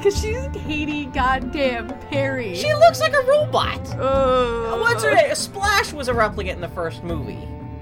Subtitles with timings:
[0.00, 2.54] Because she's Katy goddamn Perry.
[2.54, 3.80] She looks like a robot.
[3.98, 4.80] Oh.
[4.80, 5.34] What's her name?
[5.34, 7.34] Splash was a replicant in the first movie.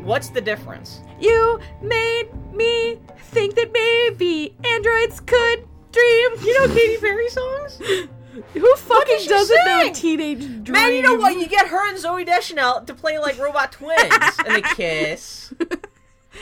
[0.02, 1.00] What's the difference?
[1.20, 6.30] You made me think that maybe androids could dream.
[6.42, 7.80] You know Katy Perry songs?
[8.54, 9.90] Who fucking doesn't know?
[9.92, 10.72] Teenage Dream?
[10.72, 11.38] Man, you know what?
[11.38, 14.12] You get her and Zooey Deschanel to play like robot twins,
[14.44, 15.54] and they kiss.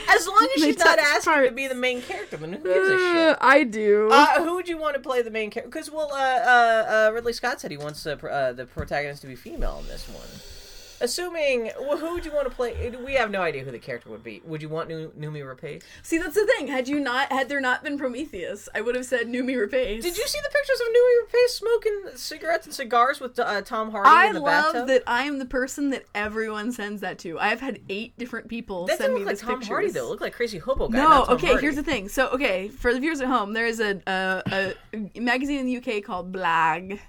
[0.09, 2.95] As long as she's not asking to be the main character, then who gives a
[2.95, 3.37] Uh, shit?
[3.41, 4.09] I do.
[4.11, 5.69] Uh, who would you want to play the main character?
[5.69, 9.27] Because well, uh, uh, uh, Ridley Scott said he wants uh, uh, the protagonist to
[9.27, 10.27] be female in this one.
[10.99, 12.89] Assuming, well, who would you want to play?
[13.05, 14.41] We have no idea who the character would be.
[14.45, 15.83] Would you want New Noomi Rapace?
[16.01, 16.67] See, that's the thing.
[16.67, 20.01] Had you not, had there not been Prometheus, I would have said Noomi Rapace.
[20.01, 23.91] Did you see the pictures of Noomi Rapace smoking cigarettes and cigars with uh, Tom
[23.91, 24.87] Hardy I in the love bathtub?
[24.87, 27.39] that I am the person that everyone sends that to.
[27.39, 29.67] I have had eight different people That send me look like Tom pictures.
[29.67, 30.05] Hardy though.
[30.05, 30.97] It looked like crazy hobo guy.
[30.97, 31.47] No, okay.
[31.47, 31.61] Hardy.
[31.61, 32.09] Here's the thing.
[32.09, 35.77] So, okay, for the viewers at home, there is a a, a magazine in the
[35.77, 36.99] UK called Blag,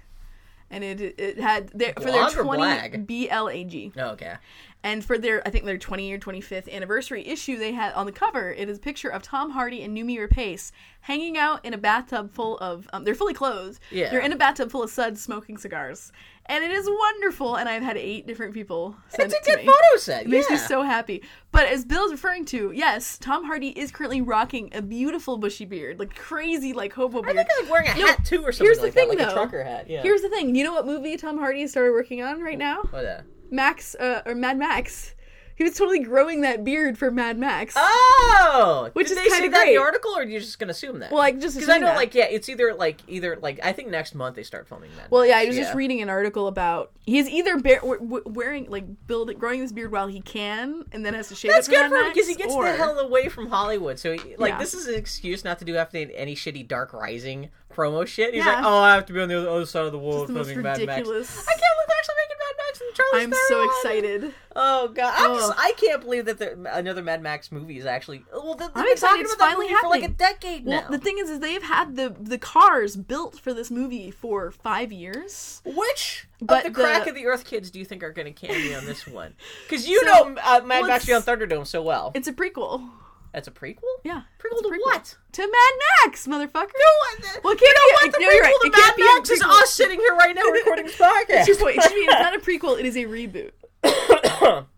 [0.71, 3.05] and it it had their, for their or twenty Blag?
[3.07, 4.35] B L A G, Oh, okay.
[4.83, 8.05] and for their I think their twenty or twenty fifth anniversary issue, they had on
[8.05, 11.73] the cover it is a picture of Tom Hardy and Noomi Rapace hanging out in
[11.73, 13.79] a bathtub full of um, they're fully clothed.
[13.91, 14.09] Yeah.
[14.11, 16.11] they're in a bathtub full of suds smoking cigars,
[16.49, 17.55] and it is wonderful.
[17.55, 19.71] And I've had eight different people send It's a it good me.
[19.71, 20.23] photo set.
[20.25, 21.23] It makes me so happy.
[21.51, 25.99] But as Bill's referring to, yes, Tom Hardy is currently rocking a beautiful bushy beard,
[25.99, 27.37] like crazy, like hobo beard.
[27.37, 29.09] I think I was wearing a No, hat too, or something here's the like thing,
[29.09, 29.31] that, like though.
[29.31, 29.89] a trucker hat.
[29.89, 30.01] Yeah.
[30.01, 30.55] Here's the thing.
[30.55, 32.81] You know what movie Tom Hardy has started working on right now?
[32.89, 33.23] What that?
[33.51, 35.15] Max uh, or Mad Max.
[35.59, 37.75] He was totally growing that beard for Mad Max.
[37.77, 39.75] Oh, Which did is they say kinda that in great.
[39.75, 41.11] the article, or are you just gonna assume that?
[41.11, 41.95] well, I just because I assumed know, that.
[41.97, 45.11] like, yeah, it's either like either like I think next month they start filming that.
[45.11, 48.69] Well, yeah, I was just reading an article about he's either bear, w- w- wearing
[48.69, 51.71] like building growing this beard while he can, and then has to shave That's it
[51.71, 53.99] for good Mad for him because he gets or- the hell away from Hollywood.
[53.99, 54.59] So, he, like, Yeah.
[54.59, 58.33] this is an excuse not to do have to any shitty Dark Rising promo shit.
[58.33, 58.55] He's Yeah.
[58.55, 60.33] like, oh, I have to be on the other, other side of the world the
[60.33, 60.89] filming Mad Max.
[60.89, 63.23] I can't believe they're actually making Mad Max and Charlie.
[63.23, 64.33] I'm so excited.
[64.55, 68.23] Oh god, I'm just, I can't believe that there, another Mad Max movie is actually.
[68.33, 70.15] Well, they've I'm excited talking it's finally movie for like a happening.
[70.17, 70.89] decade Well, now.
[70.89, 74.91] the thing is, is they've had the the cars built for this movie for five
[74.91, 75.61] years.
[75.65, 78.33] Which But of the crack the- of the Earth kids do you think are going
[78.33, 79.35] to cameo on this one?
[79.69, 82.11] Because you So, know uh, Mad well, Max Beyond Thunderdome so well.
[82.15, 82.89] It's a prequel.
[83.33, 83.83] That's a prequel.
[84.03, 85.15] Yeah, Prequel it's to what?
[85.33, 85.73] To Mad
[86.05, 86.71] Max, motherfucker.
[86.73, 88.11] No, Well, it can't you know what?
[88.13, 88.55] The no, prequel right.
[88.61, 91.27] to It Mad Max is us sitting here right now recording this podcast.
[91.27, 91.75] That's your point.
[91.77, 92.79] Excuse it's not a prequel.
[92.79, 93.51] It is a reboot.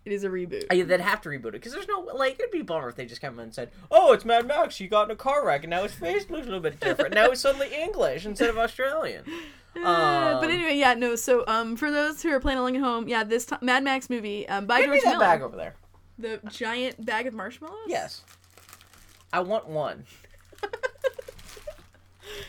[0.05, 0.65] it is a reboot.
[0.69, 2.95] I, they'd have to reboot it because there's no like it'd be a bummer if
[2.95, 4.77] they just came in and said, "Oh, it's Mad Max.
[4.77, 7.13] He got in a car wreck and now his face looks a little bit different.
[7.15, 9.23] now he's suddenly English instead of Australian."
[9.73, 9.87] Uh,
[10.35, 11.15] Um, but anyway, yeah, no.
[11.15, 14.09] So, um, for those who are playing along at home, yeah, this t- Mad Max
[14.09, 15.75] movie, um, by George Miller, bag over there.
[16.19, 17.77] the giant bag of marshmallows.
[17.87, 18.21] Yes,
[19.33, 20.05] I want one.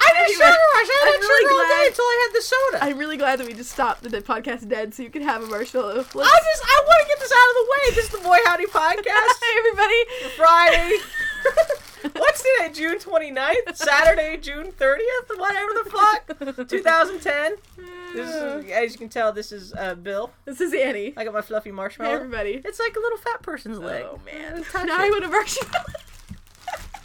[0.01, 0.89] I didn't Anyway, sugar rush.
[0.89, 2.79] I I'm had really sugar all day glad- until I had the soda.
[2.85, 5.43] I'm really glad that we just stopped the the podcast dead, so you could have
[5.43, 5.95] a marshmallow.
[5.97, 7.95] Let's, I just I want to get this out of the way.
[7.95, 9.33] This is the Boy Howdy podcast.
[9.43, 10.05] Hey, everybody.
[10.37, 10.97] Friday.
[12.21, 12.73] What's today?
[12.73, 13.77] June 29th?
[13.77, 15.39] Saturday, June 30th?
[15.39, 16.69] Whatever the fuck.
[16.69, 17.55] 2010.
[18.15, 20.31] This is, as you can tell, this is uh, Bill.
[20.45, 21.13] This is Annie.
[21.17, 22.11] I got my fluffy Hey, marshmallow.
[22.13, 22.61] everybody.
[22.65, 24.05] It's like a little fat person's leg.
[24.07, 24.65] Oh man.
[24.87, 24.97] Now.
[24.99, 25.85] I want a marshmallow.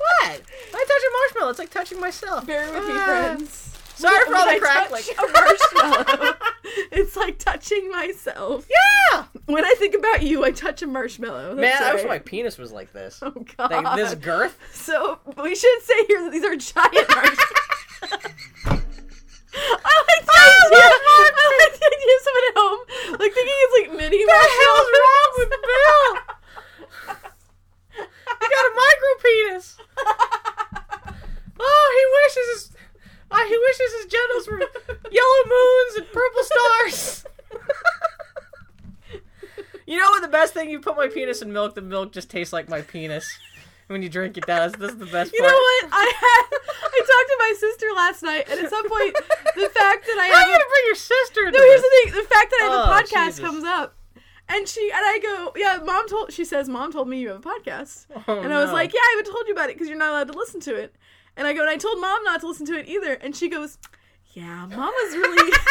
[0.08, 0.42] What?
[0.74, 1.50] I touch a marshmallow.
[1.52, 2.46] It's like touching myself.
[2.48, 3.06] Bear with me, Ah.
[3.06, 3.64] friends.
[3.96, 4.92] Sorry for all the I crack.
[4.92, 6.34] Like, a marshmallow.
[6.92, 8.68] it's like touching myself.
[8.70, 9.24] yeah.
[9.48, 11.56] When I think about you, I touch a marshmallow.
[11.56, 13.20] Man, That's I wish my penis was like this.
[13.24, 13.72] Oh god.
[13.72, 14.56] Like this girth.
[14.72, 18.22] So we should say here that these are giant marshmallows.
[19.60, 20.86] I like the idea.
[20.86, 22.80] I like the idea of someone at home,
[23.20, 24.90] like thinking it's like mini marshmallows.
[24.94, 26.37] wrong with Bill?
[28.40, 29.78] He got a micro penis.
[31.60, 32.06] Oh, he
[32.38, 32.70] wishes his,
[33.32, 34.62] uh, he wishes his genitals were
[35.12, 37.26] yellow moons and purple stars.
[39.88, 40.70] you know what the best thing?
[40.70, 43.28] You put my penis in milk, the milk just tastes like my penis.
[43.88, 44.46] When you drink it.
[44.46, 45.52] This is the best You part.
[45.52, 45.86] know what?
[45.94, 46.46] I had
[46.84, 49.16] I talked to my sister last night, and at some point,
[49.56, 51.82] the fact that I How are have you a, gonna bring your sister no, here's
[51.82, 51.84] this?
[51.90, 53.40] the thing: the fact that I have Oh, a podcast Jesus.
[53.40, 53.96] comes up,
[54.50, 56.32] and she and I go, yeah, mom told.
[56.34, 58.74] She says, mom told me you have a podcast, Oh, and I was no.
[58.74, 60.76] like, yeah, I haven't told you about it because you're not allowed to listen to
[60.76, 60.96] it.
[61.36, 63.48] And I go, and I told mom not to listen to it either, and she
[63.50, 63.78] goes,
[64.34, 65.52] yeah, mom was really.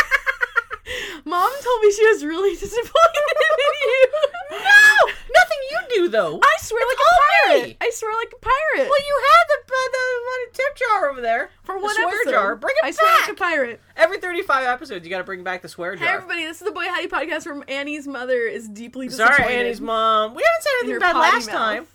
[1.24, 4.06] Mom told me she was really disappointed in you
[4.50, 6.38] No, nothing you do though?
[6.42, 7.10] I swear It's like a
[7.50, 7.66] pirate.
[7.68, 7.76] me.
[7.80, 8.88] I swear like a pirate.
[8.88, 12.08] Well, you had the uh, the money tip jar over there For The one swear
[12.08, 12.30] episode.
[12.30, 12.56] jar.
[12.56, 13.80] Bring it I swear like a pirate.
[13.96, 16.14] Every thirty-five episodes, you got to bring back the swear Hey jar.
[16.16, 19.36] everybody, this is the Boy Howdy podcast from Annie's mother is deeply disappointed.
[19.42, 20.34] Sorry, Annie's mom.
[20.34, 21.54] We haven't said anything bad last mouth.
[21.56, 21.86] time.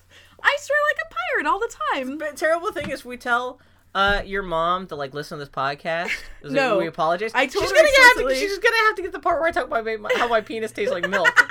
[0.44, 2.18] I swear like a pirate all the time.
[2.18, 3.60] The terrible thing is, we tell
[3.94, 6.12] uh, your mom to like listen to this podcast.
[6.42, 6.78] Is No.
[6.78, 7.32] we apologize.
[7.34, 8.02] I told she's her gonna have to.
[8.28, 8.36] explicitly.
[8.36, 10.72] She's gonna have to get the part where I talk about my, how my penis
[10.72, 11.28] tastes like milk.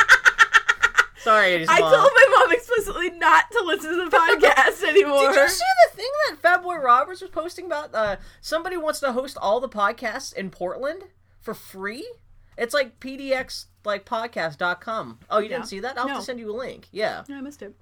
[1.18, 1.92] Sorry, I mom.
[1.92, 5.20] told my mom explicitly not to listen to the podcast anymore.
[5.32, 7.94] Did you see the thing that Fat Boy Roberts was posting about?
[7.94, 11.02] Uh, somebody wants to host all the podcasts in Portland
[11.38, 12.10] for free.
[12.56, 15.18] It's like pdx like podcast.com.
[15.28, 15.56] Oh, you Yeah.
[15.58, 15.98] didn't see that?
[15.98, 16.88] I'll have to send you a link.
[16.90, 17.22] Yeah.
[17.28, 17.74] Yeah, I missed it.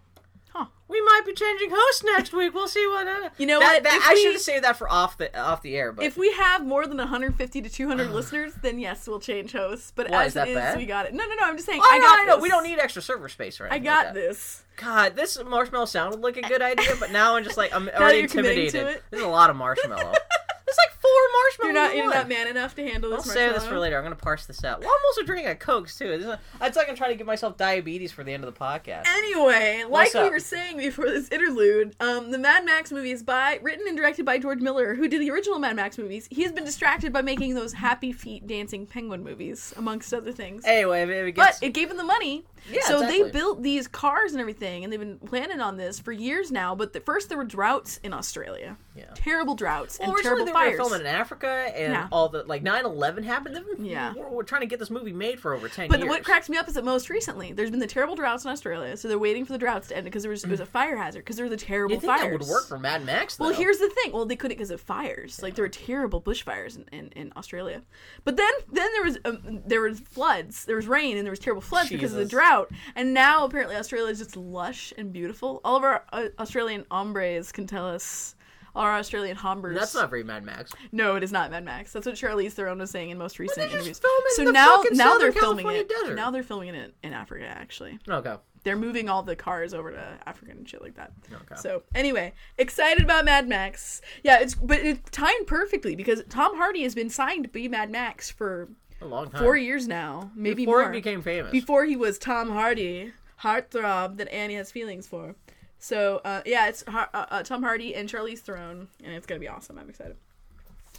[0.88, 2.54] We might be changing hosts next week.
[2.54, 3.06] We'll see what.
[3.06, 3.28] Uh...
[3.36, 3.82] You know that, what?
[3.84, 5.92] that- I should have saved that for off the off the air.
[5.92, 9.92] But If we have more than 150 to 200 listeners, then yes, we'll change hosts.
[9.94, 11.12] But Why, as is is, we got it.
[11.12, 11.42] No, no, no.
[11.44, 11.80] I'm just saying.
[11.82, 12.42] oh, I no, got know this.
[12.42, 13.68] we don't need extra server space, right?
[13.70, 13.76] Now.
[13.76, 14.64] I got this.
[14.76, 18.20] God, this marshmallow sounded like a good idea, but now I'm just like I'm already
[18.20, 18.74] intimidated.
[18.86, 19.02] it?
[19.10, 20.14] There's a lot of marshmallow.
[20.68, 21.74] There's like four You're marshmallows.
[21.74, 21.90] not.
[21.92, 22.16] in You're one.
[22.16, 23.26] not man enough to handle this.
[23.26, 23.96] I'll save this for later.
[23.96, 24.80] I'm gonna parse this out.
[24.80, 26.08] Well, I'm also drinking a Coke too.
[26.08, 28.52] This is a, it's like I'm trying to give myself diabetes for the end of
[28.52, 29.06] the podcast.
[29.06, 33.22] Anyway, like What's we were saying before this interlude, um, the Mad Max movie is
[33.22, 36.28] by written and directed by George Miller, who did the original Mad Max movies.
[36.30, 40.64] He has been distracted by making those Happy Feet dancing penguin movies, amongst other things.
[40.66, 42.44] Anyway, if it But it gave him the money.
[42.70, 43.22] Yeah, so exactly.
[43.24, 46.74] they built these cars and everything, and they've been planning on this for years now.
[46.74, 48.76] But the, first, there were droughts in Australia.
[48.94, 49.04] Yeah.
[49.14, 50.72] Terrible droughts well, and terrible they fires.
[50.78, 52.08] were filming in Africa, and Yeah.
[52.12, 53.54] all the like 9/11 happened.
[53.76, 54.12] Been- Yeah.
[54.16, 56.08] we're, we're trying to get this movie made for over 10 But years.
[56.08, 58.96] what cracks me up is that most recently, there's been the terrible droughts in Australia,
[58.96, 60.96] so they're waiting for the droughts to end because there was, it was a fire
[60.96, 62.22] hazard because there were the terrible you think fires.
[62.22, 63.36] that would work for Mad Max?
[63.36, 63.46] Though?
[63.46, 64.12] Well, here's the thing.
[64.12, 65.42] Well, they couldn't because of fires.
[65.42, 67.82] Like there were terrible bushfires in, in, in Australia.
[68.24, 70.64] But then then there was um, there was floods.
[70.64, 72.30] There was rain and there was terrible floods because of the Jesus.
[72.66, 72.70] Drought.
[72.94, 75.60] And now apparently Australia is just lush and beautiful.
[75.64, 78.34] All of our uh, Australian hombres can tell us.
[78.76, 79.76] Our Australian hombres.
[79.76, 80.72] that's not very Mad Max.
[80.92, 81.92] No, it is not Mad Max.
[81.92, 83.98] That's what Charlize Theron was saying in most recent just interviews.
[83.98, 85.88] filming so now now Southern they're filming California it.
[85.88, 86.14] desert.
[86.14, 88.36] Now they're filming it in Africa actually Okay.
[88.62, 91.10] they're moving all the cars over to Africa and shit like that.
[91.32, 91.56] Okay.
[91.56, 94.00] So anyway, excited about Mad Max.
[94.22, 97.90] Yeah, it's but it's timed perfectly because Tom Hardy has been signed to be Mad
[97.90, 98.68] Max for
[99.00, 99.40] A long time.
[99.42, 100.92] four years now, maybe Before more.
[100.92, 101.52] he became famous.
[101.52, 103.12] Before he was Tom Hardy,
[103.42, 105.34] heartthrob that Annie has feelings for.
[105.78, 109.38] So uh, yeah, it's Har- uh, uh, Tom Hardy and Charlize Theron, and it's gonna
[109.38, 109.78] be awesome.
[109.78, 110.16] I'm excited.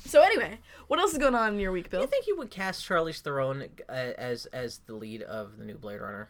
[0.06, 2.00] So anyway, what else is going on in your week, Bill?
[2.00, 5.66] Do you think you would cast Charlize Theron uh, as as the lead of the
[5.66, 6.30] new Blade Runner?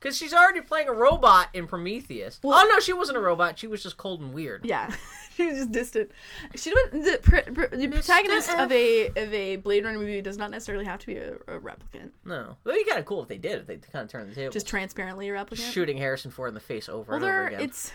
[0.00, 2.38] Because she's already playing a robot in Prometheus.
[2.42, 3.58] Well- oh no, she wasn't a robot.
[3.58, 4.64] She was just cold and weird.
[4.64, 4.92] Yeah,
[5.36, 6.10] she was just distant.
[6.54, 10.38] She was the, pr- pr- the protagonist of a of a Blade Runner movie does
[10.38, 12.10] not necessarily have to be a, a replicant.
[12.24, 13.60] No, it'd be kind of cool if they did.
[13.62, 15.72] If they kind of turned the table, Just transparently a replicant.
[15.72, 17.60] shooting Harrison Ford in the face over well, and over again.
[17.62, 17.90] it's.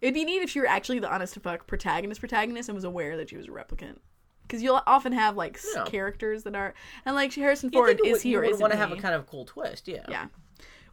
[0.00, 2.84] It'd be neat if you were actually the honest to fuck protagonist protagonist and was
[2.84, 3.96] aware that she was a replicant.
[4.42, 5.84] Because you'll often have like Yeah.
[5.84, 6.74] characters that are
[7.06, 8.92] and like Harrison Ford it is would- he you or would isn't want to have
[8.92, 9.88] a kind of cool twist?
[9.88, 10.04] Yeah.
[10.08, 10.26] yeah.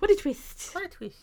[0.02, 0.74] What a twist!
[0.74, 1.20] What a twist.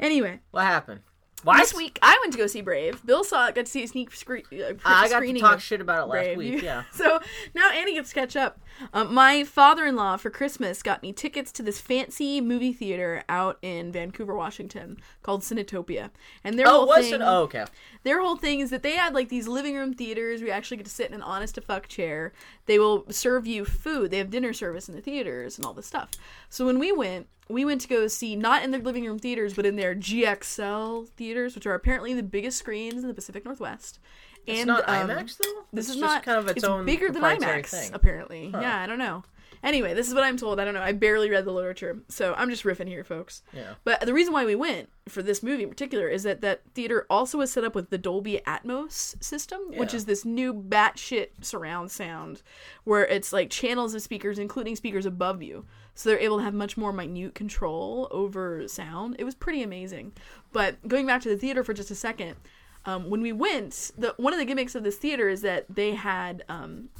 [0.00, 1.00] Anyway, What happened?
[1.42, 1.58] What?
[1.58, 3.04] this week I went to go see Brave.
[3.04, 4.44] Bill saw it, got to see a sneak screen.
[4.50, 6.38] Uh, I got to talk shit about it last Brave.
[6.38, 6.52] week.
[6.54, 6.84] You- Yeah.
[6.90, 7.20] So
[7.54, 8.60] now Annie gets to catch up.
[8.94, 13.92] Um, my father-in-law for Christmas got me tickets to this fancy movie theater out in
[13.92, 16.08] Vancouver, Washington, called Cinetopia.
[16.44, 17.20] And their Oh, whole was thing, it?
[17.22, 17.66] Oh, okay.
[18.04, 20.78] their whole thing is that they had like these living room theaters where you actually
[20.78, 22.32] get to sit in an honest to fuck chair.
[22.64, 24.10] They will serve you food.
[24.10, 26.12] They have dinner service in the theaters and all this stuff.
[26.48, 29.54] So when we went, we went to go see not in their living room theaters,
[29.54, 33.98] but in their GXL theaters, which are apparently the biggest screens in the Pacific Northwest.
[34.46, 35.64] It's and not um, IMAX though.
[35.72, 37.90] this It's is just not kind of its, own bigger than IMAX thing.
[37.94, 38.50] apparently.
[38.52, 39.24] Yeah, I don't know.
[39.62, 40.60] Anyway, this is what I'm told.
[40.60, 40.82] I don't know.
[40.82, 43.42] I barely read the literature, so I'm just riffing here, folks.
[43.54, 43.74] Yeah.
[43.82, 47.06] But the reason why we went for this movie in particular is that that theater
[47.08, 51.90] also was set up with the Dolby Atmos system, which is this new batshit surround
[51.90, 52.42] sound,
[52.84, 56.54] where it's like channels of speakers, including speakers above you, so they're able to have
[56.54, 59.16] much more minute control over sound.
[59.18, 60.12] It was pretty amazing.
[60.52, 62.36] But going back to the theater for just a second,
[62.84, 65.94] um, when we went, the one of the gimmicks of this theater is that they
[65.94, 66.90] had um,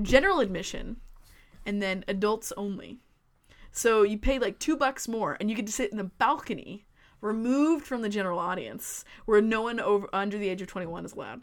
[0.00, 0.96] general admission
[1.64, 2.98] and then adults only.
[3.70, 6.84] So you pay like two bucks more, and you get to sit in the balcony,
[7.20, 11.04] removed from the general audience, where no one over under the age of twenty one
[11.04, 11.40] is allowed.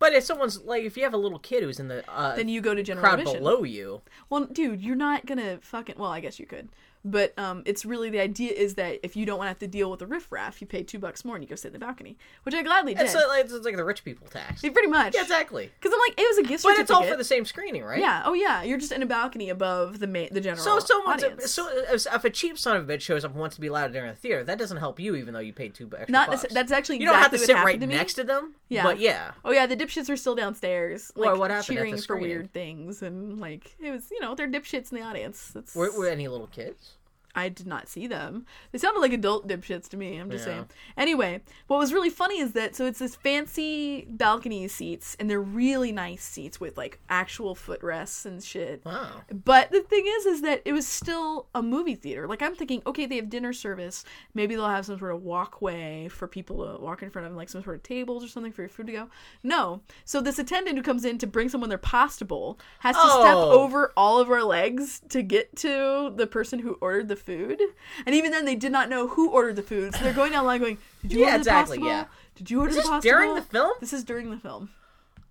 [0.00, 2.48] But if someone's like, if you have a little kid who's in the uh, Then
[2.48, 3.38] you go to general crowd admission.
[3.40, 5.94] below you, Well, dude, you're not gonna fucking.
[5.98, 6.70] Well, I guess you could,
[7.04, 9.66] But um, it's really the idea is that if you don't want to have to
[9.66, 11.78] deal with the riffraff, you pay two bucks more and you go sit in the
[11.78, 13.04] balcony, which I gladly did.
[13.04, 14.60] It's, like, it's like the rich people tax.
[14.60, 15.14] pretty much.
[15.14, 15.70] Yeah, exactly.
[15.80, 18.00] Because I'm like, it was a gift But it's all for the same screening, right?
[18.00, 18.22] Yeah.
[18.26, 18.62] Oh yeah.
[18.62, 21.50] You're just in a balcony above the main, the general So someone's audience.
[21.50, 23.92] so if a cheap son of a bitch shows up and wants to be loud
[23.92, 26.44] during the theater, that doesn't help you, even though you paid two extra Not bucks.
[26.44, 28.54] necess- that's actually you don't have to sit right to next to them.
[28.68, 28.84] Yeah.
[28.84, 32.16] but yeah, Oh yeah, the dipshits are still downstairs, like Well, what happened cheering for
[32.16, 35.50] weird things, and like it was, you know, they're dipshits in the audience.
[35.54, 36.92] That's were, were any little kids?
[37.34, 38.44] I did not see them.
[38.72, 40.16] They sounded like adult dipshits to me.
[40.16, 40.52] I'm just Yeah.
[40.54, 40.68] saying.
[40.96, 45.40] Anyway, what was really funny is that so it's this fancy balcony seats, and they're
[45.40, 48.84] really nice seats with like actual footrests and shit.
[48.84, 49.22] Wow.
[49.32, 52.26] But the thing is, is that it was still a movie theater.
[52.26, 54.04] Like I'm thinking, okay, they have dinner service.
[54.34, 57.48] Maybe they'll have some sort of walkway for people to walk in front of, like
[57.48, 59.08] some sort of tables or something for your food to go.
[59.42, 59.82] No.
[60.04, 63.34] So this attendant who comes in to bring someone their pasta bowl has to step
[63.36, 63.60] Oh.
[63.62, 67.60] over all of our legs to get to the person who ordered the food.
[68.06, 69.94] And even then, they did not know who ordered the food.
[69.94, 71.88] So they're going down the line going, "Did you Yeah, order exactly, the pasta bowl?
[71.88, 72.04] yeah.
[72.36, 73.72] Did you order Is the this pasta during bowl?" the film?
[73.80, 74.70] This is during the film.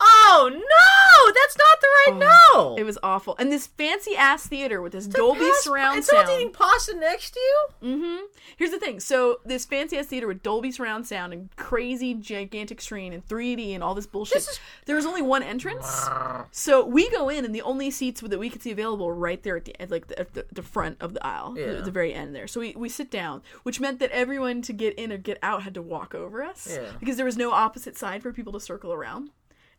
[0.02, 1.88] Oh no, that's not the
[2.22, 2.76] right no.
[2.78, 3.36] It was awful.
[3.38, 6.28] And this fancy ass theater with this Dolby surround and sound.
[6.28, 7.68] someone's eating pasta next to you.
[7.84, 8.18] Mm-hmm.
[8.58, 9.00] Here's the thing.
[9.02, 13.74] So this fancy ass theater with Dolby surround sound and crazy gigantic screen and 3D
[13.74, 14.36] and all this bullshit.
[14.36, 16.08] This is- There was only one entrance.
[16.52, 19.42] So we go in and the only seats that we could see available were right
[19.44, 21.74] there at the at like the, at the, the front of the aisle, Yeah.
[21.74, 22.48] the, the very end there.
[22.48, 25.64] So we, we sit down, which meant that everyone to get in or get out
[25.64, 26.92] had to walk over us Yeah.
[27.00, 29.30] because there was no opposite side for people to circle around.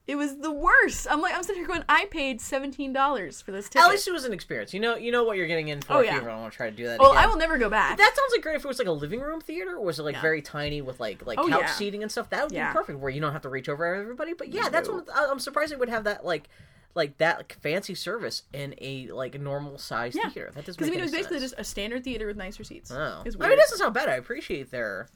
[0.06, 1.06] It was the worst.
[1.08, 3.84] I'm like I'm sitting here going, I paid seventeen dollars for this ticket.
[3.86, 4.74] At least it was an experience.
[4.74, 5.92] You know, you know what you're getting in for.
[5.92, 6.14] Oh, if yeah.
[6.16, 6.98] you ever want to try to do that.
[6.98, 7.24] Oh, well, again.
[7.24, 7.96] I will never go back.
[7.98, 10.02] That sounds like great if it was like a living room theater, or was it
[10.02, 10.22] like Yeah.
[10.22, 11.66] very tiny with like like Oh, couch yeah.
[11.72, 12.28] seating and stuff?
[12.30, 14.32] That would be perfect, where you don't have to reach over everybody.
[14.32, 16.48] But yeah, that's what I'm surprised it would have that like
[16.94, 20.28] like that fancy service in a like normal size Yeah.
[20.30, 20.50] theater.
[20.54, 21.52] That doesn't Because I mean, it was basically sense.
[21.52, 22.90] just a standard theater with nicer seats.
[22.90, 22.96] Oh.
[22.96, 24.08] I mean, it doesn't sound bad.
[24.08, 25.08] I appreciate their.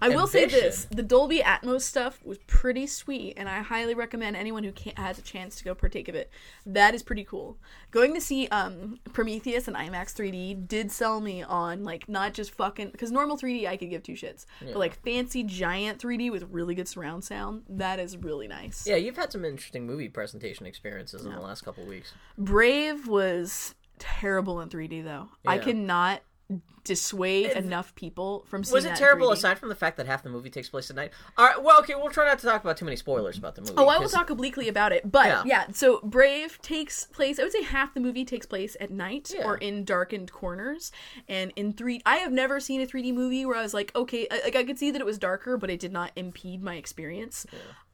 [0.00, 4.36] I will say this: the Dolby Atmos stuff was pretty sweet, and I highly recommend
[4.36, 6.30] anyone who has a chance to go partake of it.
[6.64, 7.58] That is pretty cool.
[7.90, 12.52] Going to see um, Prometheus and IMAX 3D did sell me on like not just
[12.52, 16.44] fucking because normal 3D I could give two shits, but like fancy giant 3D with
[16.50, 18.86] really good surround sound that is really nice.
[18.86, 22.12] Yeah, you've had some interesting movie presentation experiences in the last couple weeks.
[22.36, 25.28] Brave was terrible in 3D though.
[25.46, 26.22] I cannot
[26.84, 29.32] dissuade enough people from seeing Was it terrible 3D.
[29.34, 31.10] aside from the fact that half the movie takes place at night?
[31.36, 33.60] All right, well, okay, we'll try not to talk about too many spoilers about the
[33.60, 33.74] movie.
[33.76, 35.10] Oh, I will talk obliquely about it.
[35.12, 35.42] But Yeah.
[35.44, 35.66] yeah.
[35.72, 39.44] so Brave takes place, I would say half the movie takes place at night Yeah.
[39.44, 40.90] or in darkened corners.
[41.28, 44.26] And in three, I have never seen a 3D movie where I was like, okay,
[44.30, 46.76] I- like I could see that it was darker, but it did not impede my
[46.76, 47.44] experience.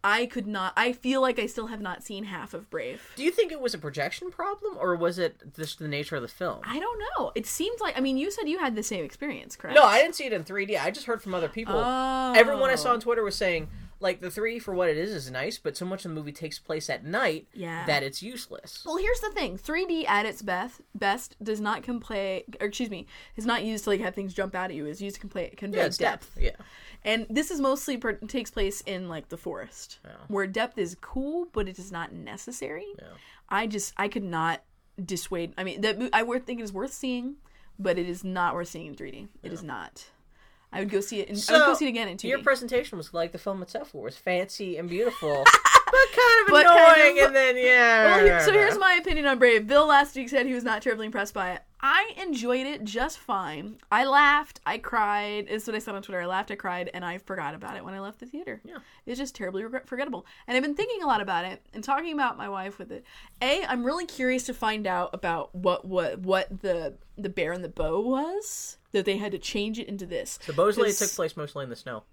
[0.05, 3.13] I could not, I feel like I still have not seen half of Brave.
[3.17, 6.23] Do you think it was a projection problem, or was it just the nature of
[6.23, 6.61] the film?
[6.63, 7.33] I don't know.
[7.35, 9.75] It seems like, I mean, you said you had the same experience, correct?
[9.75, 10.79] No, I didn't see it in 3D.
[10.79, 11.75] I just heard from other people.
[11.77, 12.33] Oh.
[12.37, 13.01] Everyone I saw on oh.
[13.01, 13.69] Twitter was saying
[14.01, 16.33] like the 3D for what it is is nice, but so much of the movie
[16.33, 17.87] takes place at night Yeah.
[17.87, 18.83] that it's useless.
[18.85, 23.07] Well, here's the thing: 3D at its best best does not convey, or excuse me,
[23.37, 24.85] is not used to like have things jump out at you.
[24.85, 25.99] It's used to convey, convey Yeah, depth.
[25.99, 26.39] depth.
[26.39, 26.51] Yeah.
[27.05, 31.49] And this is mostly per- takes place in like the forest, where depth is cool,
[31.53, 32.87] but it is not necessary.
[32.99, 33.05] Yeah.
[33.49, 34.63] I just I could not
[35.05, 35.53] dissuade.
[35.59, 37.35] I mean, that I would think it is worth seeing,
[37.79, 39.29] but it is not worth seeing in 3D.
[39.43, 40.07] It is not.
[40.73, 41.29] I would go see it.
[41.29, 42.25] In, I would go see it again in 2D.
[42.25, 46.67] Your presentation was like the film itself, where fancy and beautiful, but kind of But
[46.67, 48.05] kind annoying, of- and then yeah.
[48.17, 49.67] Well, here, so here's my opinion on Brave.
[49.67, 51.63] Bill last week said he was not terribly impressed by it.
[51.87, 53.77] I enjoyed it just fine.
[53.93, 55.49] I laughed, I cried.
[55.49, 56.23] Is what I said on Twitter.
[56.23, 58.63] I laughed, I cried, and I forgot about it when I left the theater.
[58.65, 58.79] Yeah.
[59.05, 60.25] it's just terribly regret- forgettable.
[60.47, 63.05] And I've been thinking a lot about it and talking about my wife with it.
[63.43, 67.63] A, I'm really curious to find out about what what what the the bear and
[67.63, 70.39] the bow was that they had to change it into this.
[70.41, 72.05] Supposedly, it 'Cause- took place mostly in the snow.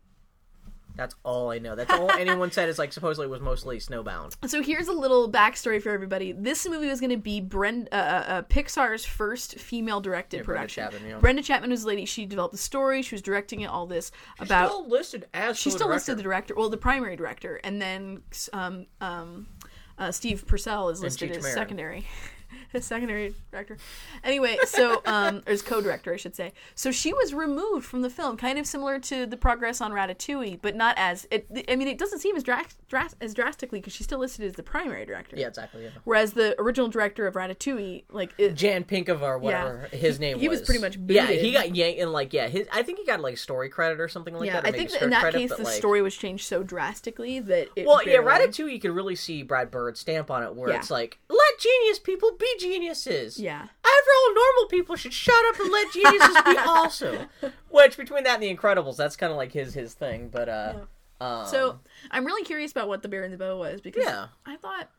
[0.95, 1.75] That's all I know.
[1.75, 4.36] That's all anyone said is like supposedly it was mostly snowbound.
[4.48, 6.31] So here's a little backstory for everybody.
[6.31, 7.98] This movie was going to be Brenda, uh,
[8.31, 10.83] uh, Pixar's first female-directed Yeah, Brenda production.
[10.91, 11.19] Chapman, yeah.
[11.19, 12.05] Brenda Chapman was the lady.
[12.05, 13.01] She developed the story.
[13.01, 13.67] She was directing it.
[13.67, 14.69] All this about.
[14.69, 15.95] Still listed as she's still director.
[15.95, 16.55] listed the director.
[16.55, 18.21] Well, the primary director, and then
[18.53, 19.48] um, um,
[19.98, 21.55] uh, Steve Purcell is listed as Marin.
[21.55, 22.07] secondary.
[22.72, 23.77] His secondary director.
[24.24, 26.53] Anyway, so um, or his co-director, I should say.
[26.75, 30.60] So she was removed from the film, kind of similar to the progress on Ratatouille,
[30.62, 31.48] but not as it.
[31.70, 34.53] I mean, it doesn't seem as dras- dras- as drastically because she's still listed as
[34.53, 35.36] the primary director.
[35.38, 35.84] Yeah, exactly.
[35.84, 35.89] Yeah.
[36.03, 40.41] Whereas the original director of Ratatouille, like, it, Jan Pinkava or whatever his name was.
[40.41, 40.60] He was.
[40.62, 43.20] was pretty much Yeah, he got yanked and like yeah, his I think he got
[43.22, 44.65] like story credit or something like yeah, that.
[44.65, 47.67] I think that in that credit, case the like- story was changed so drastically that
[47.75, 47.86] it.
[47.86, 50.77] Well, yeah, barely- Ratatouille, you could really see Brad Bird's stamp on it, where Yeah.
[50.77, 53.39] it's like, let genius people be geniuses.
[53.39, 53.67] Yeah.
[53.83, 57.27] I all normal people should shut up and let geniuses be also.
[57.69, 60.29] Which between that and the Incredibles, that's kind of like his his thing.
[60.29, 60.74] But uh,
[61.21, 61.79] um, So
[62.10, 64.27] I'm really curious about what the Bear and the bow was because Yeah.
[64.45, 64.89] I thought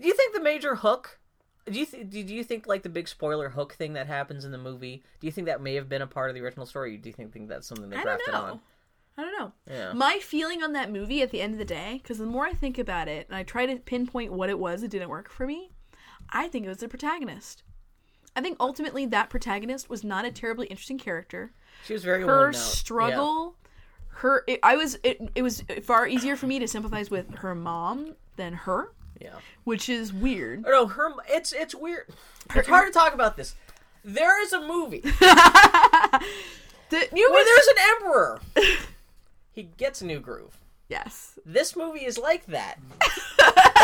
[0.00, 1.18] do you think the major hook?
[1.66, 4.50] Do you th- do you think like the big spoiler hook thing that happens in
[4.50, 5.02] the movie?
[5.20, 6.94] Do you think that may have been a part of the original story?
[6.94, 8.40] Or do you think, think that's something they I don't grafted know.
[8.40, 8.60] on?
[9.16, 9.52] I don't know.
[9.70, 9.92] Yeah.
[9.92, 12.52] My feeling on that movie at the end of the day, because the more I
[12.54, 15.46] think about it and I try to pinpoint what it was that didn't work for
[15.46, 15.70] me,
[16.30, 17.62] I think it was the protagonist.
[18.34, 21.52] I think ultimately that protagonist was not a terribly interesting character.
[21.84, 23.56] She was very Her struggle,
[24.16, 27.54] her it, I was it, it was far easier for me to sympathize with her
[27.54, 29.28] mom than her, Yeah.
[29.32, 29.38] yeah.
[29.64, 30.64] which is weird.
[30.66, 31.10] Oh, no, her.
[31.28, 32.06] It's it's weird.
[32.54, 33.54] It's hard to talk about this.
[34.04, 35.00] There is a movie
[36.90, 38.40] The, you where there's an emperor.
[39.52, 40.58] he gets a new groove.
[40.88, 41.38] yes.
[41.46, 42.76] This movie is like that.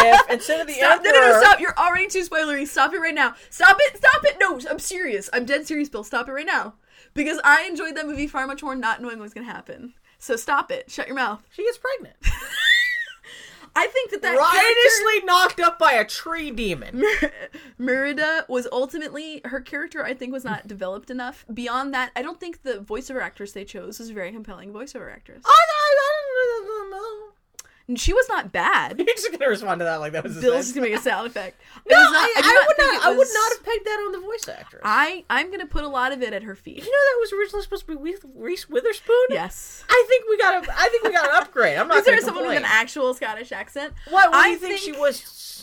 [0.07, 1.61] if instead of the Stop, no, emperor, no, no, stop.
[1.61, 2.67] You're already too spoilery.
[2.67, 3.35] Stop it right now.
[3.51, 3.97] Stop it.
[3.97, 4.37] Stop it.
[4.41, 5.29] No, I'm serious.
[5.33, 6.05] I'm dead serious, Bill.
[6.05, 6.75] Stop it right now.
[7.15, 9.95] Because I enjoyed that movie far much more not knowing what's going to happen.
[10.19, 10.91] So stop it.
[10.91, 11.43] Shut your mouth.
[11.51, 12.17] she gets pregnant.
[13.77, 17.05] I think that that Riotously knocked up by a tree demon.
[17.79, 21.45] Merida was ultimately, her character, I think, was not developed enough.
[21.53, 25.13] Beyond that, I don't think the voiceover actress they chose was a very compelling voiceover
[25.13, 25.43] actress.
[25.45, 25.97] Oh, I, I,
[26.41, 27.33] I don't know.
[27.89, 28.99] And she was not bad.
[28.99, 30.61] You're just gonna respond to that like that was Bill's name.
[30.61, 31.59] just going to make a sound effect.
[31.89, 32.95] No, not- I, I not would not.
[32.95, 34.83] it I would not have pegged that on the voice actress.
[34.85, 36.77] I, I'm going to put a lot of it at her feet.
[36.77, 39.15] you know that was originally supposed to be Reese- Reese Witherspoon.
[39.31, 39.85] Yes.
[39.89, 40.71] I think we got a.
[40.79, 41.79] I think we got an upgrade.
[41.79, 43.95] I'm not Is there someone with an actual Scottish accent?
[44.11, 44.31] What?
[44.31, 45.57] What do I you think, she was?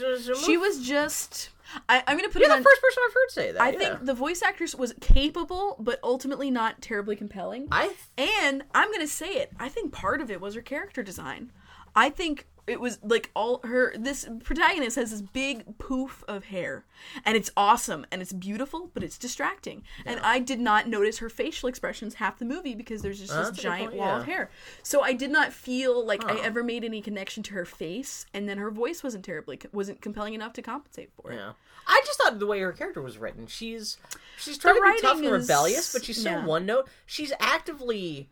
[0.43, 1.49] She was just.
[1.89, 2.63] I, I'm going to put You're the on.
[2.63, 3.61] first person I've heard say that.
[3.61, 3.77] I yeah.
[3.77, 7.67] think the voice actress was capable, but ultimately not terribly compelling.
[7.71, 7.93] I.
[8.17, 9.51] and I'm going to say it.
[9.59, 11.51] I think part of it was her character design.
[11.95, 13.93] I think it was like all her.
[13.97, 16.85] This protagonist has this big poof of hair,
[17.23, 19.83] and it's awesome and it's beautiful, but it's distracting.
[20.05, 23.35] And I did not notice her facial expressions half the movie because there's just oh,
[23.35, 24.49] That's this giant point, wall of hair.
[24.81, 28.49] So I did not feel like I ever made any connection to her face, and
[28.49, 31.35] then her voice wasn't terribly wasn't compelling enough to compensate for it.
[31.35, 31.53] Yeah.
[31.87, 33.97] I just thought the way her character was written, she's
[34.39, 36.45] she's trying to be tough and is- rebellious, but she's so yeah.
[36.45, 36.87] one note.
[37.05, 38.29] She's actively.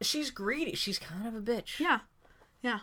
[0.00, 0.74] She's greedy.
[0.74, 1.78] She's kind of a bitch.
[1.80, 2.00] Yeah,
[2.62, 2.80] yeah.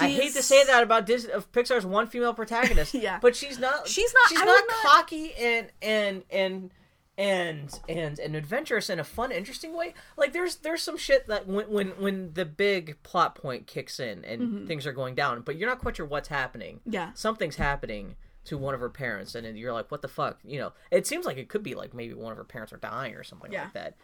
[0.00, 2.92] I hate to say that about Disney, of Pixar's one female protagonist.
[2.94, 3.18] Yeah.
[3.22, 3.86] but she's not.
[3.86, 6.70] She's not- She's not would not- cocky and and and
[7.16, 9.94] and and and adventurous in a fun, interesting way.
[10.16, 14.24] Like there's there's some shit that when when when the big plot point kicks in
[14.24, 16.76] and things are going down, but you're not quite sure what's happening.
[16.80, 16.92] Mm-hmm.
[16.94, 17.10] Yeah.
[17.14, 20.38] something's happening to one of her parents, and then you're like, what the fuck?
[20.42, 22.78] You know, it seems like it could be like maybe one of her parents are
[22.78, 23.64] dying or something Yeah.
[23.64, 23.94] like that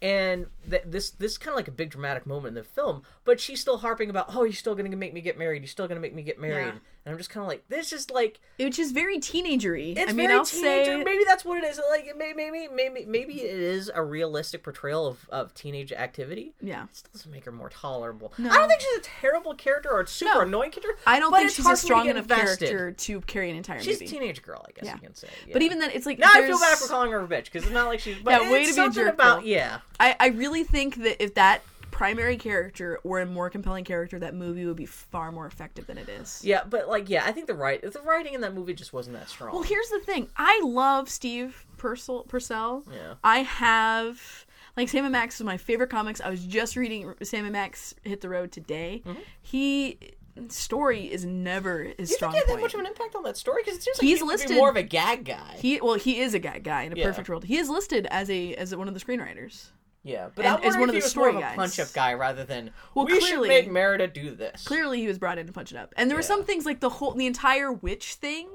[0.00, 3.02] and th- this this is kind of like a big dramatic moment in the film
[3.24, 5.88] but she's still harping about oh you're still gonna make me get married you're still
[5.88, 6.78] gonna make me get married Yeah.
[7.04, 9.92] And i'm just kind of like this is like which is very teenagery.
[9.96, 12.68] it's I mean, very I'll teenager say maybe that's what it is like maybe maybe
[12.74, 16.84] maybe maybe it is a realistic portrayal of, of teenage activity yeah.
[16.84, 18.50] it still doesn't make her more tolerable No.
[18.50, 20.40] i don't think she's a terrible character or a super No.
[20.40, 22.68] annoying character I don't think she's a strong enough invested.
[22.68, 24.06] character to carry an entire she's a movie.
[24.18, 24.94] teenage girl i guess Yeah.
[24.94, 27.20] you can say But even then, it's like now i feel bad for calling her
[27.20, 29.46] a bitch because it's not like she's but Yeah, way to be a jerk, about
[29.46, 34.18] yeah I, I really think that if that primary character were a more compelling character,
[34.18, 36.40] that movie would be far more effective than it is.
[36.44, 39.16] Yeah, but like, yeah, I think the right the writing in that movie just wasn't
[39.16, 39.52] that strong.
[39.52, 40.28] Well, here's the thing.
[40.36, 42.24] I love Steve Purcell.
[42.24, 42.84] Purcell.
[42.92, 43.14] Yeah.
[43.24, 44.46] I have
[44.76, 46.20] like Sam and Max is my favorite comics.
[46.20, 49.02] I was just reading Sam and Max Hit the Road today.
[49.42, 49.98] He
[50.50, 52.00] story is never his Mm-hmm.
[52.02, 53.62] You strong think he had that much of an impact on that story?
[53.64, 55.56] Because it seems like He's he listed- more of a gag guy.
[55.58, 57.06] He well, he is a guy guy in a Yeah.
[57.06, 57.44] perfect world.
[57.44, 59.70] He is listed as a as one of the screenwriters.
[60.02, 62.44] Yeah, but and I'm is one of the was more of a punch-up guy rather
[62.44, 64.64] than Well, we clearly- should make Merida do this.
[64.64, 65.92] Clearly, he was brought in to punch it up.
[65.96, 68.48] And there were some things like the whole the entire witch thing,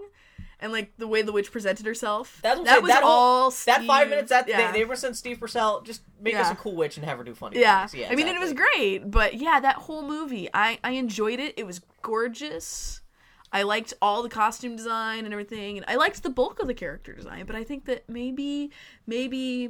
[0.60, 2.40] and like the way the witch presented herself.
[2.42, 4.72] That's what that was that all that five minutes that yeah.
[4.72, 7.24] they, they were sent Steve Purcell just make us a cool witch and have her
[7.24, 7.86] do funny Yeah.
[7.86, 8.02] things.
[8.02, 11.54] Yeah, I mean, it was great, but yeah, that whole movie, I I enjoyed it.
[11.58, 13.02] It was gorgeous.
[13.52, 16.74] I liked all the costume design and everything, and I liked the bulk of the
[16.74, 17.46] character design.
[17.46, 18.72] But I think that maybe,
[19.06, 19.70] maybe,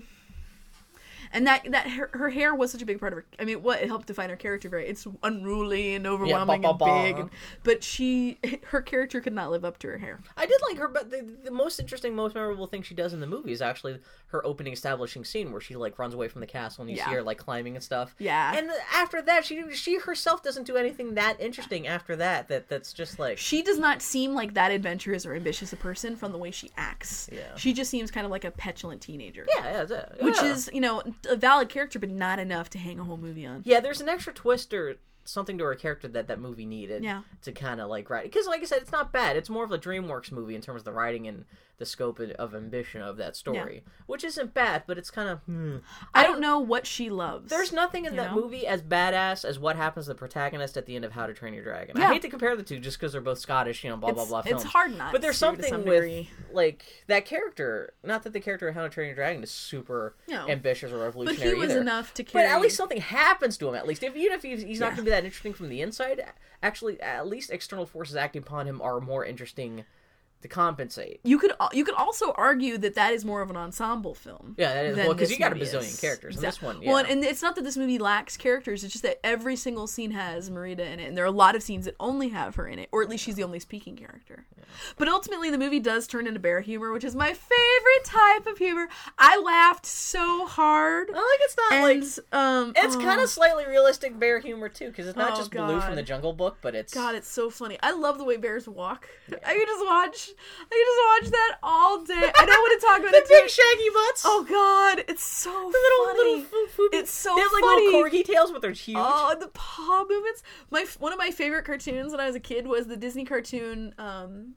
[1.34, 3.26] and that that her, her hair was such a big part of her.
[3.40, 4.70] I mean, what it helped define her character.
[4.70, 7.30] Very, it's unruly and overwhelming ba, and big, and,
[7.64, 10.20] but she her character could not live up to her hair.
[10.38, 13.20] I did like her, but the, the most interesting, most memorable thing she does in
[13.20, 16.48] the movie is actually her opening establishing scene where she like runs away from the
[16.48, 17.06] castle and you Yeah.
[17.08, 18.16] see her like climbing and stuff.
[18.20, 18.56] Yeah.
[18.58, 21.88] And after that, she she herself doesn't do anything that interesting.
[21.88, 25.74] After that, that that's just like She does not seem like that adventurous or ambitious
[25.74, 27.30] a person from the way she acts.
[27.32, 27.56] Yeah.
[27.58, 29.46] She just seems kind of like a petulant teenager.
[29.56, 30.24] yeah, yeah, it.
[30.24, 33.46] Which is, you know, a valid character, but not enough to hang a whole movie
[33.46, 33.62] on.
[33.66, 33.80] yeah.
[33.80, 37.04] There's an extra twist or something to her character that that movie needed.
[37.04, 37.22] Yeah.
[37.44, 39.38] To kind of like write because, like I said, it's not bad.
[39.38, 41.46] It's more of a DreamWorks movie in terms of the writing and
[41.84, 45.40] the scope of- of ambition of that story, which isn't bad, but it's kind of.
[45.42, 45.78] Hmm.
[46.14, 47.50] I don't know what she loves.
[47.50, 48.42] There's nothing in that know?
[48.42, 51.34] movie as badass as what happens to the protagonist at the end of How to
[51.34, 51.98] Train Your Dragon.
[51.98, 52.10] Yeah.
[52.10, 54.24] I hate to compare the two just because they're both Scottish, you know, blah blah
[54.24, 54.40] It's- blah.
[54.40, 54.64] it's Films.
[54.64, 57.94] hard not But there's something some with like that character.
[58.04, 60.48] Not that the character in How to Train Your Dragon is super No.
[60.48, 61.82] ambitious or revolutionary, but he was either.
[61.82, 62.46] enough to Carry...
[62.46, 63.76] But at least something happens to him.
[63.76, 65.82] At least, if, even if he's, he's not going to be that interesting from the
[65.82, 66.24] inside,
[66.62, 69.84] actually, at least external forces acting upon him are more interesting
[70.44, 71.20] to compensate.
[71.24, 74.56] you could you could also argue that that is more of an ensemble film.
[74.58, 76.00] Yeah, that is well because you got a bazillion is.
[76.00, 76.36] characters.
[76.36, 76.92] And this one, yeah.
[76.92, 78.84] Well, and- it's not that this movie lacks characters.
[78.84, 81.56] It's just that every single scene has Merida in it, and there are a lot
[81.56, 83.96] of scenes that only have her in it, or at least she's the only speaking
[83.96, 84.46] character.
[84.98, 88.58] But ultimately, the movie does turn into bear humor, which is my favorite type of
[88.58, 88.88] humor.
[89.18, 91.10] I laughed so hard.
[91.10, 92.04] I like it's not And like
[92.34, 95.52] um, it's oh, kind of slightly realistic bear humor too, because it's not Oh, just
[95.52, 97.78] Baloo from the Jungle Book, but it's God, it's so funny.
[97.82, 99.08] I love the way bears walk.
[99.46, 100.30] I could just watch.
[100.38, 102.32] I could just watch that all day.
[102.40, 104.24] I don't want to talk about the big shaggy butts.
[104.26, 106.18] Oh God, it's so the little funny.
[106.36, 107.40] little foo- foo- It's so funny.
[107.40, 107.86] They have like funny.
[107.88, 108.98] little corgi tails, but they're huge.
[109.00, 110.44] Oh, the paw movements.
[110.72, 113.94] My one of my favorite cartoons when I was a kid was the Disney cartoon
[113.98, 114.56] um,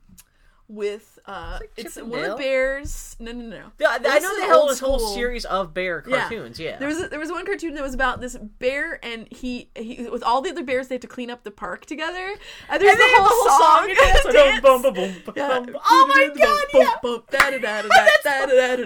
[0.68, 3.16] with uh, like it's, one of the bears.
[3.18, 3.62] No, no, no.
[3.78, 6.58] Yeah, I, I know they held this whole series of bear cartoons.
[6.58, 9.68] Yeah, There was a, there was one cartoon that was about this bear and he,
[9.76, 12.34] he with all the other bears they have to clean up the park together.
[12.68, 13.90] And there's And the whole, the whole song.
[13.90, 13.98] and
[15.36, 15.48] Yeah.
[15.84, 16.90] Oh my god, yeah.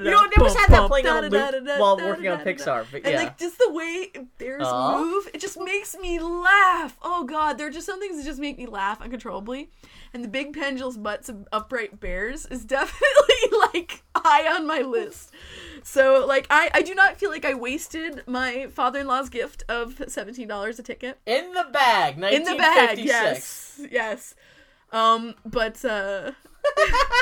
[0.05, 3.12] You know, I never had that playing on loop while working on Pixar, but And
[3.14, 3.19] yeah.
[3.21, 4.62] like just the way bears
[5.01, 6.97] move, it just makes me laugh.
[7.03, 9.71] Oh god, there are just some things that just make me laugh uncontrollably.
[10.12, 15.33] And the big pendulous butts of upright bears is definitely like high on my list.
[15.83, 20.49] So like I, I do not feel like I wasted my father-in-law's gift of seventeen
[20.49, 22.99] dollars a ticket In the bag, in the bag.
[22.99, 24.35] Yes, yes.
[24.93, 26.33] Um, but uh,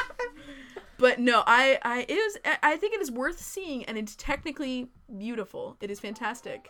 [0.98, 5.76] but no, I I is I think it is worth seeing, and it's technically beautiful.
[5.80, 6.68] It is fantastic.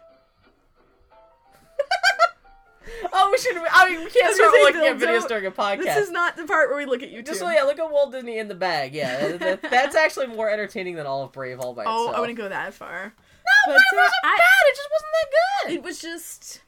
[3.12, 3.57] Oh, we should.
[3.57, 5.85] I mean, we can't start looking at videos during a podcast.
[5.85, 7.22] This is not the part where we look at you.
[7.22, 8.94] Just so yeah, look at Walt Disney in the bag.
[8.94, 12.16] Yeah, that, that- that's actually more entertaining than all of Brave all by Oh, itself.
[12.16, 13.05] I wouldn't go that far.
[13.14, 14.68] No, But, Brave uh, wasn't I- bad.
[14.68, 15.29] It just wasn't that
[15.68, 15.74] good.
[15.74, 16.61] It was just.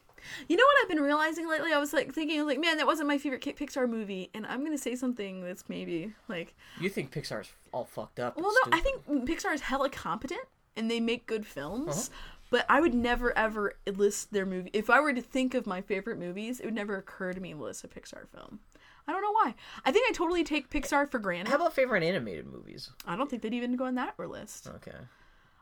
[0.49, 1.73] You know what I've been realizing lately?
[1.73, 4.47] I was like thinking, I was like, man, that wasn't my favorite Pixar movie, and
[4.47, 8.37] I'm gonna say something that's maybe like You think Pixar's all fucked up?
[8.37, 10.41] Well, no, I think Pixar is hella competent
[10.77, 12.11] and they make good films.
[12.11, 12.17] Uh-huh.
[12.51, 14.71] But I would never ever list their movie.
[14.73, 17.53] If I were to think of my favorite movies, it would never occur to me
[17.53, 18.61] to list a Pixar film.
[19.07, 19.55] I don't know why.
[19.85, 21.49] I think I totally take Pixar for granted.
[21.49, 22.91] How about favorite animated movies?
[23.07, 24.69] I don't think they'd even go on that list.
[24.69, 24.97] Okay.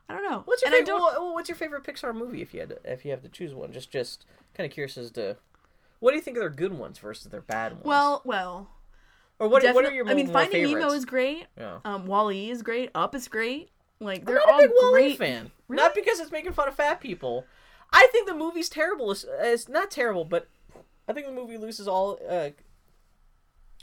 [0.09, 0.43] I don't know.
[0.45, 0.99] What's your and I favorite?
[0.99, 1.23] don't.
[1.23, 3.55] well, what's your favorite Pixar movie if you had to, if you have to choose
[3.55, 3.73] one?
[3.73, 4.25] Just just
[4.55, 5.37] kind of curious as to
[6.01, 7.85] what do you think are their good ones versus their bad ones?
[7.85, 8.71] Well, well.
[9.39, 10.85] or what, what are your I mean, Finding favorites?
[10.87, 11.47] Nemo is great.
[11.57, 11.79] Yeah.
[11.85, 12.91] Um, Wall-E is great.
[12.95, 13.71] Up is great.
[14.01, 15.19] Like I'm they're not all a big Wall-E great.
[15.19, 15.51] fan.
[15.69, 15.83] Really?
[15.83, 17.45] Not because it's making fun of fat people.
[17.93, 19.11] I think the movie's terrible.
[19.11, 20.49] It's, it's not terrible, but
[21.09, 22.19] I think the movie loses all.
[22.29, 22.51] Uh,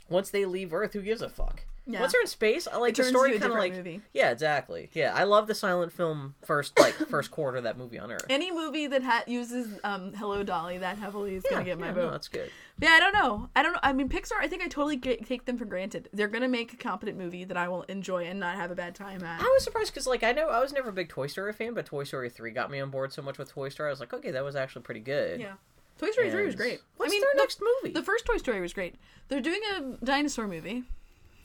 [0.08, 1.64] once they leave Earth, who gives a fuck?
[1.88, 2.00] Yeah.
[2.00, 4.00] Once they're in space, I like It the story kind of like movie.
[4.12, 4.90] yeah, exactly.
[4.92, 8.26] Yeah, I love the silent film first like first quarter of that movie on Earth.
[8.28, 11.86] Any movie that ha- uses um, "Hello Dolly" that heavily is yeah, gonna get my
[11.86, 12.04] yeah, vote.
[12.06, 12.50] no, that's good.
[12.80, 13.48] Yeah, I don't know.
[13.54, 13.78] I don't know.
[13.84, 14.32] I mean, Pixar.
[14.40, 16.08] I think I totally get, take them for granted.
[16.12, 18.96] They're gonna make a competent movie that I will enjoy and not have a bad
[18.96, 19.40] time at.
[19.40, 21.72] I was surprised because, like, I know I was never a big Toy Story fan,
[21.72, 23.90] but Toy Story three got me on board so much with Toy Story.
[23.90, 25.38] I was like, okay, that was actually pretty good.
[25.40, 25.52] Yeah,
[25.98, 26.80] Toy Story three was great.
[26.96, 27.94] What's I mean, their the, next movie?
[27.94, 28.96] the first Toy Story was great.
[29.28, 30.82] They're doing a dinosaur movie.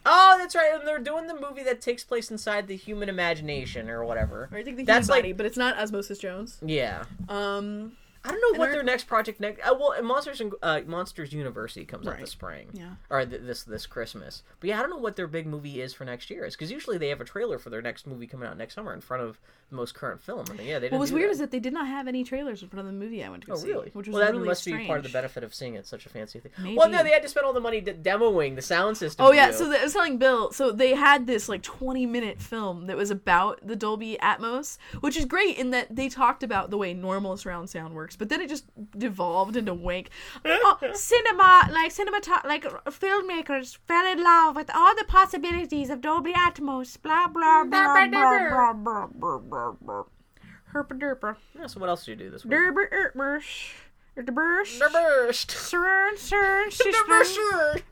[0.06, 3.90] Oh, that's right, and they're doing the movie that takes place inside the human imagination
[3.90, 4.50] or whatever.
[4.52, 6.58] Or I think the That's human like- body, but it's not Osmosis Jones.
[6.66, 9.60] Yeah, Um, I don't know what they're- their next project next.
[9.68, 12.70] Uh, well, Monsters and uh, Monsters University comes out this spring.
[12.74, 12.92] Yeah.
[13.10, 14.44] Or th- this this Christmas.
[14.60, 16.46] But yeah, I don't know what their big movie is for next year.
[16.46, 18.94] Is because usually they have a trailer for their next movie coming out next summer
[18.94, 20.46] in front of the most current film.
[20.52, 21.34] And yeah, they what was weird that.
[21.34, 23.44] is that they did not have any trailers in front of the movie I went
[23.46, 23.90] to Oh see, really?
[23.94, 24.82] which was well, that really must strange.
[24.84, 26.52] be part of the benefit of seeing it such a fancy thing.
[26.62, 26.78] Maybe.
[26.78, 29.26] Well, no, they had to spend all the money de- demoing the sound system.
[29.26, 30.52] Oh yeah, so that- I was telling Bill.
[30.52, 35.18] So they had this like 20 minute film that was about the Dolby Atmos, which
[35.18, 38.17] is great in that they talked about the way normal surround sound works, works.
[38.17, 38.65] But then it just
[38.97, 40.10] devolved into wink.
[40.45, 46.34] oh, cinema, like cinematography, like filmmakers fell in love with all the possibilities of Dolby
[46.34, 47.02] Atmos.
[47.02, 49.71] Blah blah blah blah blah blah blah blah.
[49.82, 50.04] blah.
[50.74, 51.36] Herpa derpa.
[51.60, 52.52] Yeah, so what else do you do this week?
[52.52, 53.74] Derber erpmersh.
[54.17, 54.80] Derbersh.
[54.80, 55.52] Derbersh.
[55.52, 56.91] Sern, sern, sister.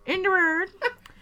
[0.06, 0.70] the word,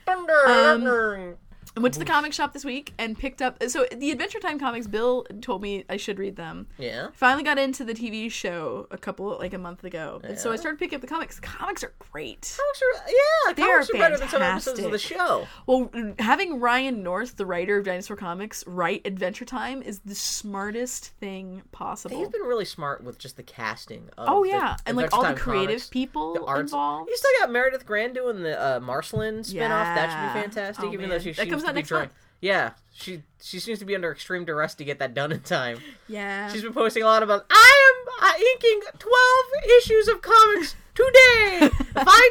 [0.05, 0.47] Thunder.
[0.47, 1.37] Um,
[1.81, 3.61] went to the comic shop this week and picked up.
[3.67, 6.67] So the Adventure Time comics, Bill told me I should read them.
[6.77, 7.09] Yeah.
[7.13, 10.55] Finally got into the TV show a couple like a month ago, and so I
[10.55, 11.35] started picking up the comics.
[11.35, 12.57] The comics are great.
[12.57, 15.47] Comics are yeah, They comics are are better than some episodes of the show.
[15.65, 21.07] Well, having Ryan North, the writer of Dinosaur Comics, write Adventure Time is the smartest
[21.19, 22.17] thing possible.
[22.17, 24.09] He's been really smart with just the casting.
[24.17, 26.71] Of oh yeah, and like all the creative comics, people the arts.
[26.71, 27.09] involved.
[27.09, 29.95] You still got Meredith Gran doing the uh, Marceline spinoff.
[29.95, 30.85] That should be fantastic.
[30.85, 31.09] Oh, even man.
[31.09, 32.01] though she That comes to be next trying.
[32.01, 32.13] month.
[32.41, 35.79] Yeah, she she seems to be under extreme duress to get that done in time.
[36.09, 39.45] Yeah, She's been posting a lot about I am uh, inking twelve
[39.79, 41.59] issues of comics today.
[41.79, 42.29] if I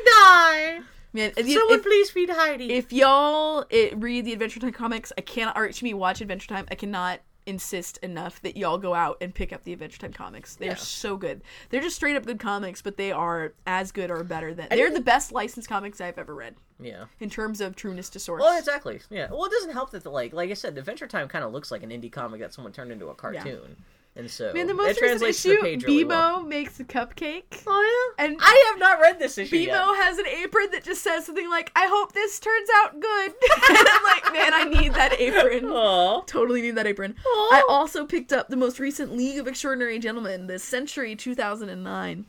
[0.79, 1.33] die, man.
[1.37, 2.73] If, someone if, please feed Heidi.
[2.73, 6.49] if y'all it, read the Adventure Time comics, I cannot, or excuse me, watch Adventure
[6.49, 6.67] Time.
[6.71, 10.57] I cannot insist enough that y'all go out and pick up the Adventure Time comics.
[10.57, 10.75] They're Yeah.
[10.75, 11.43] so good.
[11.71, 14.69] They're just straight up good comics, but they are as good or better than.
[14.71, 17.05] They're the best licensed comics I've ever read yeah.
[17.21, 18.43] in terms of trueness to source.
[18.43, 19.01] Well, exactly.
[19.11, 19.29] Yeah.
[19.31, 21.71] Well, it doesn't help that the like, like I said, Adventure Time kind of looks
[21.71, 23.77] like an indie comic that someone turned into a cartoon,
[24.17, 26.43] and so Man, the most recent translates to issue, the page BMO really well.
[26.43, 27.63] makes a cupcake.
[27.67, 28.25] Oh yeah.
[28.25, 30.05] And I have not read this issue BMO yet.
[30.05, 33.31] has an apron that just says something like, I hope this turns out good.
[33.71, 35.67] and I'm like, man, I need that apron.
[35.71, 36.23] Aw.
[36.23, 37.15] Totally need that apron.
[37.27, 37.55] Aw.
[37.55, 42.25] I also picked up the most recent League of Extraordinary Gentlemen, the Century 2009.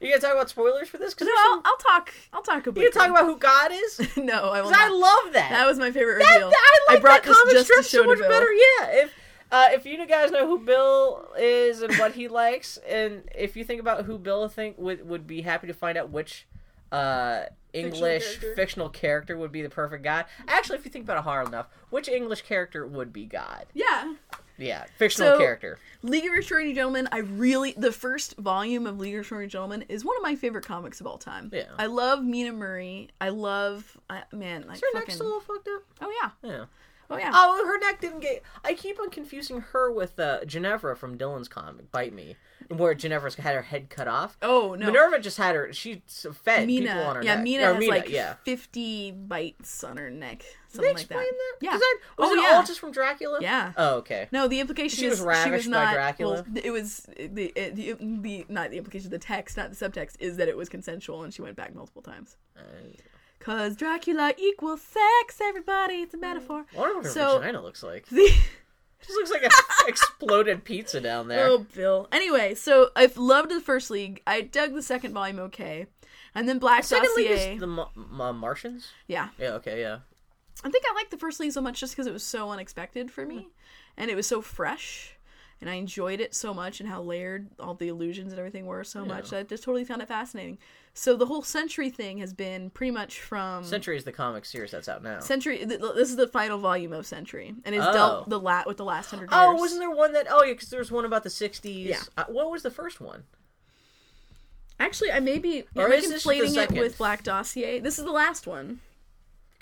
[0.00, 1.14] You gonna talk about spoilers for this?
[1.14, 2.12] Because No, I'll, I'll talk.
[2.32, 4.00] I'll talk about you gonna talk about who God is?
[4.16, 5.50] No, I will I love that.
[5.50, 6.50] That was my favorite that, reveal.
[6.54, 8.28] I like brought that this comic just strip to show so to much Bill.
[8.28, 8.52] better.
[8.52, 8.86] Yeah.
[9.04, 9.12] If
[9.52, 13.64] uh, if you guys know who Bill is and what he likes, and if you
[13.64, 16.46] think about who Bill think would would be happy to find out which
[16.92, 18.54] uh, English character.
[18.54, 20.26] fictional character would be the perfect God.
[20.46, 23.66] Actually, if you think about it hard enough, which English character would be God?
[23.74, 24.14] Yeah.
[24.56, 25.78] Yeah, fictional So- character.
[26.02, 30.04] League of Extraordinary Gentlemen, I really the first volume of League of Extraordinary Gentlemen is
[30.04, 31.50] one of my favorite comics of all time.
[31.52, 31.64] Yeah.
[31.76, 33.08] I love Mina Murray.
[33.20, 35.08] I love I, man, like Is her fucking.
[35.08, 35.82] neck still all fucked up?
[36.02, 36.30] Oh yeah.
[36.48, 36.64] Yeah.
[37.10, 37.30] Oh yeah.
[37.34, 38.42] Oh, her neck didn't get.
[38.64, 42.36] I keep on confusing her with uh, Ginevra from Dylan's comic Bite Me,
[42.68, 44.36] where Ginevra's had her head cut off.
[44.42, 44.86] Oh no.
[44.86, 45.72] Minerva just had her.
[45.72, 47.44] She fed Mina, people on her yeah, neck.
[47.44, 48.34] Mina Or has Mina, like yeah.
[48.44, 51.14] fifty bites on her neck, Did they something like that.
[51.16, 51.56] that?
[51.60, 51.70] Yeah.
[51.72, 52.56] that- was oh it yeah.
[52.56, 53.38] all just from Dracula?
[53.42, 53.72] Yeah.
[53.76, 54.28] Oh, okay.
[54.32, 55.92] No, the implication She is was she ravished was by.
[55.92, 56.44] Dracula?
[56.46, 59.10] Well, it was the, it, the the not the implication.
[59.10, 62.02] The text, not the subtext, is that it was consensual, and she went back multiple
[62.02, 62.36] times.
[62.56, 62.62] Uh,
[63.44, 65.38] Cause Dracula equals sex.
[65.42, 66.64] Everybody, it's a metaphor.
[66.74, 68.06] I wonder what her So- vagina looks like.
[69.04, 69.50] The Just looks like an
[69.86, 71.46] exploded pizza down there.
[71.48, 72.08] oh, Bill.
[72.10, 74.22] Anyway, so I've loved the first league.
[74.26, 75.88] I dug the second volume okay,
[76.34, 78.92] and then Black Second league is the Ma- Ma- Martians.
[79.06, 79.50] Yeah, Yeah.
[79.56, 79.82] Okay.
[79.82, 79.98] Yeah.
[80.64, 83.10] I think I liked the first league so much just because it was so unexpected
[83.10, 83.48] for me, hmm.
[83.98, 85.16] and it was so fresh,
[85.60, 88.84] and I enjoyed it so much, and how layered all the illusions and everything were
[88.84, 89.30] so much.
[89.30, 90.58] that I just totally found it fascinating.
[90.96, 94.70] So the whole Century thing has been pretty much from Century is the comic series
[94.70, 95.18] that's out now.
[95.20, 95.58] Century.
[95.58, 97.92] th- This is the final volume of Century, and it's Oh.
[97.92, 99.32] dealt the lat with the last hundred years.
[99.32, 100.26] oh, wasn't there one that?
[100.30, 101.86] Oh, yeah, because there was one about the '60s.
[101.86, 102.00] Yeah.
[102.16, 103.24] Uh, what was the first one?
[104.78, 107.78] Actually, I may be Or am I is this the conflating it with Black Dossier.
[107.80, 108.80] This is the last one.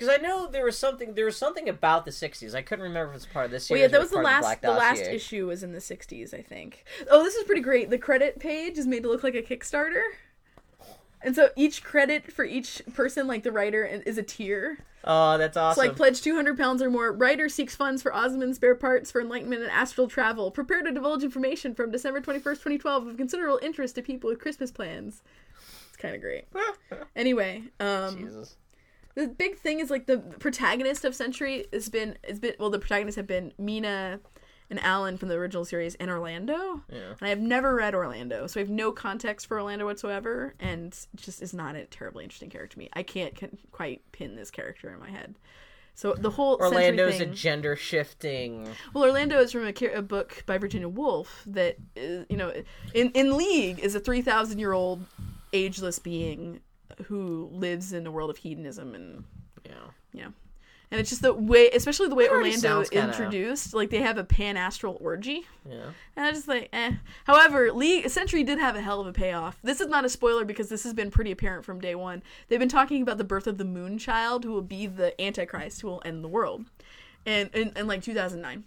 [0.02, 1.14] Because I know there was something.
[1.14, 2.56] There was something about the '60s.
[2.56, 4.42] I couldn't remember if it's part of this Well, yeah, that was the last.
[4.42, 6.84] Black The last issue was in the '60s, I think.
[7.08, 7.88] Oh, this is pretty great.
[7.88, 10.02] The credit page is made to look like a Kickstarter,
[11.22, 14.78] and so each credit for each person, like the writer, is a tier.
[15.04, 15.86] Oh, that's It's awesome.
[15.86, 17.12] like pledge 200 pounds or more.
[17.12, 20.50] Writer seeks funds for Osmond spare parts for enlightenment and astral travel.
[20.50, 24.72] Prepare to divulge information from December 21st, 2012 of considerable interest to people with Christmas
[24.72, 25.22] plans.
[25.88, 26.46] It's kind of great.
[27.16, 28.56] Anyway, um, Jesus.
[29.14, 32.78] The big thing is like the protagonist of Century has been has been well the
[32.78, 34.20] protagonists have been Mina
[34.70, 36.82] and Alan from the original series and Orlando.
[36.90, 37.10] Yeah.
[37.10, 40.98] And I have never read Orlando, so I have no context for Orlando whatsoever, and
[41.14, 42.88] just is not a terribly interesting character to me.
[42.94, 45.34] I can't c- quite pin this character in my head.
[45.94, 48.66] So the whole Century Orlando's a gender shifting.
[48.94, 52.50] well, Orlando is from a, a book by Virginia Woolf that is, you know,
[52.94, 55.04] in in League is a three thousand year old
[55.52, 56.60] ageless being
[57.04, 59.24] who lives in a world of hedonism and
[59.64, 59.72] Yeah.
[60.12, 60.28] yeah.
[60.90, 64.18] And it's just the way, especially the way Orlando sounds kinda- introduced, like they have
[64.18, 65.46] a pan astral orgy.
[65.66, 65.86] Yeah.
[66.16, 66.92] And I just like, eh.
[67.24, 69.58] However, League Century did have a hell of a payoff.
[69.62, 72.22] This is not a spoiler because this has been pretty apparent from day one.
[72.48, 75.80] They've been talking about the birth of the Moon Child, who will be the Antichrist,
[75.80, 76.66] who will end the world,
[77.24, 78.64] and in, in like 2009.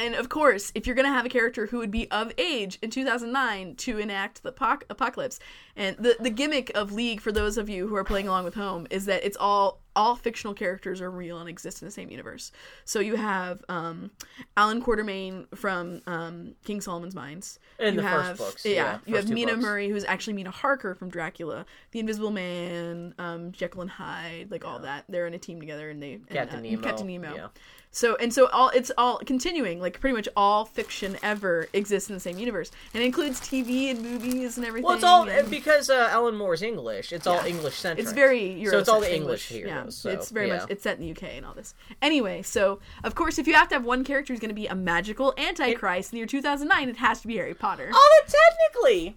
[0.00, 2.88] And of course, if you're gonna have a character who would be of age in
[2.88, 5.38] 2009 to enact the apoc- apocalypse,
[5.76, 8.54] and the the gimmick of League for those of you who are playing along with
[8.54, 12.10] home is that it's all all fictional characters are real and exist in the same
[12.10, 12.52] universe.
[12.84, 14.10] So you have um,
[14.56, 17.58] Alan Quatermain from um, King Solomon's Mines.
[17.78, 19.62] In you the first have, books, Yeah, yeah, you have Mina books.
[19.62, 24.64] Murray, who's actually Mina Harker from Dracula, The Invisible Man, um, Jekyll and Hyde, like
[24.64, 25.04] all that.
[25.08, 26.82] They're in a team together, and they and, Captain uh, Nemo.
[26.82, 27.34] Captain Nemo.
[27.34, 27.48] Yeah.
[27.92, 32.14] So and so all it's all continuing like pretty much all fiction ever exists in
[32.14, 34.86] the same universe and it includes TV and movies and everything.
[34.86, 37.12] Well, it's all and because uh, Alan Moore's English.
[37.12, 38.04] It's all English centric.
[38.04, 39.50] it's very Eurocentric So it's all the English
[39.86, 40.58] Yeah, so, it's very yeah.
[40.58, 41.74] much it's set in the UK and all this.
[42.02, 44.66] Anyway, so of course if you have to have one character who's going to be
[44.66, 47.90] a magical antichrist in the year 2009, it has to be Harry Potter.
[47.92, 49.16] Oh, technically,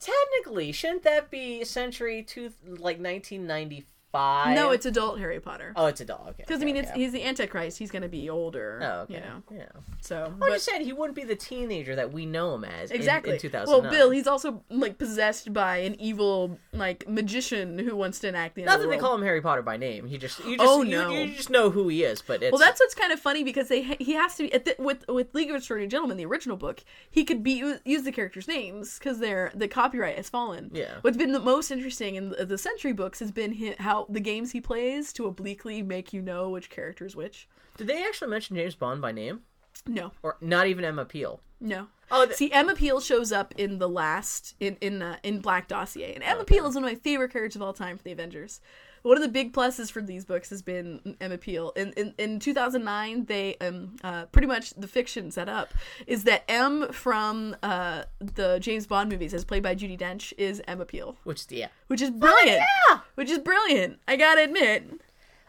[0.00, 3.84] technically, shouldn't that be century two like nineteen ninety
[4.16, 4.54] five?
[4.54, 5.72] no, it's adult Harry Potter.
[5.76, 6.20] oh, it's a dog.
[6.28, 7.78] Okay, Because I okay, mean, it's he's the Antichrist.
[7.78, 8.80] He's going to be older.
[8.82, 9.14] Oh, okay.
[9.14, 9.68] You know, Yeah.
[10.00, 12.90] so I'm but- just saying he wouldn't be the teenager that we know him as.
[12.90, 13.34] Exactly.
[13.34, 13.82] In, 2009.
[13.82, 18.54] well, Bill, he's also like possessed by an evil like magician who wants to enact
[18.54, 20.06] the Not that they call him Harry Potter by name.
[20.06, 21.10] He just you just Oh, no.
[21.10, 22.22] you just know who he is.
[22.22, 24.64] But it's Well, that's what's kind of funny because they he has to be at
[24.64, 26.82] the, with with League of Extraordinary Gentlemen, the original book.
[27.10, 30.70] He could be use the characters' names because they're the copyright has fallen.
[30.72, 30.94] Yeah.
[31.02, 34.20] What's been the most interesting in the, the Century books has been hi how the
[34.20, 37.48] games he plays to obliquely make you know which character is which.
[37.76, 39.42] Did they actually mention James Bond by name,
[39.86, 41.40] No, or not even Emma Peel?
[41.60, 41.88] no.
[42.08, 45.66] Oh, th- See, Emma Peel shows up in the last in in uh, in Black
[45.66, 48.12] Dossier, and Emma Peel is one of my favorite characters of all time for the
[48.12, 48.60] Avengers.
[49.02, 51.70] One of the big pluses for these books has been Emma Peel.
[51.76, 55.72] In in, in 2009, they um uh, pretty much the fiction set up
[56.06, 60.62] is that M from uh the James Bond movies, as played by Judi Dench, is
[60.66, 61.68] Emma Peel, Which yeah.
[61.86, 62.62] which is brilliant.
[62.88, 63.00] yeah!
[63.14, 63.98] Which is brilliant.
[64.08, 65.00] I gotta admit,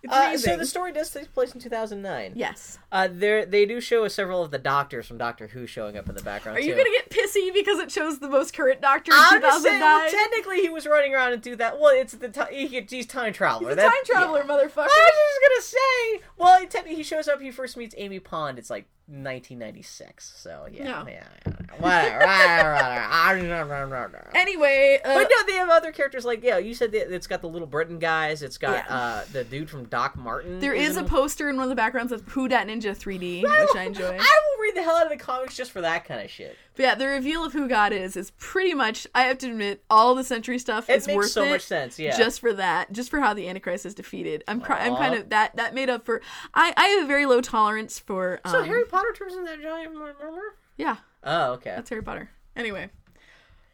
[0.10, 2.34] Uh, so the story does take place in 2009.
[2.36, 2.78] yes.
[2.92, 6.16] Uh, there they do show several of the doctors from Doctor Who showing up in
[6.16, 6.58] the background.
[6.58, 6.78] Are you too.
[6.78, 9.80] gonna get pissy because it shows the most current Doctor in I'm just saying.
[9.80, 9.82] 2009?
[9.82, 11.80] Well, technically, he was running around and do that.
[11.80, 13.70] Well, it's the time he, he's time traveler.
[13.70, 14.46] He's a time traveler, yeah.
[14.46, 14.88] motherfucker.
[14.90, 16.24] I was just gonna say.
[16.38, 17.42] Well, technically, he shows up.
[17.42, 18.58] He first meets Amy Pond.
[18.58, 20.34] It's like 1996.
[20.38, 21.08] So yeah, No.
[21.08, 21.28] yeah,
[21.80, 22.24] whatever.
[24.36, 26.58] Anyway, uh, But no, they have other characters like yeah.
[26.58, 28.42] You said that it's got the Little Britain guys.
[28.44, 28.96] It's got Yeah.
[28.96, 30.60] uh, the dude from Doc Martin.
[30.60, 33.76] there is a poster in one of the backgrounds of Who Dat Ninja 3D, which
[33.76, 34.06] I enjoy.
[34.08, 36.58] I will read the hell out of the comics just for that kind of shit.
[36.78, 39.06] But yeah, the reveal of who God is is pretty much.
[39.14, 41.50] I have to admit, all the Century stuff It is makes worth so it.
[41.50, 42.00] much sense.
[42.00, 42.16] Yeah.
[42.18, 45.30] Just for that, just for how the Antichrist is defeated, I'm cry- I'm kind of
[45.30, 46.22] that that made up for.
[46.54, 48.40] I I have a very low tolerance for.
[48.46, 50.56] Um, so Harry Potter turns into that giant murmur.
[50.78, 51.72] yeah, Oh, okay.
[51.76, 52.30] that's Harry Potter.
[52.56, 52.90] Anyway.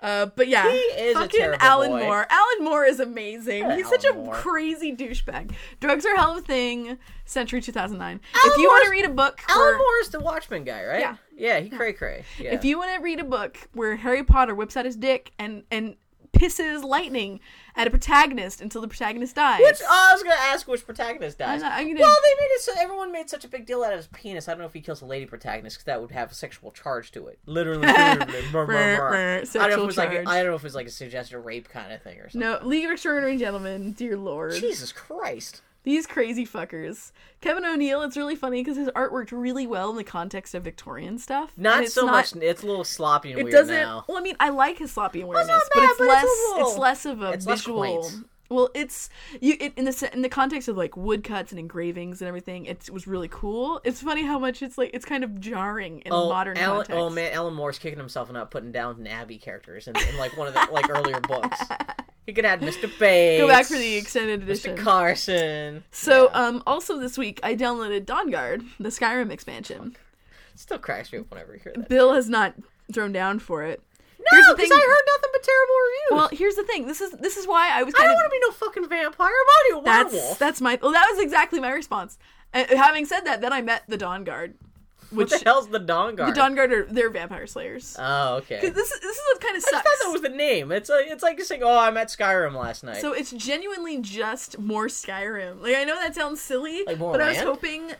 [0.04, 2.00] Uh, but yeah, He is fucking Alan boy.
[2.04, 2.28] Moore.
[2.30, 3.72] Alan Moore is amazing.
[3.72, 4.34] He's such a Moore.
[4.36, 5.54] crazy douchebag.
[5.80, 6.98] Drugs are hell of a thing.
[7.26, 8.06] Century 2009.
[8.06, 8.20] Alan
[8.52, 11.00] if you want to read a book, Alan Moore is the Watchmen guy, right?
[11.00, 11.16] Yeah.
[11.36, 12.26] Yeah, he cray cray.
[12.38, 12.54] Yeah.
[12.54, 15.63] If you want to read a book where Harry Potter whips out his dick and
[15.72, 15.96] and
[16.34, 17.39] pisses lightning
[17.76, 21.38] at a protagonist until the protagonist dies, Which oh, I was gonna ask which protagonist
[21.40, 21.62] dies.
[21.64, 23.84] I'm not- I'm gonna- Well, they made it so everyone made such a big deal
[23.84, 24.48] out of his penis.
[24.48, 26.72] I don't know if he kills a lady protagonist because that would have a sexual
[26.72, 27.40] charge to it.
[27.46, 28.44] Literally, literally.
[28.52, 29.16] Brr, brr, brr.
[29.16, 30.10] I don't know if it was like.
[30.12, 32.42] I don't know if it was like a suggested rape kind of thing or something.
[32.42, 35.62] no League of Extraordinary Gentlemen, dear lord, Jesus Christ.
[35.84, 37.12] These crazy fuckers.
[37.41, 40.63] Kevin O'Neill, it's really funny because his art worked really well in the context of
[40.63, 41.52] Victorian stuff.
[41.58, 42.36] Not so not- much.
[42.41, 43.76] It's a little sloppy and It weird doesn't.
[43.76, 44.06] now.
[44.08, 46.24] Well, I mean, I like his sloppy it's awareness, not but bad, it's but it's
[46.24, 46.26] a less.
[46.56, 48.10] little- it's less of a it's visual.
[48.50, 49.10] well, it's
[49.41, 52.65] you it, in the in the context of like woodcuts and engravings and everything.
[52.65, 53.82] It was really cool.
[53.84, 56.98] It's funny how much it's like it's kind of jarring in Oh, modern Alan, context.
[56.98, 60.38] oh man, Alan Moore's kicking himself and not putting Downton Abbey characters in, in like
[60.38, 61.60] one of the like earlier books.
[62.26, 62.90] He could add Mr.
[63.00, 63.42] Bates.
[63.42, 64.76] Go back for the extended edition.
[64.78, 64.82] Mr.
[64.84, 65.84] Carson.
[65.92, 66.40] So, Yeah.
[66.48, 69.96] um, also this week I downloaded Dawnguard, the Skyrim expansion.
[70.56, 71.90] still cracks me up whenever you hear that.
[71.90, 72.54] Bill has not
[72.94, 73.82] thrown down for it.
[74.32, 76.12] No, because I heard nothing but terrible reviews.
[76.12, 76.88] Well, here's the thing.
[76.88, 79.28] This is this is why I was I don't want to be no fucking vampire.
[79.30, 80.40] I'm be a That's werewolf.
[80.40, 80.80] that's my.
[80.82, 82.18] Well, that was exactly my response.
[82.54, 84.54] And having said that, then I met the Dawnguard,
[85.10, 86.28] what which the hell's the Dawnguard?
[86.28, 87.96] the Dawn Guard are they're vampire slayers.
[88.00, 88.60] Oh, okay.
[88.62, 89.84] this is this is what kind of I just sucks.
[89.84, 90.72] thought that was the name.
[90.72, 94.60] It's like it's like saying, "Oh, I met Skyrim last night." so it's genuinely just
[94.60, 95.62] more Skyrim.
[95.62, 97.92] Like I know that sounds silly, Like but I was hoping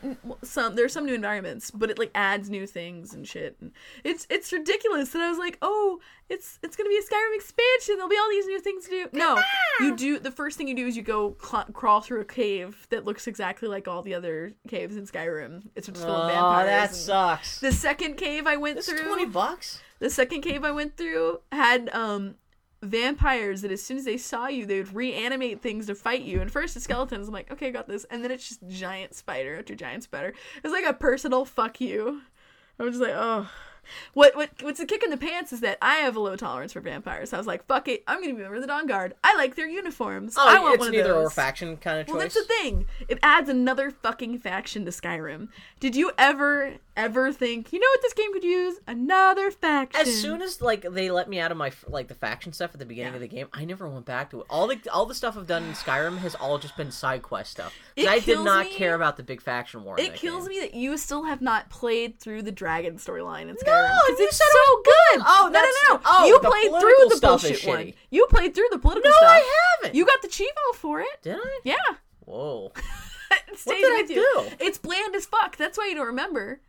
[0.44, 3.58] some there's some new environments, but it like adds new things and shit.
[3.62, 3.72] And
[4.04, 5.14] it's it's ridiculous.
[5.14, 7.96] And I was like, oh, it's it's gonna be a Skyrim expansion.
[7.96, 9.08] There'll be all these new things to do.
[9.14, 9.40] No,
[9.80, 12.88] you do the first thing you do is you go cl- crawl through a cave
[12.90, 15.64] that looks exactly like all the other caves in Skyrim.
[15.76, 16.64] It's just full of vampires.
[16.64, 17.60] oh, that and- sucks.
[17.60, 19.82] The second cave I went This is through, twenty bucks.
[20.00, 22.36] the second cave I went through had um
[22.82, 26.42] vampires that as soon as they saw you, they would reanimate things to fight you.
[26.42, 27.28] And first it's skeletons.
[27.30, 28.06] I'm like, okay, I got this.
[28.10, 30.34] And then it's just giant spider after giant spider.
[30.64, 32.22] It's like a personal fuck you.
[32.80, 33.50] I was just like, oh.
[34.14, 36.74] What what what's a kick in the pants is that I have a low tolerance
[36.74, 37.30] for vampires.
[37.30, 39.14] So I was like, fuck it, I'm gonna be a member of the Dawnguard.
[39.24, 40.36] I like their uniforms.
[40.38, 41.28] Oh, I want it's one of neither those.
[41.28, 42.14] or faction kind of choice.
[42.14, 42.86] Well, that's the thing.
[43.08, 45.50] It adds another fucking faction to Skyrim.
[45.80, 48.80] Did you ever, ever think, you know what this game could use?
[48.88, 50.02] Another faction.
[50.02, 52.80] As soon as like they let me out of my like the faction stuff at
[52.80, 53.16] the beginning Yeah.
[53.18, 54.48] of the game, I never went back to it.
[54.50, 57.52] All the all the stuff I've done in Skyrim has all just been side quest
[57.52, 57.74] stuff.
[57.98, 60.00] I did not me- care about the big faction war.
[60.00, 60.58] it kills game.
[60.58, 63.66] me that you still have not played through the dragon storyline in Skyrim.
[63.68, 65.20] No, it's it so was good.
[65.20, 65.26] good.
[65.28, 66.02] Oh, no, no, no.
[66.06, 67.78] oh, you played through the bullshit one.
[67.80, 67.94] shitty.
[68.10, 69.30] You played through the political No, stuff.
[69.32, 69.96] I haven't.
[69.96, 71.22] You got the Chivo for it.
[71.22, 71.60] did I?
[71.64, 71.76] Yeah.
[72.26, 72.72] Whoa.
[73.32, 74.16] it stays did I with you.
[74.16, 74.56] do?
[74.66, 75.58] It's bland as fuck.
[75.58, 76.62] That's why you don't remember.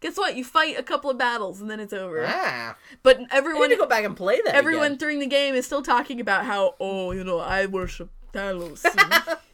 [0.00, 0.34] Guess what?
[0.36, 2.24] You fight a couple of battles and then it's over.
[2.26, 4.54] ah, But I need everyone to go back and play that.
[4.54, 4.98] everyone again.
[4.98, 8.84] during the game is still talking about how oh you know I worship Talos.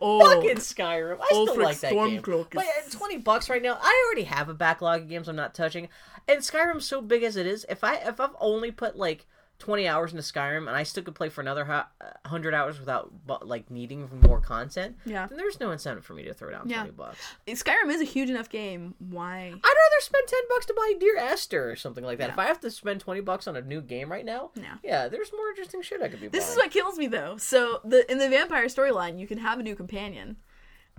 [0.00, 1.18] oh Fucking Skyrim.
[1.20, 2.22] I still like that game.
[2.56, 5.36] But is- at twenty bucks right now, I already have a backlog of games I'm
[5.36, 5.88] not touching.
[6.26, 7.66] And Skyrim's so big as it is.
[7.68, 9.26] If I if I've only put like
[9.58, 11.84] twenty hours into Skyrim and I still could play for another hu- uh,
[12.26, 13.10] hundred hours without
[13.46, 15.26] like needing more content, Yeah.
[15.26, 16.78] then there's no incentive for me to throw down Yeah.
[16.78, 17.18] twenty bucks.
[17.46, 18.94] Skyrim is a huge enough game.
[18.98, 19.46] Why?
[19.46, 22.28] I'd rather spend ten bucks to buy Dear Esther or something like that.
[22.28, 22.32] Yeah.
[22.34, 24.74] If I have to spend twenty bucks on a new game right now, Yeah.
[24.82, 26.52] yeah, there's more interesting shit I could be This buying.
[26.52, 27.36] is what kills me though.
[27.36, 30.36] So the in the vampire storyline, you can have a new companion.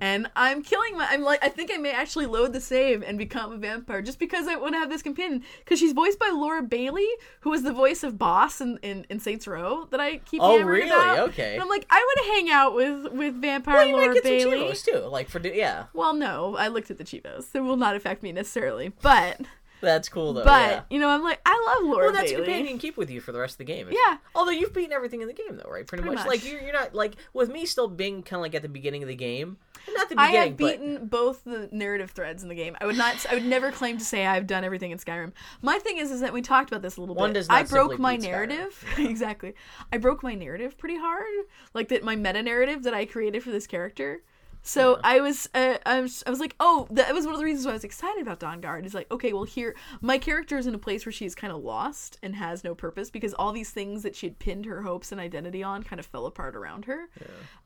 [0.02, 1.08] And I'm killing my.
[1.10, 4.20] I'm like, I think I may actually load the save and become a vampire just
[4.20, 5.44] because I want to have this companion.
[5.60, 7.08] Because she's voiced by Laura Bailey,
[7.42, 10.62] who was the voice of Boss in, in, in Saints Row that I keep Oh,
[10.62, 10.88] really?
[10.90, 11.30] about.
[11.30, 11.54] Okay.
[11.54, 14.14] And I'm like, I want to hang out with with vampire well, you Laura might
[14.16, 14.74] get Bailey.
[14.76, 15.86] some Chivos too, like for yeah.
[15.94, 17.48] Well, no, I looked at the Chivos.
[17.54, 19.42] It will not affect me necessarily, but
[19.82, 20.44] That's cool though.
[20.44, 20.82] but yeah.
[20.90, 22.46] you know, I'm like, I love Laura Well, that's Bailey.
[22.46, 23.88] companion keep with you for the rest of the game.
[23.92, 24.18] Yeah.
[24.36, 25.88] Although you've beaten everything in the game, though, right?
[25.88, 26.26] Pretty, Pretty much.
[26.26, 26.28] much.
[26.28, 29.04] Like you're, you're not like with me still being kind of like at the beginning
[29.04, 29.58] of the game.
[29.94, 30.36] Not the beginning.
[30.38, 32.76] I have but beaten both the narrative threads in the game.
[32.82, 33.26] I would not.
[33.30, 35.32] I would never claim to say I've done everything in Skyrim.
[35.62, 37.40] My thing is, is that we talked about this a little One bit.
[37.40, 39.54] does not I broke my narrative exactly.
[39.94, 41.26] I broke my narrative pretty hard,
[41.74, 44.22] like that my meta narrative that I created for this character.
[44.62, 47.46] So I was, uh, I was, I was like, oh, that was one of the
[47.46, 48.86] reasons why I was excited about Dawnguard.
[48.86, 51.64] Is like, okay, well, here, my character is in a place where she's kind of
[51.64, 55.12] lost and has no purpose because all these things that she had pinned her hopes
[55.12, 57.10] and identity on kind of fell apart around her.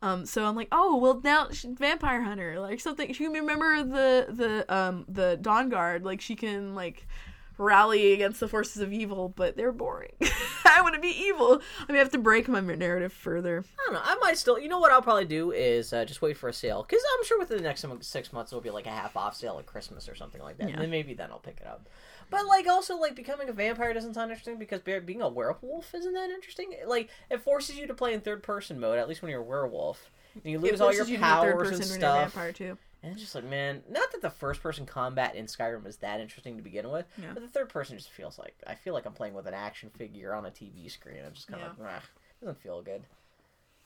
[0.02, 3.12] Um, so I'm like, oh, well, now she's vampire hunter, like something.
[3.14, 7.08] She can remember the the um the Dawnguard, like she can like
[7.58, 10.14] rally against the forces of evil, but they're boring.
[10.66, 11.62] I want to be evil.
[11.88, 13.64] I mean, I have to break my narrative further.
[13.80, 14.02] I don't know.
[14.04, 14.60] I might still.
[14.60, 17.26] You know what I'll probably do is uh, just wait for a sale because I'm
[17.26, 20.10] sure within the next six months it'll be like a half off sale at Christmas
[20.10, 20.68] or something like that.
[20.70, 20.74] Yeah.
[20.76, 21.88] And then maybe then I'll pick it up.
[22.30, 26.14] But like also like becoming a vampire doesn't sound interesting because being a werewolf isn't
[26.14, 26.74] that interesting.
[26.88, 29.44] Like it forces you to play in third person mode at least when you're a
[29.44, 30.10] werewolf.
[30.36, 32.12] And you lose all your forces you to third powers person and when you're a
[32.12, 32.34] stuff.
[32.34, 32.78] vampire too.
[33.04, 36.22] And it's just like, man, not that the first person combat in Skyrim is that
[36.22, 37.34] interesting to begin with, Yeah.
[37.34, 39.90] but the third person just feels like I feel like I'm playing with an action
[39.98, 41.18] figure on a TV screen.
[41.26, 41.84] I'm just kind of Yeah.
[41.84, 42.00] like, Meh,
[42.40, 43.04] doesn't feel good.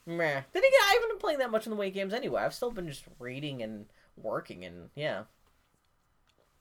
[0.06, 0.42] Meh.
[0.54, 2.44] Then again, I haven't been playing that much in the way games anyway.
[2.44, 5.24] I've still been just reading and working and yeah,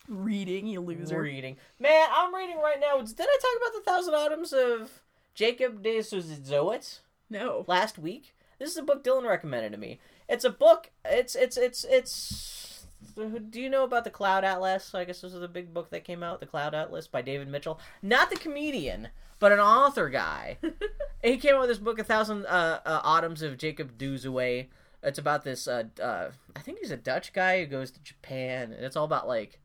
[0.08, 1.20] Reading, you loser.
[1.20, 1.56] reading.
[1.80, 3.00] Man, I'm reading right now.
[3.00, 5.02] Did I talk about the Thousand Autumns of
[5.34, 7.00] Jacob de Zoet?
[7.28, 7.64] No.
[7.66, 8.32] last week.
[8.60, 9.98] This is a book Dylan recommended to me.
[10.28, 10.90] It's a book.
[11.04, 12.86] It's it's it's it's.
[13.14, 14.94] Do you know about the Cloud Atlas?
[14.94, 17.48] I guess this is the big book that came out, the Cloud Atlas by David
[17.48, 17.80] Mitchell.
[18.02, 19.08] Not the comedian,
[19.38, 20.58] but an author guy.
[21.22, 24.68] he came out with this book, A Thousand uh, uh, Autumns of Jacob de Zoet.
[25.02, 25.68] It's about this.
[25.68, 29.04] Uh, uh, I think he's a Dutch guy who goes to Japan, and it's all
[29.04, 29.60] about like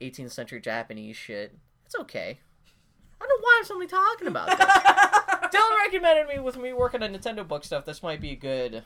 [0.00, 1.56] 18th century Japanese shit.
[1.86, 2.40] It's okay.
[3.20, 4.66] I don't know why I'm suddenly talking about this.
[5.52, 7.84] Dylan recommended me with me working on Nintendo book stuff.
[7.84, 8.84] This might be a good.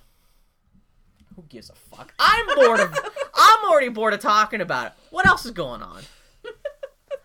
[1.37, 2.13] Who gives a fuck?
[2.19, 2.93] I'm bored of.
[3.35, 4.93] I'm already bored of talking about it.
[5.11, 6.03] What else is going on?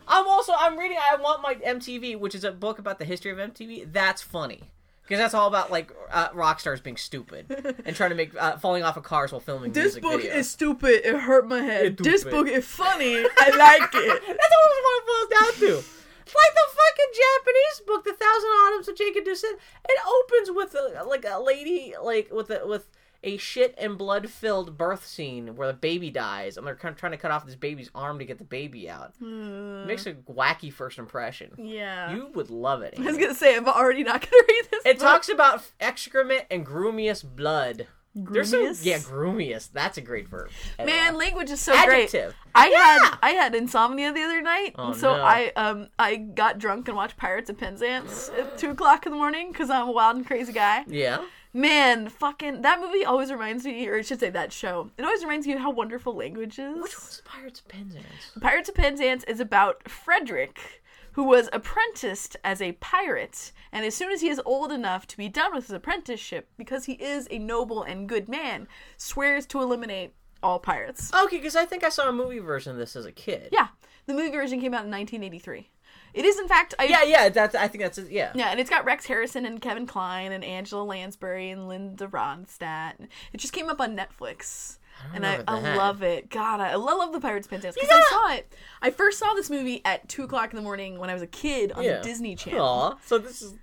[0.08, 0.54] I'm also.
[0.58, 0.98] I'm reading.
[1.00, 3.92] I want my MTV, which is a book about the history of MTV.
[3.94, 4.64] That's funny
[5.04, 8.58] because that's all about like uh, rock stars being stupid and trying to make uh,
[8.58, 10.36] falling off of cars while filming This music book videos.
[10.36, 11.02] is stupid.
[11.06, 11.98] It hurt my head.
[11.98, 13.16] This book is funny.
[13.16, 14.22] I like it.
[14.28, 15.76] That's what it boils down to.
[15.76, 19.60] Like the fucking Japanese book, The Thousand Autumns of Jacob de Zoet.
[19.90, 22.88] It opens with a, like a lady, like with a with
[23.24, 27.00] a shit and blood filled birth scene where the baby dies, and they're kind of
[27.00, 29.14] trying to cut off this baby's arm to get the baby out.
[29.22, 31.52] It makes a wacky first impression.
[31.58, 32.14] Yeah.
[32.16, 32.96] You would love it.
[32.98, 34.86] I was gonna say I'm already not gonna read this.
[34.86, 35.08] It book.
[35.08, 37.88] talks about excrement and groomiest blood.
[38.14, 39.70] There's some, yeah, groomiest.
[39.72, 40.50] That's a great verb.
[40.78, 42.10] Man, language is so great.
[42.14, 42.36] adjective.
[42.54, 42.78] I Yeah.
[43.08, 45.24] had I had insomnia the other night, Oh, and so no.
[45.24, 49.18] I um I got drunk and watched Pirates of Penzance at two o'clock in the
[49.18, 50.84] morning because I'm a wild and crazy guy.
[50.88, 51.24] Yeah.
[51.54, 54.92] Man, fucking that movie always reminds me, or I should say that show.
[54.98, 56.82] It always reminds me of how wonderful language is.
[56.82, 58.06] Which one's Pirates of Penzance?
[58.40, 60.82] Pirates of Penzance is about Frederick,
[61.14, 65.18] who was apprenticed as a pirate, and as soon as he is old enough to
[65.18, 69.62] be done with his apprenticeship, because he is a noble and good man, swears to
[69.62, 71.14] eliminate all pirates.
[71.14, 73.50] Okay, because I think I saw a movie version of this as a kid.
[73.52, 73.68] Yeah,
[74.06, 75.70] the movie version came out in 1983.
[76.14, 77.30] It is, in fact, I, Yeah, yeah.
[77.30, 77.56] That's.
[77.56, 77.98] I think that's.
[77.98, 78.32] it, Yeah.
[78.36, 82.96] Yeah, and it's got Rex Harrison and Kevin Kline and Angela Lansbury and Linda Ronstadt.
[83.34, 84.78] It just came up on Netflix.
[85.16, 86.30] and I, I love it.
[86.30, 88.54] God, I, I love the Pirates Princess because I saw it.
[88.82, 91.28] I first saw this movie at two o'clock in the morning when I was a
[91.28, 91.98] kid on Yeah.
[91.98, 92.98] the Disney Channel, Aw.
[93.06, 93.54] So this is.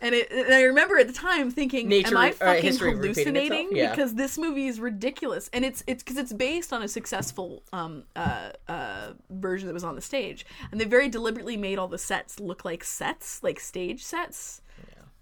[0.00, 3.68] And, it, and I remember at the time thinking, Nature- "Am I uh, fucking hallucinating?"
[3.72, 3.90] Yeah.
[3.90, 8.04] Because this movie is ridiculous, and it's it's because it's based on a successful um
[8.14, 11.98] uh uh version that was on the stage, and they very deliberately made all the
[11.98, 14.60] sets look like sets, like stage sets.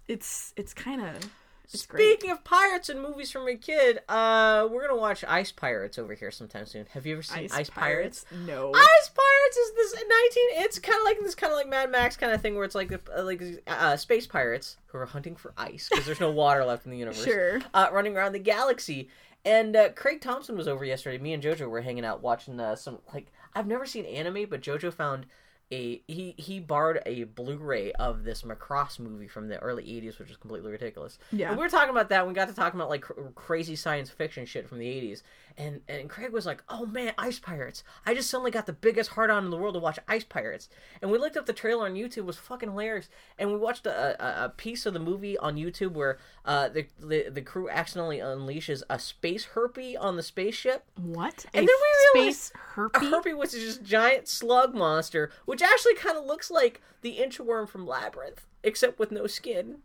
[0.07, 1.29] It's it's kind of
[1.73, 2.03] it's great.
[2.19, 6.13] Speaking of pirates and movies from a kid, uh, we're gonna watch Ice Pirates over
[6.13, 6.85] here sometime soon.
[6.91, 8.25] Have you ever seen Ice, Pirates?
[8.45, 8.71] No.
[8.73, 10.63] Ice Pirates is this nineteen.
[10.63, 12.75] It's kind of like this, kind of like Mad Max kind of thing, where it's
[12.75, 16.65] like uh, like uh, space pirates who are hunting for ice because there's no water
[16.65, 17.23] left in the universe.
[17.23, 17.61] Sure.
[17.73, 19.09] Uh, running around the galaxy.
[19.43, 21.19] And uh, Craig Thompson was over yesterday.
[21.19, 24.61] Me and JoJo were hanging out watching uh, some like I've never seen anime, but
[24.61, 25.27] JoJo found
[25.71, 30.29] a he he borrowed a Blu-ray of this Macross movie from the early '80s, which
[30.29, 31.17] is completely ridiculous.
[31.31, 31.49] Yeah.
[31.49, 32.27] And we were talking about that.
[32.27, 35.23] We got to talking about like cr- crazy science fiction shit from the '80s,
[35.57, 37.83] and and Craig was like, "Oh man, Ice Pirates!
[38.05, 40.69] I just suddenly got the biggest heart on in the world to watch Ice Pirates."
[41.01, 42.17] And we looked up the trailer on YouTube.
[42.17, 43.09] It was fucking hilarious.
[43.37, 46.87] And we watched a, a, a piece of the movie on YouTube where uh, the,
[46.99, 50.83] the the crew accidentally unleashes a space herpy on the spaceship.
[50.95, 51.45] What?
[51.53, 51.75] And a then
[52.15, 53.09] we realized- space A herpy.
[53.11, 57.85] herpy was this giant slug monster, which actually kind of looks like the inchworm from
[57.87, 59.79] Labyrinth, except with no skin.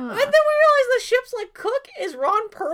[0.00, 2.72] And then we realized the ship's like cook is Ron Perlman,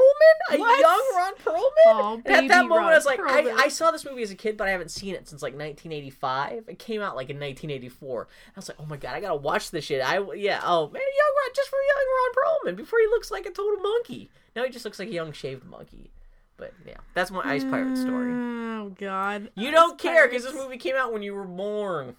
[0.53, 0.81] a What?
[0.81, 1.71] young Ron Perlman.
[1.87, 4.35] Oh, at that moment, Ron I was like, I, I saw this movie as a
[4.35, 6.65] kid, but I haven't seen it since like 1985.
[6.69, 8.29] It came out like in 1984.
[8.31, 10.03] I was like, oh my god, I gotta watch this shit.
[10.03, 13.47] I yeah, oh man, young Ron, just for young Ron Perlman before he looks like
[13.47, 14.31] a total monkey.
[14.55, 16.11] Now he just looks like a young shaved monkey.
[16.57, 18.31] But yeah, that's my Ice Pirate story.
[18.33, 19.51] Mm, oh God.
[19.57, 22.15] You Ice don't care because this movie came out when you were born.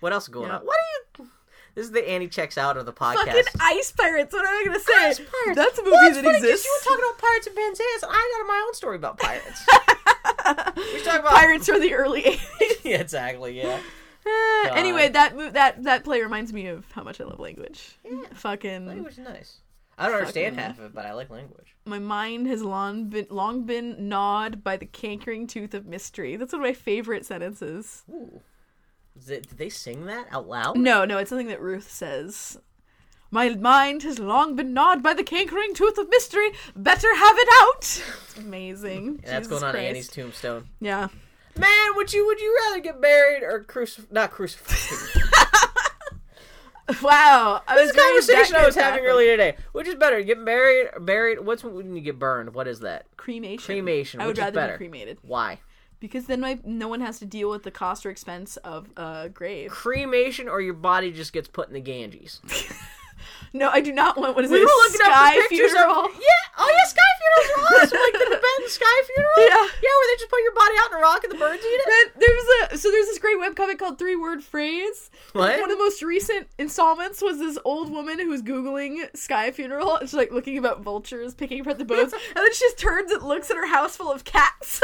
[0.00, 0.58] What else is going Yeah.
[0.58, 0.66] on?
[0.66, 1.30] What are you?
[1.78, 3.18] This is the Annie checks out of the podcast.
[3.26, 4.32] Fucking Ice Pirates.
[4.32, 4.92] What am I gonna say?
[4.96, 5.54] Ice Pirates.
[5.54, 6.66] That's a movie Well, that funny exists.
[6.66, 7.76] You were talking about pirates and and
[8.10, 9.64] I got my own story about pirates.
[10.92, 12.80] we talking about Pirates from the early 80s.
[12.84, 13.58] yeah, exactly.
[13.58, 13.78] Yeah.
[14.26, 17.96] Uh, anyway, that that that play reminds me of how much I love language.
[18.04, 18.22] Yeah.
[18.34, 19.58] Fucking Language is nice.
[19.96, 21.76] I don't understand Fucking- half of it, but I like language.
[21.86, 26.34] my mind has long been long been gnawed by the cankering tooth of mystery.
[26.34, 28.02] That's one of my favorite sentences.
[28.10, 28.42] Ooh.
[29.16, 30.76] Is did they sing that out loud?
[30.76, 32.58] No, no, it's something that Ruth says.
[33.30, 36.50] My mind has long been gnawed by the cankering tooth of mystery.
[36.74, 37.80] Better have it out.
[37.82, 39.20] It's amazing.
[39.24, 39.86] And that's going on Christ.
[39.86, 40.68] Annie's tombstone.
[40.80, 41.08] Yeah.
[41.56, 45.22] Man, would you would you rather get buried or crucif not crucified?
[47.02, 47.60] Wow.
[47.68, 49.56] I This was raised conversation I was having earlier today.
[49.72, 50.88] Which is better, get buried?
[51.00, 51.40] Buried?
[51.40, 52.54] What's when you get burned?
[52.54, 53.06] What is that?
[53.16, 53.58] Cremation.
[53.62, 54.78] Cremation, I would is rather better?
[54.78, 55.58] be cremated Why?
[56.00, 59.28] Because then my no one has to deal with the cost or expense of a
[59.32, 59.70] grave.
[59.70, 62.40] Cremation or your body just gets put in the Ganges?
[63.52, 64.60] No, I do not want what is We it?
[64.60, 66.04] were a looking up sky funeral.
[66.04, 66.58] of yeah.
[66.58, 67.98] Oh yeah, sky funerals are awesome.
[67.98, 69.32] like the Tibetan sky funeral.
[69.38, 69.68] Yeah.
[69.82, 71.66] yeah, where they just put your body out in a rock and the birds eat
[71.66, 72.12] it.
[72.12, 75.10] But there's a so there's this great webcomic called Three Word Phrase.
[75.32, 75.58] What?
[75.60, 79.96] One of the most recent installments was this old woman who was googling sky funeral.
[79.96, 83.10] and She's like looking about vultures picking apart the bones, and then she just turns
[83.10, 84.80] and looks at her house full of cats.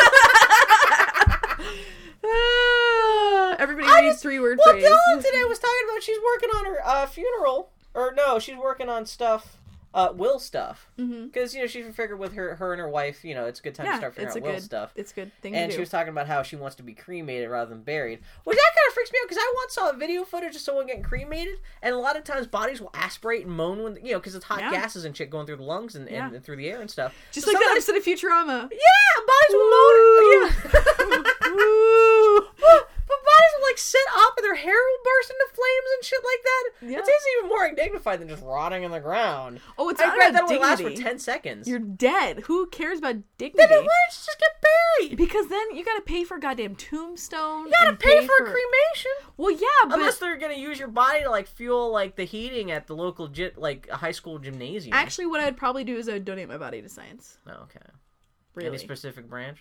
[2.26, 4.84] Ah, Everybody I just- Three Word Well, Phrase.
[4.86, 8.88] Dylan today was talking about she's working on her uh, funeral, or no, she's working
[8.88, 9.58] on stuff,
[9.92, 13.34] uh, will stuff, because you know she figured with her her and her wife, you
[13.34, 14.92] know, it's a good time to start figuring out will good stuff.
[14.96, 17.48] It's a good thing And she was talking about how she wants to be cremated
[17.50, 19.92] rather than buried, which that kind of freaks me out because I once saw a
[19.96, 23.54] video footage of someone getting cremated, and a lot of times bodies will aspirate and
[23.54, 24.70] moan when you know because it's hot Yeah.
[24.72, 26.40] gases and shit going through the lungs and, and, Yeah.
[26.40, 27.14] through the air and stuff.
[27.32, 28.70] Just So like that episode of Futurama.
[28.72, 30.32] Yeah, bodies will moan.
[30.32, 30.50] Yeah.
[31.54, 32.40] Woo!
[33.06, 36.20] But bodies will like sit up and their hair will burst into flames and shit
[36.24, 36.92] like that.
[36.92, 36.98] Yeah.
[36.98, 39.60] It seems even more dignified than just rotting in the ground.
[39.76, 41.66] Oh, it's I not bet that only lasts for ten seconds.
[41.66, 42.40] You're dead.
[42.40, 43.68] Who cares about dignity?
[43.68, 45.16] then why don't you just get buried?
[45.16, 47.66] Because then you gotta pay for a goddamn tombstone.
[47.66, 49.10] You gotta and pay, for, a cremation.
[49.36, 52.70] Well, yeah, but Unless they're gonna use your body to like fuel like the heating
[52.70, 54.94] at the local gy- like a high school gymnasium.
[54.94, 57.38] actually, what I'd probably do is I would donate my body to science.
[57.48, 57.80] oh, okay.
[58.54, 59.58] Really, Any specific branch?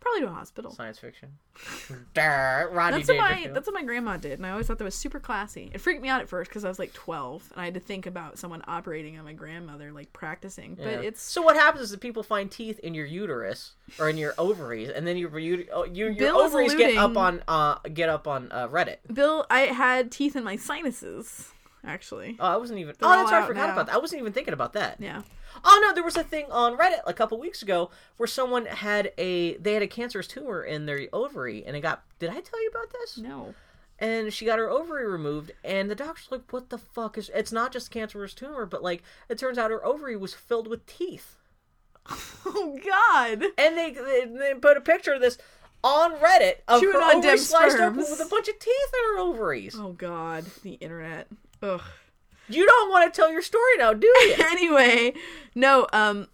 [0.00, 0.70] Probably to a hospital.
[0.70, 1.30] Science fiction.
[2.14, 4.84] Durr, Rodney That's what my that's what my grandma did, and I always thought that
[4.84, 5.70] was super classy.
[5.74, 7.80] It freaked me out at first because I was like twelve, and I had to
[7.80, 10.74] think about someone operating on my grandmother, like practicing.
[10.74, 11.00] But Yeah.
[11.00, 14.34] it's so what happens is that people find teeth in your uterus or in your
[14.38, 18.28] ovaries, and then your ut- oh, your, your ovaries get up on uh get up
[18.28, 18.98] on uh, Reddit.
[19.12, 19.46] Bill.
[19.50, 21.50] I had teeth in my sinuses,
[21.84, 22.36] actually.
[22.38, 22.94] Oh, I wasn't even.
[22.98, 23.42] They're oh, that's right.
[23.42, 23.72] I forgot now.
[23.72, 23.94] about that.
[23.94, 24.96] I wasn't even thinking about that.
[25.00, 25.22] Yeah.
[25.64, 29.12] Oh no, there was a thing on Reddit a couple weeks ago where someone had
[29.18, 32.02] a they had a cancerous tumor in their ovary, and it got.
[32.18, 33.18] Did I tell you about this?
[33.18, 33.54] No.
[33.98, 37.50] and she got her ovary removed and the doctor's like what the fuck is it's
[37.52, 41.36] not just cancerous tumor but like it turns out her ovary was filled with teeth
[42.44, 43.42] Oh God.
[43.58, 45.38] and they they, they put a picture of this
[45.82, 49.14] on reddit of Chewing her on ovary sliced open with a bunch of teeth in
[49.14, 50.44] her ovaries Oh God.
[50.62, 51.28] The internet.
[51.62, 51.80] Ugh.
[52.48, 55.12] You don't want to tell your story now do you anyway,
[55.54, 56.28] no, um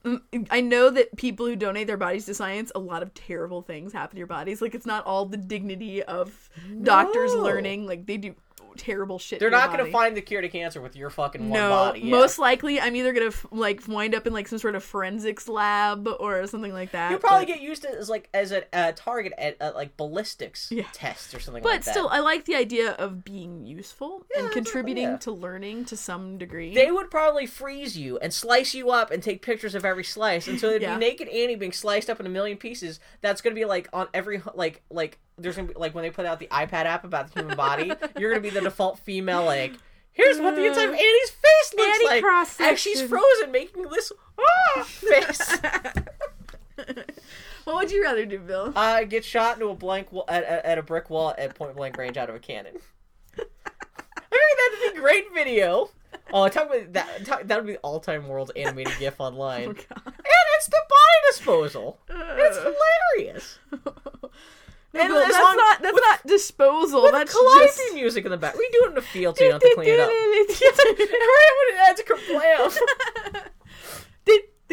[0.51, 3.93] I know that people who donate their bodies to science, a lot of terrible things
[3.93, 4.61] happen to your bodies.
[4.61, 6.51] Like it's not all the dignity of
[6.83, 7.87] doctors learning.
[7.87, 8.35] Like they do
[8.77, 9.39] terrible shit.
[9.41, 11.69] they're to not going to find the cure to cancer with your fucking one no,
[11.71, 12.11] body yeah.
[12.11, 15.49] most likely I'm either gonna f- like wind up in like some sort of forensics
[15.49, 17.11] lab or something like that.
[17.11, 20.71] You'll probably but- get used as like as a uh, target at uh, like ballistics
[20.71, 20.85] Yeah.
[20.93, 24.25] tests or something But like that But still, I like the idea of being useful
[24.35, 25.17] Yeah, and contributing yeah.
[25.19, 26.75] to learning to some degree.
[26.75, 30.49] They would probably freeze you and slice you up and take pictures of every slice,
[30.49, 33.01] and so it'd be naked Annie being sliced up in a million pieces.
[33.21, 36.27] That's gonna be like on every like like there's gonna be like when they put
[36.27, 39.73] out the iPad app about the human body, you're gonna be the default female like.
[40.15, 42.75] Here's what the inside of Annie's face looks Annie like cross-section.
[42.75, 45.59] as she's frozen, making this ah, face.
[47.65, 48.75] what would you rather do, Bill?
[48.77, 51.75] uh, get shot into a blank wall, at, at, at a brick wall at point
[51.77, 52.75] blank range out of a cannon.
[53.39, 53.43] I
[54.31, 55.91] think that'd be a great video.
[56.31, 57.25] Oh, talk about that.
[57.25, 59.69] Talk, that would be all-time world's animated GIF online.
[59.69, 60.03] Oh, God.
[60.05, 61.99] And it's the body disposal.
[62.09, 63.59] It's hilarious.
[64.95, 67.03] No, And that's long- not that's with- not disposal.
[67.03, 68.57] With that's calliope just music in the back.
[68.57, 70.09] We do it in the field so you don't have to clean it up.
[70.09, 72.01] right when it adds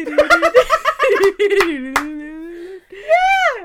[0.00, 0.06] yeah,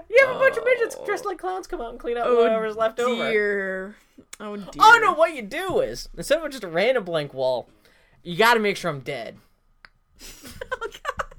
[0.10, 1.06] you have a bunch of midgets oh.
[1.06, 3.24] dressed like clowns come out and clean up oh, whatever's left over.
[3.24, 3.96] Oh, dear.
[4.40, 4.68] Oh dear.
[4.80, 7.70] Oh no, what you do is instead of just a random blank wall,
[8.24, 9.38] you got to make sure I'm dead.
[10.72, 11.36] Oh, God.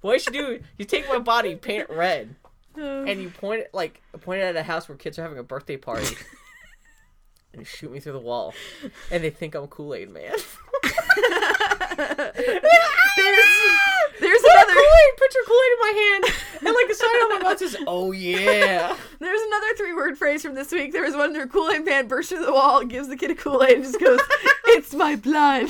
[0.00, 2.39] What you do, you take my body, paint it red, Oh.
[2.76, 5.42] And you point it like point it at a house where kids are having a
[5.42, 6.16] birthday party,
[7.52, 8.54] and you shoot me through the wall,
[9.10, 10.32] and they think I'm Kool Aid Man.
[11.96, 13.40] there's
[14.20, 16.24] there's Put another Kool Aid, put your Kool Aid in my hand,
[16.66, 20.42] and like the side of my mouth says, "Oh yeah." there's another three word phrase
[20.42, 20.92] from this week.
[20.92, 23.34] There was one where Kool Aid man bursts through the wall, gives the kid a
[23.34, 24.20] Kool Aid, and just goes,
[24.66, 25.68] "It's my blood."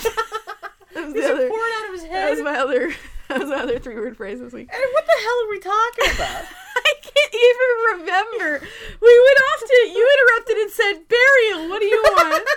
[0.92, 1.48] That was the other.
[1.48, 2.92] pouring out of his That was my other.
[3.28, 4.68] That was my other three word phrase this week.
[4.72, 6.44] And what the hell are we talking about?
[6.76, 8.66] I can't even remember.
[9.00, 11.68] We went off to you interrupted and said burial.
[11.68, 12.48] What do you want?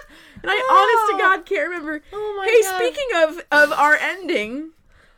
[0.41, 2.01] And I honest to God can't remember.
[2.11, 2.75] Oh my hey, God.
[2.77, 4.71] speaking of of our ending,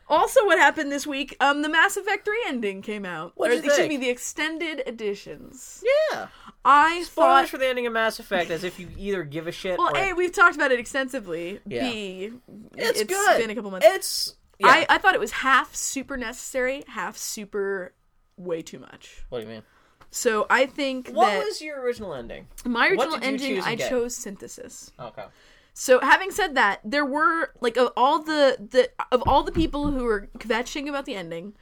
[0.07, 1.35] also what happened this week?
[1.39, 3.33] Um, the Mass Effect three ending came out.
[3.35, 3.89] What'd Or, you excuse think?
[3.89, 5.83] me, the extended editions.
[6.11, 6.27] Yeah.
[6.63, 7.09] I Spoilers
[7.41, 7.49] thought.
[7.49, 9.77] for the ending of Mass Effect, as if you either give a shit.
[9.77, 9.99] Well, or...
[9.99, 11.59] a we've talked about it extensively.
[11.67, 11.89] Yeah.
[11.89, 12.31] B
[12.75, 13.37] it's, good.
[13.39, 13.85] been a couple months.
[13.89, 14.35] It's.
[14.59, 14.67] Yeah.
[14.67, 17.93] I I thought it was half super necessary, half super
[18.37, 19.23] way too much.
[19.29, 19.63] What do you mean?
[20.11, 22.47] So I think What that was your original ending?
[22.65, 23.89] my what original did you ending, choose and I get?
[23.89, 24.91] chose synthesis.
[24.99, 25.25] Okay.
[25.73, 29.91] So having said that, there were like of all the the of all the people
[29.91, 31.53] who were kvetching about the ending,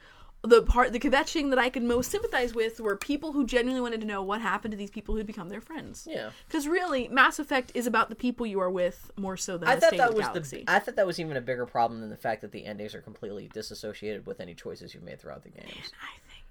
[0.42, 4.00] the part the kvetching that I could most sympathize with were people who genuinely wanted
[4.02, 6.06] to know what happened to these people who'd become their friends.
[6.08, 6.30] Yeah.
[6.46, 9.74] Because really, Mass Effect is about the people you are with more so than I
[9.74, 10.64] the thought state that of was galaxy.
[10.64, 10.72] the.
[10.72, 13.00] I thought that was even a bigger problem than the fact that the endings are
[13.00, 15.90] completely disassociated with any choices you've made throughout the games.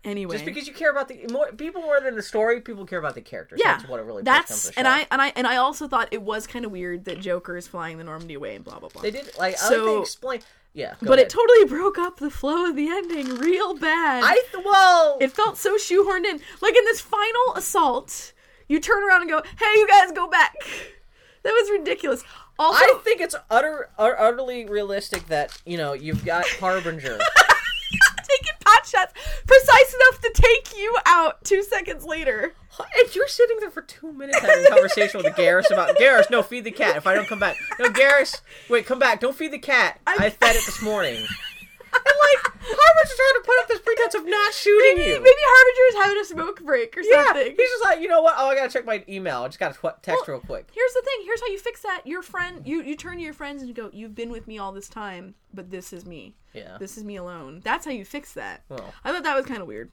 [0.04, 3.00] Anyway, Just because you care about the more people more than the story, people care
[3.00, 3.60] about the characters.
[3.64, 4.24] yeah, that's what it really.
[4.24, 4.88] that's and.
[4.88, 7.68] I and I and I also thought it was kind of weird that Joker is
[7.68, 9.02] flying the Normandy away and blah blah blah.
[9.02, 9.40] They did like.
[9.40, 10.40] I like So- they explain.
[10.76, 10.96] Yeah.
[11.02, 11.28] but ahead.
[11.28, 14.24] it totally broke up the flow of the ending real bad.
[14.24, 15.20] I th- well.
[15.22, 16.40] It felt so shoehorned in.
[16.62, 18.34] Like in this final assault,
[18.68, 20.56] you turn around and go, "Hey, you guys, go back."
[21.44, 22.24] That was ridiculous.
[22.58, 27.20] Also, I think it's utter, ut- utterly realistic that you know you've got Harbinger.
[28.74, 29.14] pot shots
[29.46, 32.54] precise enough to take you out two seconds later.
[32.80, 36.32] And you're sitting there for two minutes having a conversation with Garrus about Garrus.
[36.32, 36.96] No, feed the cat.
[36.96, 38.42] If I don't come back, no, Garrus.
[38.70, 39.20] Wait, come back.
[39.20, 40.00] Don't feed the cat.
[40.08, 41.24] I, fed it this morning.
[41.96, 45.18] And like Harbinger's trying to put up this pretense of not shooting Maybe, you.
[45.20, 47.56] maybe Harbinger is having a smoke break or yeah, something.
[47.58, 48.36] he's just like, you know what?
[48.38, 49.44] Oh, I gotta check my email.
[49.44, 50.70] I just gotta tw- text Well, real quick.
[50.74, 51.26] Here's the thing.
[51.26, 52.02] Here's how you fix that.
[52.06, 54.58] Your friend, you you turn to your friends and you go, "You've been with me
[54.58, 56.36] all this time, but this is me.
[56.54, 56.78] Yeah.
[56.80, 58.64] This is me alone." That's how you fix that.
[58.72, 59.92] I thought that was kind of weird.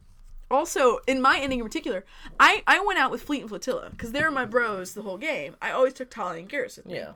[0.51, 2.05] also in my ending in particular,
[2.39, 5.57] I I went out with Fleet and Flotilla because they're my bros the whole game.
[5.61, 6.95] I always took Tali and Garrus with me.
[6.97, 7.13] Yeah.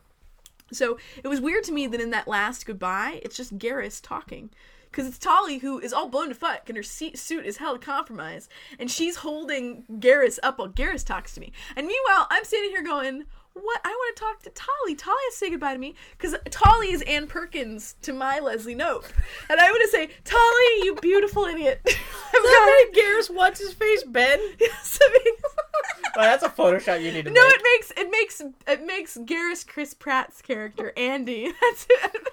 [0.72, 4.50] So it was weird to me that in that last goodbye, it's just Garrus talking.
[4.94, 7.80] Because it's Tali who is all blown to fuck and her seat, suit is held
[7.80, 8.48] compromised.
[8.78, 11.50] And she's holding Garrus up while Garrus talks to me.
[11.74, 13.24] And meanwhile, I'm standing here going,
[13.54, 13.80] What?
[13.84, 14.94] I want to talk to Tali.
[14.94, 15.96] Tali has to say goodbye to me.
[16.16, 19.06] Because Tali is Ann Perkins to my Leslie Knope.
[19.50, 21.80] And I want to say, Tali, you beautiful idiot.
[21.84, 24.38] I've got Right, Garrus, what's his face, Ben?
[24.60, 25.34] Yes, I mean-
[26.16, 27.56] Well, that's a Photoshop you need to No, make.
[27.56, 31.52] it makes it makes it makes Garrus Chris Pratt's character Andy.
[31.60, 32.28] That's it.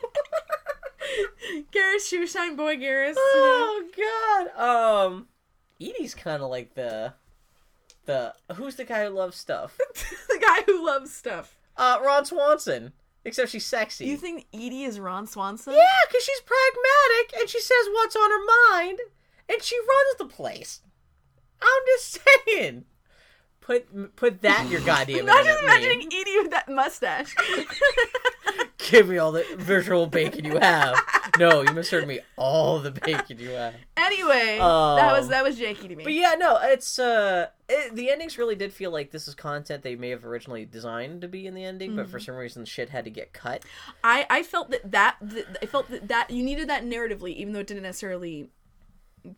[1.71, 3.15] Garrus Shoeshine Boy Garrus.
[3.17, 3.87] Oh
[4.55, 5.05] God.
[5.05, 5.27] Um,
[5.79, 7.13] EDI's kind of like the
[8.05, 9.77] the who's the guy who loves stuff?
[10.29, 11.57] the guy who loves stuff.
[11.77, 12.93] Uh, Ron Swanson.
[13.23, 14.05] Except she's sexy.
[14.05, 15.73] You think EDI is Ron Swanson?
[15.73, 18.99] yeah, because she's pragmatic and she says what's on her mind,
[19.47, 20.81] and she runs the place.
[21.61, 22.85] I'm just saying.
[23.59, 25.19] Put put that in your goddamn.
[25.19, 26.01] I'm not just imagining.
[26.11, 27.35] EDI with that mustache.
[28.89, 30.97] Give me all the virtual bacon you have.
[31.39, 32.19] No, you must misheard me.
[32.35, 33.75] All the bacon you have.
[33.95, 36.03] anyway, that Um, was that was janky to me.
[36.03, 39.83] But yeah, no, it's uh, it, the endings really did feel like this is content
[39.83, 42.25] they may have originally designed to be in the ending, but for Mm-hmm.
[42.25, 43.63] some reason shit had to get cut.
[44.03, 47.53] I I felt that that, that I felt that that you needed that narratively, even
[47.53, 48.49] though it didn't necessarily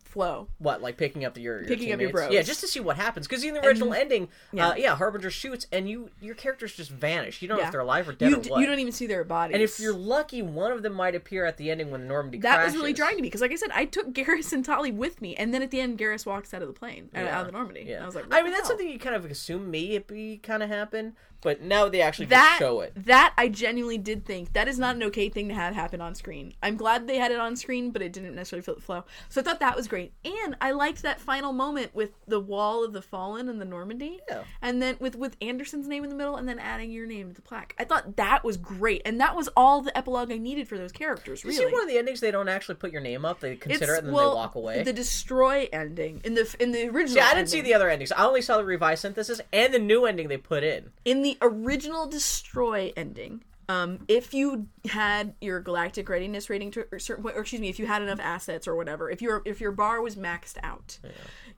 [0.04, 0.48] flow.
[0.58, 2.32] What, like picking up the, your, your Picking up your bros.
[2.32, 3.26] Yeah, just to see what happens.
[3.26, 4.68] Because in the original ending, yeah.
[4.70, 7.42] uh, yeah, Harbinger shoots, and you your characters just vanish.
[7.42, 8.60] You don't know if they're alive or dead You or what.
[8.60, 9.54] you don't even see their bodies.
[9.54, 12.54] and if you're lucky, one of them might appear at the ending when Normandy that
[12.56, 12.72] crashes.
[12.74, 15.20] was really drawing to me because, like I said, I took Garrus and Tali with
[15.20, 17.36] me, and then at the end, Garrus walks out of the plane, Yeah.
[17.36, 17.84] out of the Normandy.
[17.88, 18.70] Yeah, I was like, I mean, that's hell?
[18.70, 21.14] something you kind of assume may it be kind of happen,
[21.44, 22.92] but now they actually that show it.
[22.96, 26.16] that I genuinely did think that is not an okay thing to have happen on
[26.16, 26.54] screen.
[26.62, 29.04] I'm glad they had it on screen, but it didn't necessarily feel the flow.
[29.28, 32.82] So I thought that was great, and I liked that final moment with the wall
[32.82, 34.42] of the fallen and the Normandy, Yeah.
[34.60, 37.34] and then with with Anderson's name in the middle, and then adding your name to
[37.34, 37.74] the plaque.
[37.78, 40.90] I thought that was great, and that was all the epilogue I needed for those
[40.90, 41.44] characters.
[41.44, 43.54] You Really, see one of the endings, they don't actually put your name up; they
[43.56, 44.82] consider it and then well, they walk away.
[44.82, 47.18] The destroy ending in the in the original.
[47.22, 48.10] Yeah, I didn't see the other endings.
[48.12, 50.90] I only saw the revised synthesis and the new ending they put in.
[51.04, 57.00] in the original destroy ending um if you had your galactic readiness rating to a
[57.00, 59.60] certain point or excuse me if you had enough assets or whatever if your if
[59.60, 60.98] your bar was maxed out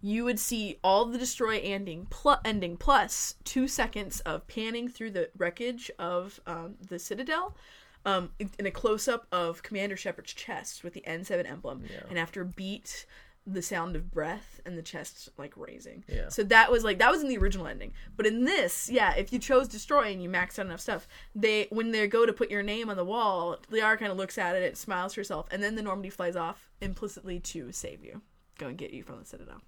[0.02, 5.10] you would see all the destroy ending plus ending plus two seconds of panning through
[5.10, 7.56] the wreckage of um, the citadel
[8.04, 12.44] um, in a close up of Commander Shepard's chest with the N7 emblem, and after
[12.44, 13.04] beat,
[13.48, 16.02] the sound of breath and the chest like raising.
[16.08, 16.28] Yeah.
[16.30, 19.32] So that was like that was in the original ending, but in this, yeah, if
[19.32, 22.50] you chose destroy and you maxed out enough stuff, they when they go to put
[22.50, 25.46] your name on the wall, Liara kind of looks at it, it smiles to herself,
[25.52, 28.20] and then the Normandy flies off implicitly to save you,
[28.58, 29.62] go and get you from the Citadel.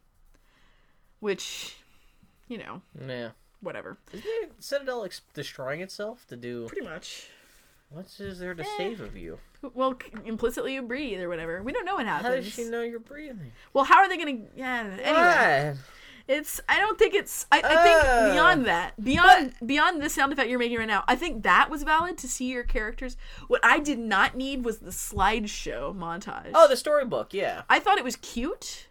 [1.21, 1.77] Which,
[2.49, 3.31] you know, Yeah.
[3.61, 3.99] whatever.
[4.13, 4.25] Isn't
[4.57, 6.67] the Citadel ex- destroying itself to do?
[6.69, 7.29] Pretty much.
[7.91, 8.67] What is there to Eh.
[8.77, 9.39] save of you?
[9.75, 11.63] Well, implicitly you breathe or whatever.
[11.63, 12.29] We don't know what happens.
[12.29, 13.53] How does she know you're breathing?
[13.73, 14.39] Well, how are they gonna?
[14.55, 14.83] Yeah.
[15.03, 15.77] Anyway, What?
[16.29, 16.61] it's.
[16.69, 17.47] I don't think it's.
[17.51, 21.03] I, I think Uh, beyond that, beyond beyond the sound effect you're making right now,
[21.09, 23.17] I think that was valid to see your characters.
[23.49, 26.51] What I did not need was the slideshow montage.
[26.55, 27.33] Oh, the storybook.
[27.33, 27.63] Yeah.
[27.71, 28.88] I thought it was cute,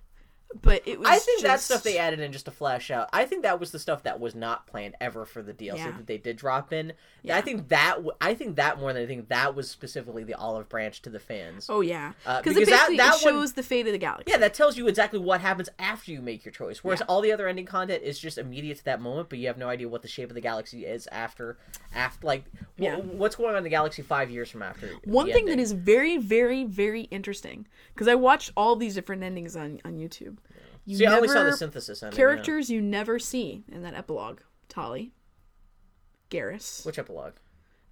[0.62, 1.08] but it was.
[1.10, 3.10] I think that stuff they added in just to flash out.
[3.14, 5.92] I think that was the stuff that was not planned ever for the DLC Yeah.
[5.92, 6.94] that they did drop in.
[7.22, 7.38] Yeah.
[7.38, 10.70] I think that w- I think that more than anything that was specifically the olive
[10.70, 11.68] branch to the fans.
[11.70, 14.32] Oh yeah, Uh, because that- that it one- shows the fate of the galaxy.
[14.32, 16.84] Yeah, that tells you exactly what happens after you make your choice.
[16.84, 17.08] Whereas Yeah.
[17.10, 19.68] all the other ending content is just immediate to that moment, but you have no
[19.68, 21.58] idea what the shape of the galaxy is after,
[21.94, 22.46] after like
[22.78, 22.96] Yeah.
[22.96, 24.90] what's going on in the galaxy five years from after.
[25.04, 25.60] One thing that ending.
[25.60, 30.38] is very, very, very interesting because I watched all these different endings on on YouTube.
[30.88, 32.16] You See, I only saw the synthesis ending.
[32.16, 32.26] yeah.
[32.26, 34.40] characters you never see in that epilogue.
[34.70, 35.12] Tali,
[36.30, 37.34] Garrus, Which epilogue?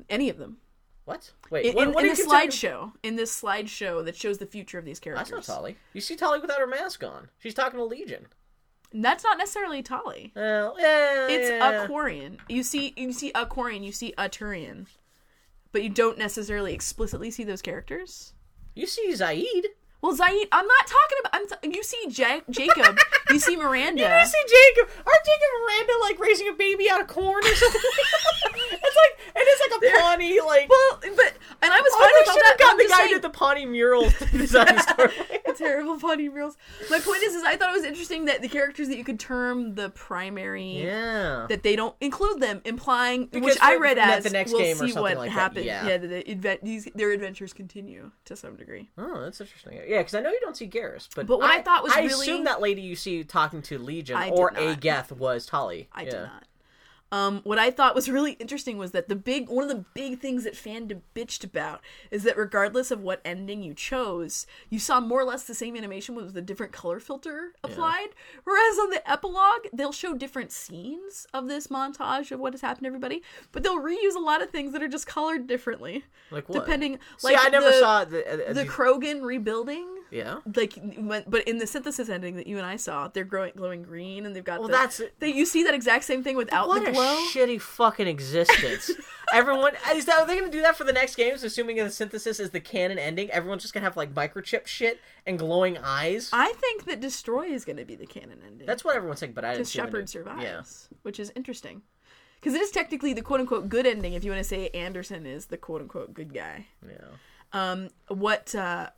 [0.09, 0.57] any of them.
[1.05, 1.31] What?
[1.51, 4.79] Wait, In, what, in, what in the slideshow, in this slideshow that shows the future
[4.79, 5.47] of these That's characters.
[5.47, 5.75] not Tali.
[5.93, 7.29] You see Tali without her mask on.
[7.37, 8.25] She's talking to Legion.
[8.91, 10.31] That's not necessarily Tali.
[10.35, 11.83] Well, yeah, It's yeah.
[11.83, 12.39] a Quarian.
[12.49, 14.87] You see, you see a Quarian, you see a Turian,
[15.73, 18.33] but you don't necessarily explicitly see those characters.
[18.73, 19.65] You see Zaeed.
[20.06, 21.34] Well, Zaeed, I'm not talking about.
[21.34, 22.95] I'm t- you see ja- Jacob,
[23.32, 24.03] you see Miranda.
[24.03, 24.43] You see
[24.78, 24.93] Jacob.
[25.03, 27.82] Aren't Jacob and Miranda like raising a baby out of corn or something?
[28.95, 30.69] it's like it's like a Pawnee like.
[30.69, 32.57] well, but and I was Oh, fine they with all should that.
[32.69, 35.11] I'm the guy saying- did the Pawnee murals to design the story.
[35.55, 36.57] terrible funny murals.
[36.89, 39.19] My point is, is I thought it was interesting that the characters that you could
[39.19, 41.45] term the primary Yeah.
[41.47, 44.75] that they don't include them, implying Because which I read as the next we'll game
[44.75, 45.65] or see something what like that, happens.
[45.65, 45.87] yeah.
[45.87, 48.89] yeah, the, advent, these their adventures continue to some degree.
[48.97, 49.79] Oh, that's interesting.
[49.87, 52.01] Yeah, because I know you don't see Garrus, but But what I thought was I
[52.01, 54.61] really- assume that lady you see talking to Legion I or not.
[54.61, 55.87] Ageth was Tali.
[55.93, 56.09] I yeah.
[56.09, 56.43] did not.
[57.12, 60.20] Um, what I thought was really interesting was that the big one of the big
[60.20, 61.82] things that fandom bitched about
[62.12, 65.78] is that regardless of what ending you chose, you saw more or less the same
[65.78, 68.08] animation with a different color filter applied.
[68.43, 72.84] Whereas on the epilogue, they'll show different scenes of this montage of what has happened
[72.84, 76.49] to everybody, but they'll reuse a lot of things that are just colored differently, Like
[76.49, 76.60] what?
[76.66, 76.99] depending.
[77.18, 80.38] See, like I never the, saw the, uh, the the Krogan rebuilding yeah.
[80.55, 83.84] like when- but in the synthesis ending that you and I saw, they're growing glowing
[83.84, 86.68] green and they've got Well, the, that's- they, you see that exact same thing without
[86.68, 87.18] What the a glow.
[87.34, 88.91] shitty fucking existence.
[89.34, 91.43] Everyone is that are they gonna do that for the next games?
[91.43, 95.38] Assuming the synthesis is the canon ending, everyone's just gonna have like microchip shit and
[95.39, 96.30] glowing eyes.
[96.32, 98.68] I think that destroy is going to be the canon ending.
[98.68, 100.97] That's what everyone's saying, but I because Shepard survives, Yeah.
[101.01, 101.82] which is interesting.
[102.39, 105.26] Because it is technically the quote unquote good ending if you want to say Anderson
[105.26, 106.68] is the quote unquote good guy.
[106.88, 106.97] Yeah.
[107.53, 108.91] Um, what uh,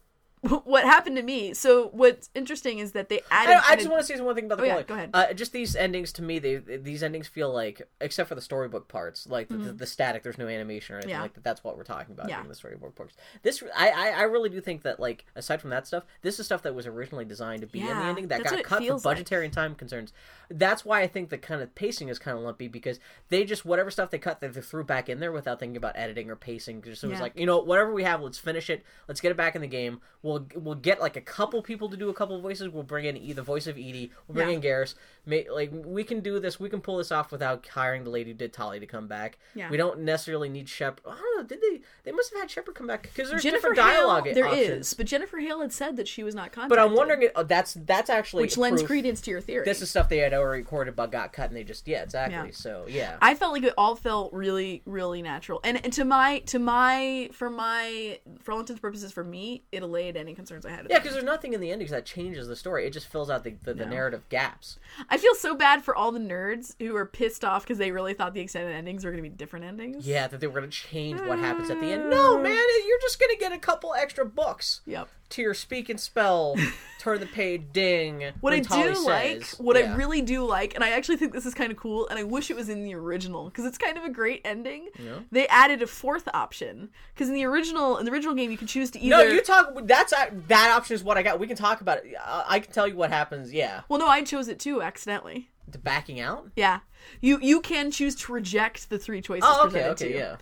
[0.65, 1.53] what happened to me?
[1.53, 3.63] So what's interesting is that they I, added.
[3.67, 5.09] I an just want to say one thing about the Oh, yeah, go ahead.
[5.13, 8.87] Uh, just these endings to me, they these endings feel like, except for the storybook
[8.87, 10.21] parts, like the, the static.
[10.23, 11.17] There's no animation or anything Mm-hmm.
[11.19, 11.21] Yeah.
[11.23, 11.43] like that.
[11.43, 12.41] That's what we're talking about Yeah.
[12.41, 13.15] in the storybook parts.
[13.41, 16.45] This, I, I, I really do think that like aside from that stuff, this is
[16.45, 19.05] stuff that was originally designed to be in the ending that got cut for feels
[19.05, 19.15] like.
[19.15, 20.13] budgetary and time concerns.
[20.49, 23.65] That's why I think the kind of pacing is kind of lumpy because they just
[23.65, 26.81] whatever stuff they cut, they threw back in there without thinking about editing or pacing.
[26.83, 27.23] Just it was Yeah.
[27.23, 28.83] like you know whatever we have, let's finish it.
[29.07, 29.99] Let's get it back in the game.
[30.21, 32.69] We'll we'll we'll get like a couple people to do a couple voices.
[32.69, 34.11] We'll bring in e- the voice of EDI.
[34.27, 34.55] We'll bring Yeah.
[34.55, 34.95] in Garrus.
[35.25, 36.59] May, like we can do this.
[36.59, 39.37] We can pull this off without hiring the lady who did Tali to come back.
[39.55, 39.69] Yeah.
[39.69, 41.03] We don't necessarily need Shepard.
[41.05, 41.43] I don't know.
[41.43, 41.81] Did they?
[42.03, 44.25] They must have had Shepard come back because there's Jennifer different dialogue.
[44.25, 44.87] Hale, there options.
[44.87, 46.69] is, but Jennifer Hale had said that she was not contacted.
[46.69, 47.23] But I'm wondering.
[47.23, 49.65] If, oh, that's that's actually which lends proof- credence to your theory.
[49.65, 52.35] This is stuff they had already recorded but got cut, and they just yeah, exactly.
[52.37, 52.45] Yeah.
[52.51, 53.17] So yeah.
[53.21, 57.29] I felt like it all felt really, really natural, and, and to my, to my,
[57.33, 60.87] for my, for all intents and purposes, for me, it allayed any concerns I had.
[60.89, 62.85] yeah, because there's nothing in the endings that changes the story.
[62.85, 63.91] It just fills out the, the, the No.
[63.91, 64.79] narrative gaps.
[65.09, 68.13] I feel so bad for all the nerds who are pissed off because they really
[68.13, 70.07] thought the extended endings were going to be different endings.
[70.07, 72.03] Yeah, that they were going to change what happens at the end.
[72.05, 72.09] Uh.
[72.09, 72.53] No, man,
[72.87, 75.07] you're just going to get a couple extra books Yep.
[75.29, 76.55] To your speak and spell,
[76.99, 78.23] turn the page, ding.
[78.41, 81.33] What I Tali do like, says- what I really do like, and I actually think
[81.33, 83.77] this is kind of cool, and I wish it was in the original because it's
[83.77, 84.89] kind of a great ending.
[84.97, 85.19] Yeah.
[85.31, 88.67] They added a fourth option because in the original, in the original game, you can
[88.67, 89.17] choose to either.
[89.17, 89.73] No, you talk.
[89.83, 91.39] That's uh, that option is what I got.
[91.39, 92.13] We can talk about it.
[92.23, 93.51] I, I can tell you what happens.
[93.53, 95.49] Yeah, Well, no, I chose it too accidentally.
[95.67, 96.49] the backing out.
[96.55, 96.79] Yeah,
[97.21, 100.15] you you can choose to reject the three choices Oh, okay, okay, you.
[100.17, 100.35] yeah.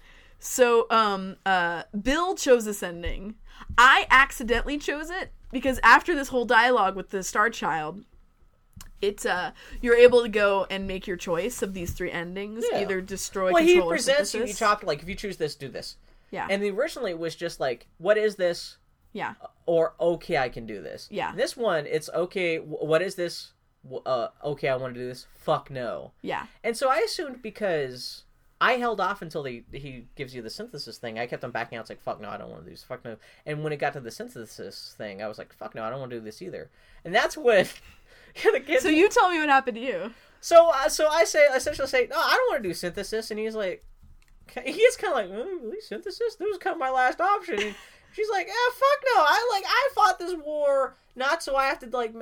[0.45, 3.33] So, um, uh, Bill chose this ending.
[3.79, 8.05] I accidentally chose it because after this whole dialogue with the Star Child,
[9.01, 12.81] it's uh, you're able to go and make your choice of these three endings, Yeah.
[12.81, 14.87] either destroy, Well, he control, or presents you option.
[14.87, 15.97] Like, if you choose this, do this.
[16.29, 18.77] Yeah, And originally it was just like, what is this?
[19.13, 19.33] yeah,
[19.65, 21.07] Or okay, I can do this.
[21.09, 21.33] Yeah.
[21.35, 22.57] This one, it's okay.
[22.57, 23.53] What is this?
[24.05, 25.25] Uh, okay, I want to do this.
[25.35, 26.11] Fuck no.
[26.21, 28.24] yeah, And so I assumed because
[28.61, 31.19] I held off until he he gives you the synthesis thing.
[31.19, 31.81] I kept on backing out.
[31.81, 32.83] It's like fuck no, I don't want to do this.
[32.83, 33.17] Fuck no.
[33.45, 35.99] And when it got to the synthesis thing, I was like fuck no, I don't
[35.99, 36.69] want to do this either.
[37.03, 37.67] And that's when
[38.43, 38.81] the kid.
[38.81, 40.13] So you tell me what happened to you.
[40.39, 43.39] So uh, so I say essentially say no, I don't want to do synthesis, and
[43.39, 43.83] he's like,
[44.63, 46.35] he is kind of like oh, really synthesis.
[46.35, 47.75] This was kind of my last option.
[48.13, 49.21] She's like, ah, fuck no.
[49.21, 52.13] I like I fought this war not so I have to like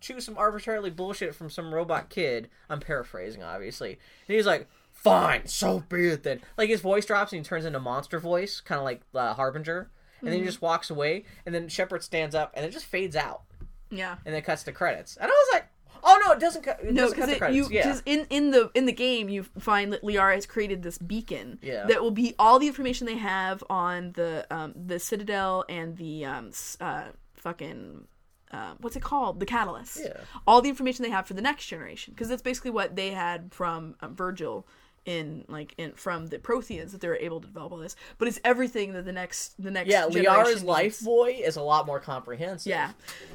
[0.00, 2.48] choose some arbitrarily bullshit from some robot kid.
[2.68, 3.98] I'm paraphrasing, obviously.
[4.28, 4.68] And he's like.
[5.02, 6.40] Fine, so be it then.
[6.58, 9.90] Like his voice drops and he turns into monster voice, kind of like uh, Harbinger,
[10.20, 11.24] and then he just walks away.
[11.46, 13.42] And then Shepard stands up, and it just fades out,
[13.90, 14.16] Yeah.
[14.26, 15.16] and then cuts to credits.
[15.16, 15.64] And I was like,
[16.04, 16.80] "Oh no, it doesn't cut.
[16.82, 17.82] It No, doesn't cut because the credits." you yeah.
[17.86, 21.58] because in in the in the game you find that Liara has created this beacon
[21.62, 21.86] Yeah.
[21.86, 26.26] that will be all the information they have on the um the Citadel and the
[26.26, 27.04] um s- uh
[27.36, 28.06] fucking
[28.52, 30.00] uh, what's it called the Catalyst.
[30.02, 30.12] Yeah.
[30.44, 33.54] All the information they have for the next generation because that's basically what they had
[33.54, 34.66] from um, Vigil
[35.06, 37.96] in like in from the Protheans that they were able to develop all this.
[38.18, 41.86] But it's everything that the next the next Yeah, Liara's life boy is a lot
[41.86, 42.70] more comprehensive.
[42.70, 42.92] Yeah.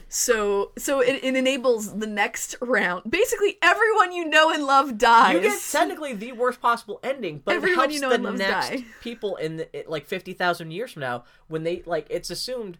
[0.07, 3.09] So so it, it enables the next round.
[3.09, 5.33] Basically everyone you know and love dies.
[5.33, 8.85] You get technically the worst possible ending, but Everyone you know the and next die.
[9.01, 12.77] people in the, like fifty thousand years from now when they like it's assumed.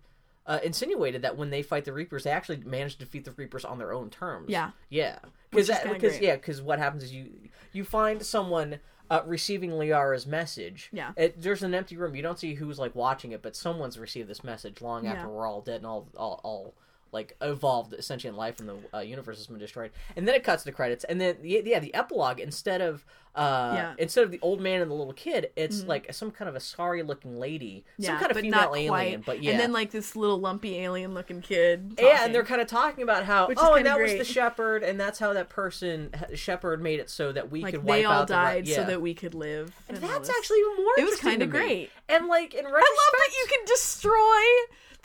[0.48, 3.66] Uh, insinuated that when they fight the Reapers, they actually manage to defeat the Reapers
[3.66, 4.48] on their own terms.
[4.48, 4.70] Yeah.
[4.90, 5.18] yeah,
[5.50, 7.32] because because yeah, because what happens is you
[7.76, 10.90] you find someone uh, receiving Liara's message.
[10.92, 11.12] Yeah.
[11.16, 12.16] it, there's an empty room.
[12.16, 15.48] You don't see who's like watching it, but someone's received this message long after we're
[15.48, 16.74] all dead and all all, all
[17.16, 20.64] like evolved sentient life in the uh, universe has been destroyed, and then it cuts
[20.64, 23.04] to credits, and then the, yeah, the epilogue instead of
[23.36, 23.94] uh Yeah.
[23.98, 26.60] instead of the old man and the little kid, it's like some kind of a
[26.62, 28.88] sorry looking lady, some kind of female alien,
[29.24, 29.26] quite.
[29.26, 31.96] but yeah, And then like this little lumpy alien looking kid.
[32.00, 34.84] yeah, and they're kind of talking about how Which oh, kinda that was the shepherd,
[34.84, 38.06] and that's how that person shepherd made it so that we like could wipe they
[38.06, 39.74] all out the re- died so that we could live.
[39.90, 40.94] And all that's actually even more.
[40.98, 41.90] It was kinda great.
[42.08, 44.42] And like in retrospect, I love that you can destroy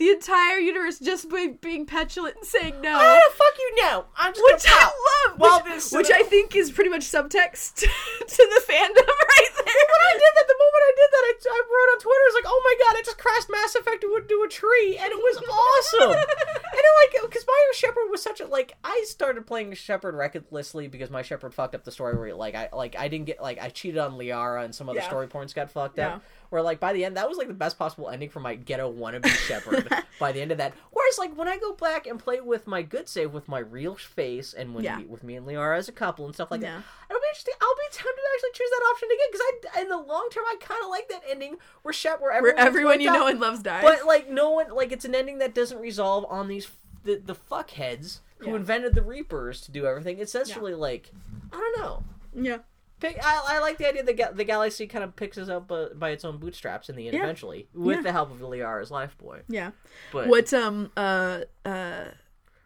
[0.01, 2.90] the entire universe just by being petulant and saying no.
[2.98, 4.05] How the fuck you know?
[4.16, 4.90] I'm just which I
[5.28, 7.86] love, which, this- which I think is pretty much subtext to
[8.26, 9.59] the fandom right there.
[9.74, 12.28] When I did that, the moment I did that, I, I wrote on Twitter, I
[12.30, 15.18] was like, oh my god, I just crashed Mass Effect into a tree, and it
[15.18, 16.10] was awesome.
[16.10, 20.88] and it, like, because Bio Shepard was such a, like, I started playing Shepard recklessly
[20.88, 23.60] because my Shepard fucked up the story where, like, I, like, I didn't get, like,
[23.60, 25.08] I cheated on Liara and some other Yeah.
[25.08, 26.16] story points got fucked Yeah.
[26.16, 26.22] up.
[26.50, 28.92] Where, like, by the end, that was, like, the best possible ending for my ghetto
[28.92, 30.74] wannabe Shepard by the end of that.
[30.90, 33.94] Whereas, like, when I go back and play with my good save with my real
[33.94, 34.98] face and when Yeah.
[34.98, 37.54] we, with me and Liara as a couple and stuff like that, it'll be interesting.
[37.60, 40.44] I'll be tempted to actually choose that option again because I, in the long term,
[40.46, 43.26] I kind of like that ending where Shep, where everyone, Where everyone you wiped know
[43.26, 43.30] out.
[43.32, 43.82] and loves dies.
[43.82, 46.68] but like no one, like it's an ending that doesn't resolve on these
[47.04, 48.56] the, the fuckheads who Yeah.
[48.56, 50.18] invented the Reapers to do everything.
[50.18, 51.11] It's essentially like
[51.52, 52.04] I don't know.
[52.34, 52.58] yeah.
[53.00, 55.72] Pick, I, I like the idea that ga- the galaxy kind of picks us up
[55.72, 57.22] uh, by its own bootstraps in the end Yeah.
[57.22, 58.02] eventually with Yeah.
[58.02, 59.40] the help of Liara's life boy.
[59.48, 59.70] Yeah.
[60.12, 62.04] But What um uh uh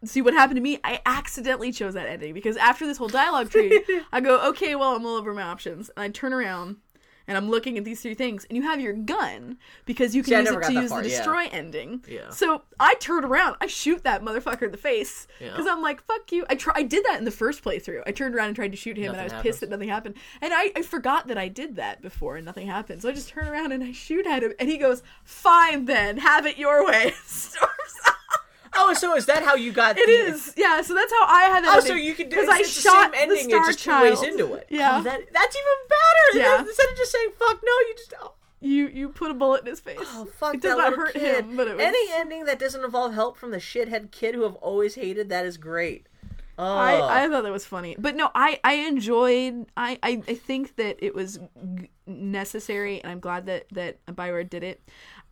[0.09, 0.79] see what happened to me?
[0.85, 3.83] I accidentally chose that ending because after this whole dialogue tree,
[4.13, 6.77] I go, okay, well I'm all over my options, and I turn around
[7.27, 10.45] and I'm looking at these three things, and you have your gun because you can
[10.45, 11.17] See, use it to use far, the yeah.
[11.17, 12.05] destroy ending.
[12.07, 12.29] Yeah.
[12.29, 15.53] So I turn around, I shoot that motherfucker in the face Yeah.
[15.53, 16.45] because I'm like, fuck you.
[16.51, 18.03] I try, I did that in the first playthrough.
[18.07, 19.89] I turned around and tried to shoot him, and I was Nothing pissed that nothing
[19.89, 23.01] happened, and I, I forgot that I did that before, and nothing happened.
[23.01, 26.19] So I just turn around and I shoot at him, and he goes, "Fine then,
[26.19, 27.71] have it your way." Storms
[28.07, 28.44] off.
[28.77, 29.99] Oh, so is that how you got?
[29.99, 30.83] It the, is, yeah.
[30.83, 31.71] So that's how I had that.
[31.71, 33.49] Oh, ending, so you can do because I shot the same ending.
[33.49, 34.17] the star just child.
[34.17, 34.67] two ways into it.
[34.71, 36.39] Yeah, Oh, that, that's even better.
[36.39, 36.61] Yeah.
[36.61, 38.15] Instead of just saying "fuck no," you just.
[38.21, 39.99] Oh, you you put a bullet in his face.
[40.01, 41.45] Oh fuck it that does not hurt kid.
[41.45, 41.85] him, but it was.
[41.85, 45.45] Any ending that doesn't involve help from the shithead kid who I've always hated, that
[45.45, 46.07] is great.
[46.57, 49.67] Oh, I, I thought that was funny, but no, I I enjoyed.
[49.77, 51.41] I I, I think that it was
[51.77, 54.81] g- necessary, and I'm glad that that Bioware did it.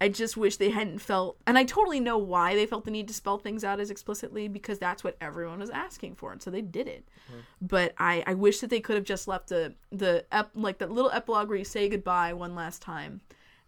[0.02, 3.06] I just wish they hadn't felt, and I totally know why they felt the need
[3.08, 6.50] to spell things out as explicitly because that's what everyone was asking for, and so
[6.50, 7.08] they did it.
[7.30, 7.40] Mm-hmm.
[7.60, 10.90] But I I wish that they could have just left the the ep, like that
[10.90, 13.20] little epilogue where you say goodbye one last time.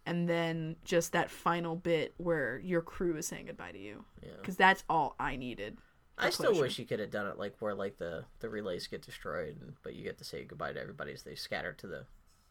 [0.07, 4.05] And then just that final bit where your crew is saying goodbye to you,
[4.41, 5.79] because that's all I needed.
[6.19, 6.63] I still closure.
[6.63, 9.77] wish you could have done it like where like the the relays get destroyed, and-
[9.85, 12.07] but you get to say goodbye to everybody as they scatter to the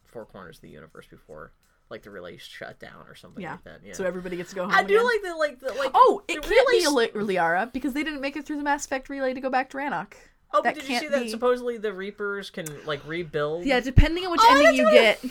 [0.06, 1.52] four corners of the universe before
[1.94, 3.52] like the relays shut down or something Yeah.
[3.54, 3.80] like that.
[3.86, 3.94] Yeah.
[3.94, 4.72] So everybody gets to go home.
[4.74, 5.92] I do like the like the like.
[5.94, 8.86] Oh, it can't be a Li- Liara because they didn't make it through the Mass
[8.86, 10.14] Effect relay to go back to Rannoch.
[10.56, 11.24] Oh, but that did you see that?
[11.24, 11.30] be.
[11.30, 13.66] Supposedly the Reapers can like rebuild.
[13.66, 15.24] Yeah, depending on which Oh, ending you get.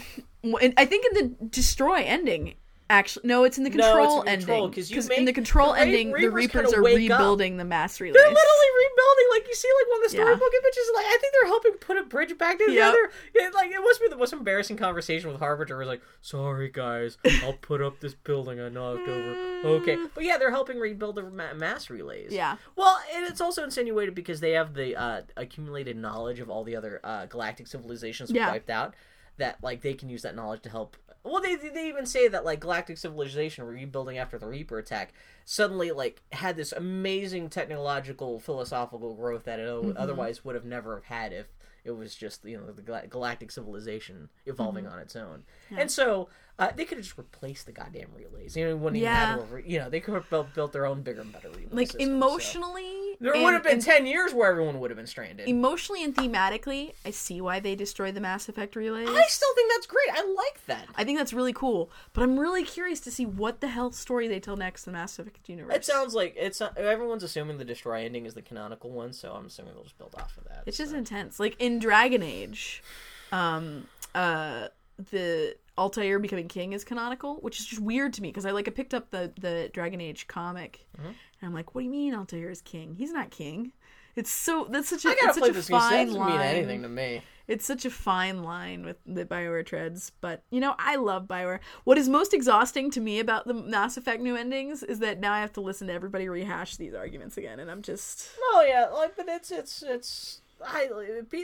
[0.77, 2.55] I think in the destroy ending.
[2.93, 4.69] Actually, no, it's in the No, control in control, ending.
[4.69, 7.17] Because in the control the ending, the Reapers are wake up.
[7.19, 8.13] rebuilding the mass relays.
[8.13, 10.23] They're literally rebuilding, like you see, like one of the Yeah.
[10.25, 10.91] storybook images.
[10.93, 13.09] Like I think they're helping put a bridge back together.
[13.33, 15.75] Yeah, like it must be the most embarrassing conversation with Harbinger.
[15.77, 19.35] Was like, "Sorry guys, I'll put up this building I knocked over."
[19.77, 22.31] Okay, but yeah, they're helping rebuild the ma- mass relays.
[22.31, 22.57] Yeah.
[22.75, 26.75] Well, and it's also insinuated because they have the uh, accumulated knowledge of all the
[26.75, 28.51] other uh, galactic civilizations Yeah.
[28.51, 28.93] wiped out.
[29.37, 30.95] That like they can use that knowledge to help.
[31.23, 35.13] Well, they they even say that like galactic civilization rebuilding after the Reaper attack
[35.45, 39.97] suddenly like had this amazing technological philosophical growth that it Mm-hmm.
[39.97, 41.47] otherwise would have never have had if
[41.85, 44.93] it was just you know the galactic civilization evolving Mm-hmm.
[44.93, 45.43] on its own.
[45.75, 46.27] And so
[46.59, 48.55] uh, they could have just replaced the goddamn relays.
[48.55, 49.37] You know, wouldn't even Yeah.
[49.37, 51.65] have to, you know, they could have built, built their own bigger and better relay
[51.71, 52.11] like systems, so.
[52.15, 52.99] emotionally.
[53.19, 55.47] There and- would have been ten years where everyone would have been stranded.
[55.47, 59.07] emotionally and thematically, I see why they destroyed the Mass Effect relays.
[59.09, 60.09] I still think that's great.
[60.11, 60.87] I like that.
[60.95, 64.27] I think that's really cool, but I'm really curious to see what the hell story
[64.27, 65.75] they tell next in the Mass Effect universe.
[65.75, 69.31] It sounds like it's uh, everyone's assuming the destroy ending is the canonical one, so
[69.31, 70.63] I'm assuming they'll just build off of that.
[70.65, 70.83] It's so.
[70.83, 71.39] just intense.
[71.39, 72.83] Like in Dragon Age,
[73.31, 74.67] um, uh,
[75.11, 78.67] the Alistair becoming king is canonical, which is just weird to me because I like
[78.67, 81.07] I picked up the the Dragon Age comic, Mm-hmm.
[81.07, 82.95] and I'm like, what do you mean Alistair is king?
[82.95, 83.71] He's not king.
[84.15, 85.85] It's so that's such a I gotta it's play such a this new set.
[85.85, 87.21] It fine doesn't mean anything to me.
[87.47, 91.59] It's such a fine line with the Bioware treads, but you know I love Bioware.
[91.83, 95.33] What is most exhausting to me about the Mass Effect new endings is that now
[95.33, 98.85] I have to listen to everybody rehash these arguments again, and I'm just Oh yeah,
[98.95, 100.41] like but it's it's it's.
[100.65, 100.89] I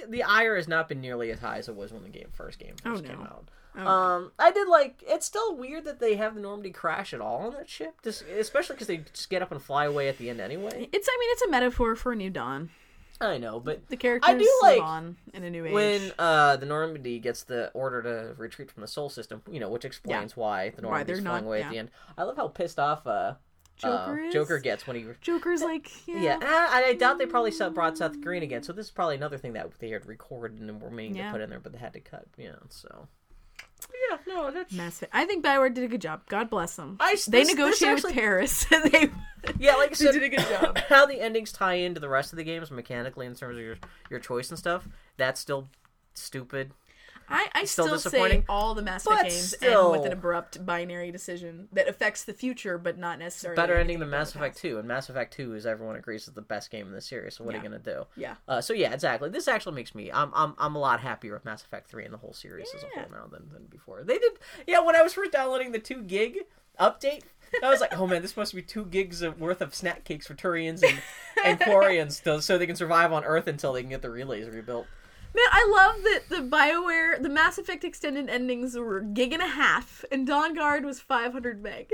[0.07, 2.59] the ire has not been nearly as high as it was when the game first
[2.59, 3.49] game first Oh, came out.
[3.77, 5.03] Oh, Um, I did like.
[5.07, 8.23] It's still weird that they have the Normandy crash at all on that ship, just,
[8.23, 10.89] especially because they just get up and fly away at the end anyway.
[10.91, 12.69] It's I mean it's a metaphor for a new dawn.
[13.21, 15.73] I know, but The characters I do like on in a new age.
[15.73, 19.67] when uh, the Normandy gets the order to retreat from the Sol System, you know,
[19.69, 21.65] which explains why the Why Normandy's they're flying not- away yeah.
[21.65, 21.91] at the end.
[22.17, 23.33] I love how pissed off uh,
[23.79, 24.33] Joker uh, is?
[24.33, 25.05] Joker gets when he.
[25.21, 28.61] Joker's like yeah, Yeah, and I, I doubt they probably set- brought Seth Green again,
[28.63, 31.27] so this is probably another thing that they had recorded and were meaning Yeah.
[31.27, 32.25] to put in there, but they had to cut.
[32.37, 33.07] Yeah, so.
[34.11, 34.73] Yeah, no, that's.
[34.73, 35.11] Mass Effect.
[35.15, 36.21] I think Bioware did a good job.
[36.27, 36.97] God bless them.
[36.99, 38.65] I- they this- this negotiated actually- with Paris.
[38.71, 39.09] and they
[39.59, 40.77] Yeah, like I they said, did a good job.
[40.89, 43.77] how the endings tie into the rest of the games mechanically in terms of your
[44.09, 44.87] your choice and stuff.
[45.17, 45.69] That's still
[46.13, 46.71] stupid.
[47.29, 50.65] I, I Still still, say all the Mass Effect games still- end with an abrupt
[50.65, 54.79] binary decision that affects the future, but not necessarily Better ending than Mass Effect 2,
[54.79, 57.35] and Mass Effect 2 is everyone agrees is the best game in the series.
[57.35, 58.05] So what are you gonna do?
[58.15, 58.35] Yeah.
[58.47, 59.29] Uh, so yeah, exactly.
[59.29, 62.13] This actually makes me I'm I'm I'm a lot happier with Mass Effect 3 and
[62.13, 64.03] the whole series as a whole now than, than before.
[64.03, 64.33] They did
[64.67, 66.39] yeah, when I was first downloading the 2 gig
[66.79, 67.23] update,
[67.63, 70.27] I was like, oh man, this must be 2 gigs of worth of snack cakes
[70.27, 70.99] for Turians and
[71.43, 74.87] and Quarians so they can survive on Earth until they can get the relays rebuilt.
[75.33, 79.47] Man, I love that the Bioware, the Mass Effect extended endings were gig and a
[79.47, 81.93] half, and Dawnguard was 500 meg.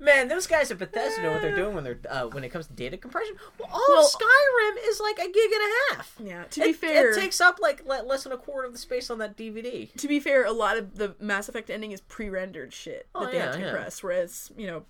[0.00, 2.66] Man, those guys at Bethesda know what they're doing when they're uh, when it comes
[2.66, 3.36] to data compression.
[3.58, 6.14] Well, all Well- of Skyrim is like a gig and a half.
[6.22, 8.78] Yeah, to be It- fair, it takes up like less than a quarter of the
[8.78, 9.90] space on that DVD.
[9.96, 13.26] to be fair, a lot of the Mass Effect ending is pre-rendered shit that Oh,
[13.30, 13.64] they have to yeah.
[13.70, 14.02] compress.
[14.02, 14.84] Whereas, you know,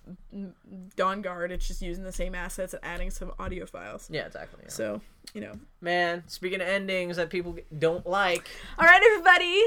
[0.97, 4.07] Dawnguard, it's just using the same assets and adding some audio files.
[4.09, 4.61] Yeah, exactly.
[4.63, 4.69] yeah.
[4.69, 5.01] So,
[5.33, 5.53] you know.
[5.81, 8.47] Man, speaking of endings that people don't like,
[8.79, 9.61] All right, everybody.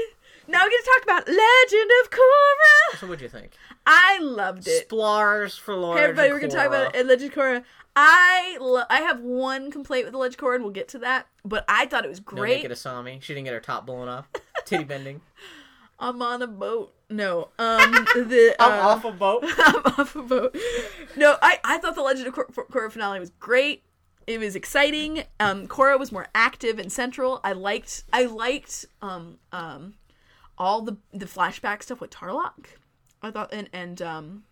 [0.49, 2.99] Now we're going to talk about Legend of Korra.
[2.99, 3.51] so what'd you think?
[3.85, 4.81] I loved it.
[4.89, 5.97] Splars for Lord.
[5.99, 7.63] Hey, everybody, we're going to talk about it Legend of Korra.
[7.95, 10.99] I lo- I have one complaint with the Legend of Korra, and we'll get to
[10.99, 11.27] that.
[11.45, 12.63] But I thought it was great.
[12.63, 13.21] No naked Asami.
[13.21, 14.27] She didn't get her top blown off.
[14.65, 15.21] Titty bending.
[15.99, 16.95] I'm on a boat.
[17.11, 19.43] No, um, the uh, I'm off a boat.
[19.57, 20.57] I'm off a boat.
[21.15, 23.83] No, I, I thought the Legend of Kor- Korra finale was great.
[24.25, 25.23] It was exciting.
[25.39, 27.39] Um, Korra was more active and central.
[27.43, 29.95] I liked I liked um um
[30.59, 32.65] all the the flashback stuff with Tarlok.
[33.21, 34.43] I thought and and um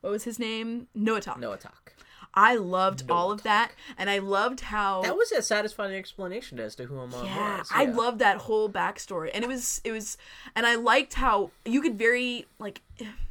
[0.00, 0.88] what was his name?
[0.96, 1.38] Noatak.
[1.38, 1.94] No attack.
[2.32, 6.76] I loved all of that, and I loved how That was a satisfying explanation as
[6.76, 7.68] to who Amon yeah, was.
[7.72, 10.16] I loved that whole backstory, and it was it was,
[10.54, 12.82] and I liked how you could very like,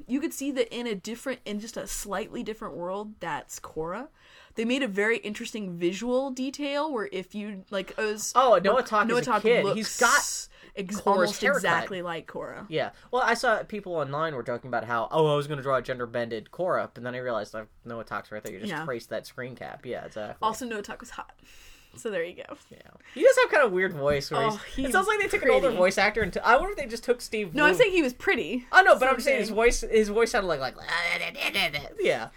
[0.06, 3.14] you could see that in a different, in just a slightly different world.
[3.22, 4.08] That's Korra.
[4.56, 9.10] They made a very interesting visual detail where if you like, it was Oh, Noatak
[9.10, 9.78] is a kid.
[9.78, 11.58] He's got ex- almost haircut.
[11.58, 12.66] exactly like Korra.
[12.70, 12.92] Yeah.
[13.12, 15.78] Well, I saw people online were talking about how, oh, I was going to draw
[15.78, 18.54] a gender bended Korra, but then I realized I Noatak's right there.
[18.54, 18.86] You just Yeah.
[18.86, 19.86] traced that screen cap.
[19.86, 20.36] Yeah, exactly.
[20.42, 21.34] Also, Noatak was hot,
[21.96, 22.56] so there you go.
[22.70, 22.78] yeah.
[23.16, 24.30] He does have kind of a weird voice.
[24.32, 26.72] Where Oh, it sounds like they took an older voice actor and t- I wonder
[26.72, 27.54] if they just took Steve.
[27.56, 28.66] No, I'm saying he was pretty.
[28.72, 29.82] Oh no, but I'm saying his voice.
[29.82, 30.76] His voice sounded like like.
[32.00, 32.30] Yeah.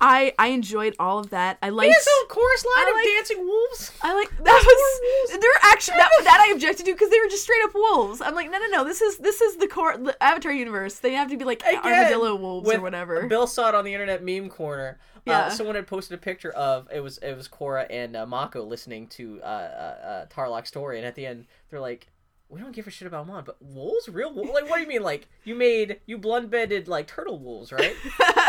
[0.00, 1.58] I I enjoyed all of that.
[1.62, 1.92] I liked.
[1.92, 3.92] has a chorus line I of like- dancing wolves.
[4.02, 7.42] I like that was they're actually that, that I objected to because they were just
[7.42, 8.20] straight up wolves.
[8.20, 8.84] I'm like, no, no, no.
[8.84, 10.96] This is this is the core the Avatar universe.
[10.96, 13.26] They have to be like Again, armadillo wolves or whatever.
[13.26, 14.98] Bill saw it on the internet meme corner.
[15.26, 15.38] Yeah.
[15.38, 18.64] Uh, someone had posted a picture of it was it was Korra and uh, Mako
[18.64, 22.08] listening to uh, uh, uh, story, and at the end they're like,
[22.50, 24.50] "We don't give a shit about Mon, but wolves, real wolves?
[24.52, 25.02] Like, what do you mean?
[25.02, 27.94] Like, you made you blood bedded like turtle wolves, right?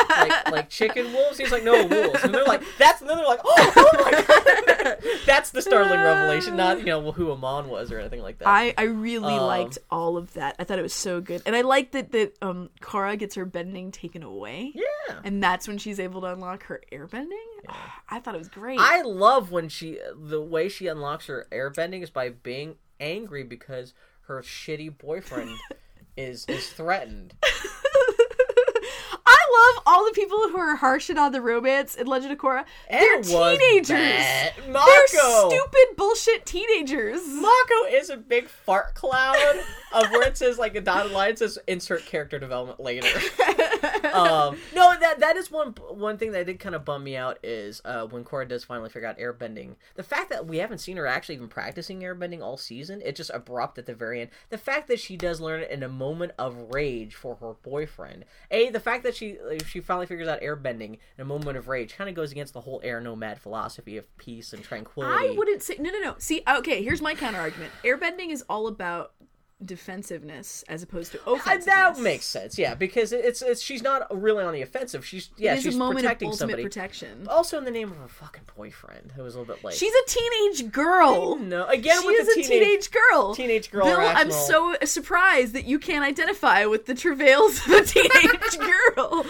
[0.09, 3.25] like like chicken wolves?" He's like, "No wolves," and they're like, "That's." And then they're
[3.27, 7.91] like, "Oh, oh my god!" That's the startling revelation, not you know who Amon was
[7.91, 8.47] or anything like that.
[8.47, 10.55] I, I really Um, liked all of that.
[10.59, 13.45] I thought it was so good, and I liked that that um Korra gets her
[13.45, 15.19] bending taken away, yeah.
[15.23, 17.29] and that's when she's able to unlock her airbending.
[18.09, 18.79] I thought it was great.
[18.79, 23.93] I love when she the way she unlocks her airbending is by being angry because
[24.27, 25.57] her shitty boyfriend
[26.17, 27.33] is is threatened.
[29.53, 32.65] I love all the people who are harshing on the romance in Legend of Korra.
[32.89, 33.89] They're teenagers.
[33.89, 37.21] They're stupid bullshit teenagers.
[37.27, 39.59] Mako is a big fart cloud
[39.93, 43.07] of where it says like a dotted line it says insert character development later.
[44.13, 47.37] um, no, that that is one one thing that did kind of bum me out
[47.43, 49.75] is uh, when Korra does finally figure out airbending.
[49.95, 53.31] The fact that we haven't seen her actually even practicing airbending all season, it just
[53.33, 54.29] abrupt at the very end.
[54.49, 58.25] The fact that she does learn it in a moment of rage for her boyfriend.
[58.49, 61.95] A, the fact that she she finally figures out airbending in a moment of rage
[61.95, 65.29] kind of goes against the whole air nomad philosophy of peace and tranquility.
[65.29, 66.15] I wouldn't say no, no, no.
[66.17, 67.71] See, okay, here's my counter argument.
[67.83, 69.13] Airbending is all about
[69.65, 71.65] defensiveness as opposed to offensiveness.
[71.65, 75.05] that makes sense, yeah, because it's it's she's not really on the offensive.
[75.05, 76.63] She's yeah, she's a moment of protecting ultimate somebody.
[76.63, 77.27] protection.
[77.29, 79.93] also in the name of her fucking boyfriend, who was a little bit like She's
[79.93, 81.35] a teenage girl.
[81.37, 83.35] no again She with is a teenage girl.
[83.35, 87.81] teenage girl Bill, I'm so surprised that you can't identify with the travails of a
[87.85, 89.25] teenage girl.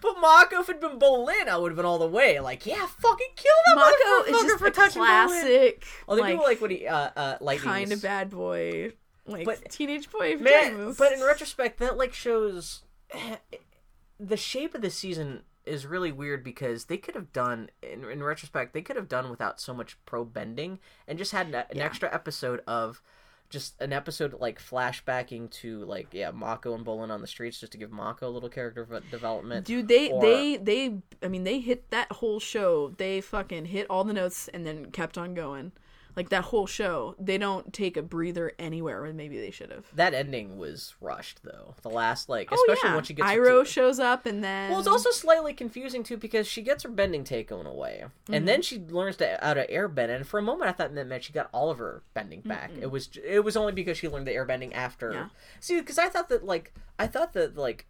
[0.00, 2.38] But Mako, if it'd been Bolin, I would have been all the way.
[2.38, 5.26] Like, yeah, fucking kill that Mako is just for a touching Bolin.
[5.28, 8.92] classic, Although like, people like when he uh uh lightning kind of bad boy,
[9.26, 10.36] like But- teenage boy.
[10.36, 12.82] Man, but in retrospect, that like shows
[14.20, 18.22] the shape of the season is really weird because they could have done in, in
[18.22, 20.78] retrospect they could have done without so much pro bending
[21.08, 21.84] and just had an, an Yeah.
[21.84, 23.00] extra episode of
[23.48, 27.72] just an episode like flashbacking to like yeah Mako and Bolin on the streets just
[27.72, 29.64] to give Mako a little character development.
[29.66, 32.88] Dude, they or- they they I mean they hit that whole show.
[32.98, 35.72] They fucking hit all the notes and then kept on going.
[36.16, 39.86] Like that whole show, they don't take a breather anywhere when maybe they should have.
[39.96, 41.74] that ending was rushed though.
[41.82, 44.70] The last like Oh especially yeah, when she gets Iroh to- shows up and then
[44.70, 48.34] Well, it's also slightly confusing too because she gets her bending taken away, Mm-hmm.
[48.34, 50.14] and then she learns to how to airbend.
[50.14, 52.70] And for a moment, I thought that meant she got all of her bending back.
[52.80, 55.12] It was it was only because she learned the airbending after.
[55.12, 55.28] Yeah.
[55.60, 57.86] See, because I thought that like I thought that like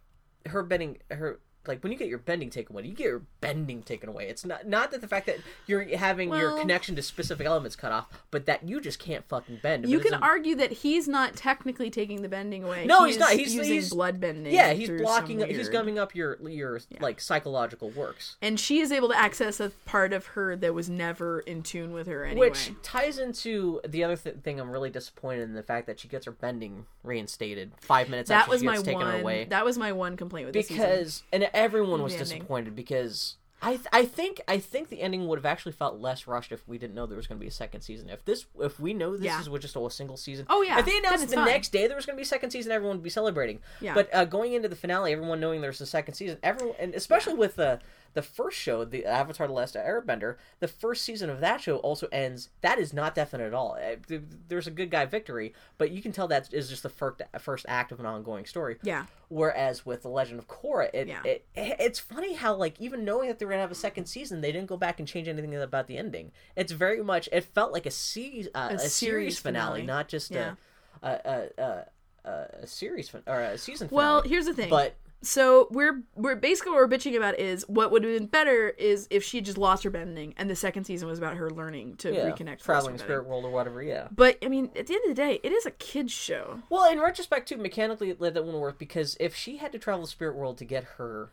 [0.47, 3.83] her bending her like when you get your bending taken away, you get your bending
[3.83, 4.27] taken away.
[4.29, 5.37] It's not not that the fact that
[5.67, 9.59] you're having your connection to specific elements cut off, but that you just can't fucking
[9.61, 9.87] bend.
[9.89, 12.85] You can argue that he's not technically taking the bending away.
[12.85, 13.31] No, he's not.
[13.31, 14.53] He's- using he's- blood bending.
[14.53, 15.39] Yeah, he's blocking.
[15.39, 18.37] some He's gumming up your your like psychological works.
[18.41, 21.93] and she is able to access a part of her that was never in tune
[21.93, 22.49] with her anyway.
[22.49, 26.07] Which ties into the other th- thing I'm really disappointed in the fact that she
[26.07, 29.19] gets her bending reinstated five minutes that after was she my taken one.
[29.21, 29.45] away.
[29.45, 32.27] That was my one complaint with this because and everyone was ending.
[32.39, 36.27] disappointed because I th- I think I think the ending would have actually felt less
[36.27, 38.09] rushed if we didn't know there was going to be a second season.
[38.09, 39.39] If this if we know this Yeah.
[39.39, 40.45] is just a single season.
[40.49, 41.45] Oh, yeah, If they announced the fine.
[41.45, 43.61] next day there was going to be a second season, everyone would be celebrating.
[43.79, 43.93] Yeah.
[43.95, 47.33] But uh, going into the finale, everyone knowing there's a second season, everyone and especially
[47.35, 47.79] with the
[48.15, 52.07] the first show, the Avatar: The Last Airbender, the first season of that show also
[52.11, 52.49] ends.
[52.61, 53.77] That is not definite at all.
[53.79, 54.17] Uh,
[54.47, 57.65] There's a good guy victory, but you can tell that is just the first first
[57.69, 58.77] act of an ongoing story.
[58.81, 59.05] Yeah.
[59.29, 61.21] Whereas with the Legend of Korra, it, Yeah.
[61.23, 64.41] it it's funny how like even knowing that they were gonna have a second season,
[64.41, 66.31] they didn't go back and change anything about the ending.
[66.55, 69.85] It's very much it felt like a se- uh, a, series series finale, finale.
[69.85, 70.55] not just Yeah.
[71.03, 71.85] a, a, a,
[72.29, 73.87] a a series fin- or a season.
[73.91, 74.69] Well, here's the thing.
[74.69, 74.95] but
[75.25, 79.07] So we're we're basically what we're bitching about is what would have been better is
[79.09, 82.13] if she just lost her bending and the second season was about her learning to
[82.13, 82.57] yeah, reconnect.
[82.57, 83.29] with traveling spirit bending.
[83.29, 83.81] world or whatever.
[83.81, 84.07] Yeah.
[84.11, 86.59] But I mean, at the end of the day, it is a kids show.
[86.69, 89.79] Well, in retrospect, too, mechanically it led that wouldn't work because if she had to
[89.79, 91.31] travel the spirit world to get her,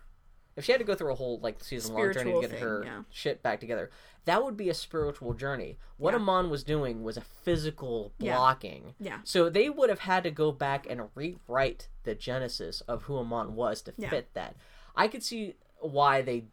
[0.57, 2.61] if she had to go through a whole like season long journey to get thing,
[2.61, 3.03] her yeah.
[3.11, 3.91] shit back together,
[4.25, 5.79] that would be a spiritual journey.
[5.97, 6.21] What Yeah.
[6.21, 8.37] Amon was doing was a physical Yeah.
[8.37, 8.95] blocking.
[9.01, 9.19] Yeah.
[9.25, 13.55] So they would have had to go back and rewrite the genesis of who Amon
[13.55, 14.11] was to Yeah.
[14.11, 14.57] fit that.
[14.95, 16.45] I could see why they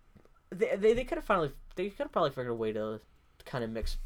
[0.50, 3.02] they they, they could have finally they could have probably figured a way to
[3.46, 3.98] kind of mix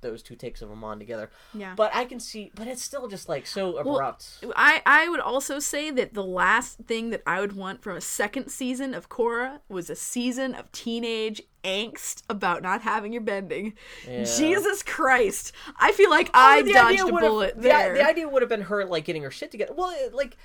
[0.00, 1.30] those two takes of Amon together.
[1.54, 1.74] Yeah.
[1.76, 4.44] But I can see, but it's still just like so abrupt.
[4.56, 8.00] I, I would also say that the last thing that I would want from a
[8.00, 13.74] second season of Korra was a season of teenage angst about not having your bending.
[14.04, 15.52] Jesus Christ.
[15.78, 17.94] I feel like oh, I Oh, the dodged a bullet the- there.
[17.94, 19.72] The, idea would have been her like getting her shit together.
[19.74, 20.36] Well, it, like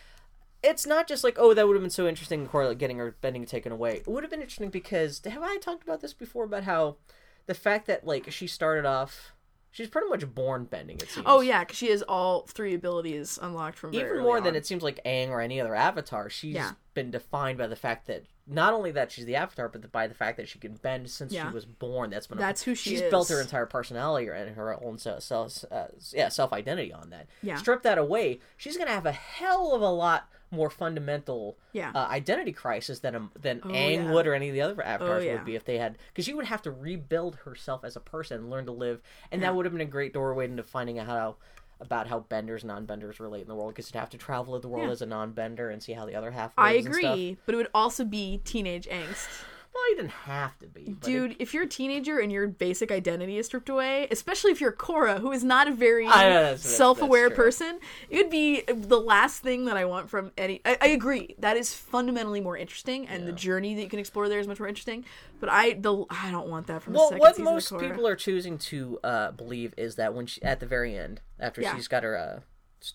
[0.63, 2.47] it's not just like oh that would have been so interesting.
[2.47, 3.97] Korra like, getting her bending taken away.
[3.97, 6.97] It would have been interesting because have I talked about this before about how
[7.45, 9.33] the fact that like she started off.
[9.75, 10.95] She's pretty much born bending.
[10.99, 11.25] It seems.
[11.27, 14.65] oh yeah, because she has all three abilities unlocked from very even more than it
[14.65, 16.29] seems like Aang or any other avatar.
[16.29, 16.71] She's Yeah.
[16.93, 20.13] been defined by the fact that not only that she's the avatar, but by the
[20.13, 21.49] fact that she can bend since Yeah.
[21.49, 22.09] she was born.
[22.09, 23.09] That's been That's who she she's is.
[23.09, 27.27] built her entire personality and her own self, self uh, yeah self identity on that.
[27.41, 27.57] Yeah.
[27.57, 31.91] Strip that away, she's gonna have a hell of a lot more fundamental Yeah.
[31.95, 34.11] uh, identity crisis than a, than Oh, Aang yeah.
[34.11, 35.33] would or any of the other avatars Oh, yeah.
[35.33, 38.37] would be if they had because she would have to rebuild herself as a person
[38.41, 39.01] and learn to live,
[39.31, 41.35] and that would have been a great doorway into finding out how
[41.81, 44.67] about how benders and non-benders relate in the world because you'd have to travel the
[44.67, 47.13] world as a non-bender and see how the other half I lives and stuff.
[47.13, 49.27] agree, but it would also be teenage angst.
[49.75, 52.47] Well you didn't have to be but it- Dude, if you're a teenager and your
[52.47, 56.11] basic identity is stripped away, especially if you're Korra, who is not a very know,
[56.11, 57.43] that's- that's- self-aware that's true.
[57.45, 57.79] person,
[58.09, 60.61] it would be the last thing that I want from any.
[60.63, 64.29] I, I agree that is fundamentally more interesting, and the journey that you can explore
[64.29, 65.03] there is much more interesting.
[65.41, 68.99] But I the I don't want that from well what most people are choosing to
[69.03, 71.75] uh, believe is that when she at the very end after Yeah.
[71.75, 72.39] she's got her uh,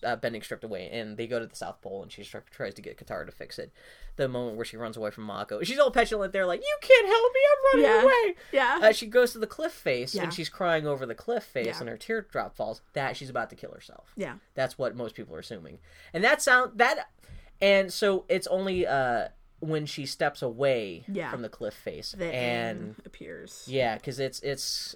[0.03, 2.81] uh, bending stripped away, and they go to the South Pole, and she tries to
[2.81, 3.71] get Katara to fix it.
[4.15, 7.07] The moment where she runs away from Mako, she's all petulant there, like, "You can't
[7.07, 7.39] help me!
[7.49, 8.03] I'm running Yeah.
[8.03, 8.79] away!" Yeah.
[8.89, 10.23] Uh, she goes to the cliff face, Yeah.
[10.23, 11.79] and she's crying over the cliff face, Yeah.
[11.79, 12.81] and her teardrop falls.
[12.93, 14.11] That she's about to kill herself.
[14.15, 14.35] yeah.
[14.55, 15.79] That's what most people are assuming,
[16.13, 17.09] and that sound that,
[17.61, 21.29] and so it's only uh when she steps away Yeah.
[21.29, 23.63] from the cliff face, The and appears.
[23.67, 24.95] yeah, because it's it's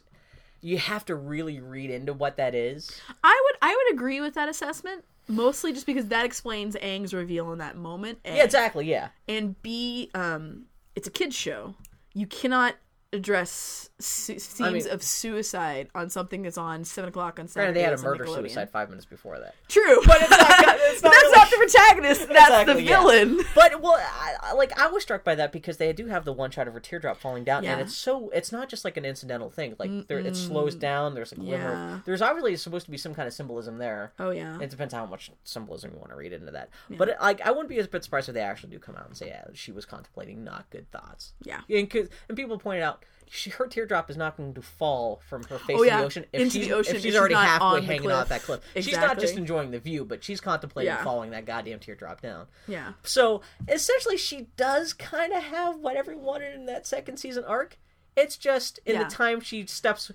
[0.65, 2.99] you have to really read into what that is.
[3.23, 5.05] I would I would agree with that assessment.
[5.27, 8.19] Mostly just because that explains Aang's reveal in that moment.
[8.25, 8.37] A.
[8.37, 8.89] Yeah, exactly.
[8.89, 10.65] Yeah, and B, um,
[10.95, 11.75] it's a kids show.
[12.13, 12.75] You cannot
[13.13, 17.73] address su- themes mean- of suicide on something that's on seven o'clock on Saturday.
[17.73, 19.55] they had a murder suicide five minutes before that.
[19.67, 22.27] True, but it's not- it's not that's really- not the protagonist.
[22.27, 22.99] That's the Exactly, yeah.
[23.01, 23.39] villain.
[23.55, 26.33] But well, I, I- like I was struck by that because they do have the
[26.33, 29.05] one shot of her teardrop falling down, and it's so it's not just like an
[29.05, 29.75] incidental thing.
[29.79, 31.13] Like there, it slows down.
[31.15, 31.71] There's a glimmer.
[31.71, 31.99] Yeah.
[32.05, 34.11] There's obviously supposed to be some kind of symbolism there.
[34.19, 36.69] Oh yeah, It depends how much symbolism you want to read into that.
[36.89, 39.07] But it, like, I wouldn't be a bit surprised if they actually do come out
[39.07, 41.61] and say, "Yeah, she was contemplating not good thoughts." yeah.
[41.69, 41.91] And,
[42.29, 45.75] and people pointed out she, her teardrop is not going to fall from her face
[45.79, 47.47] Oh, to yeah, the ocean if into she's, the ocean if she's she's already not
[47.47, 48.61] halfway hanging off that cliff.
[48.73, 48.85] cliff.
[48.85, 51.03] She's not just enjoying the view, but she's contemplating Yeah.
[51.03, 52.47] following that goddamn teardrop down.
[52.67, 52.93] Yeah.
[53.03, 57.77] So essentially, she does kind of have what everyone wanted in that second season arc.
[58.15, 59.03] It's just in Yeah.
[59.03, 60.11] the time she steps,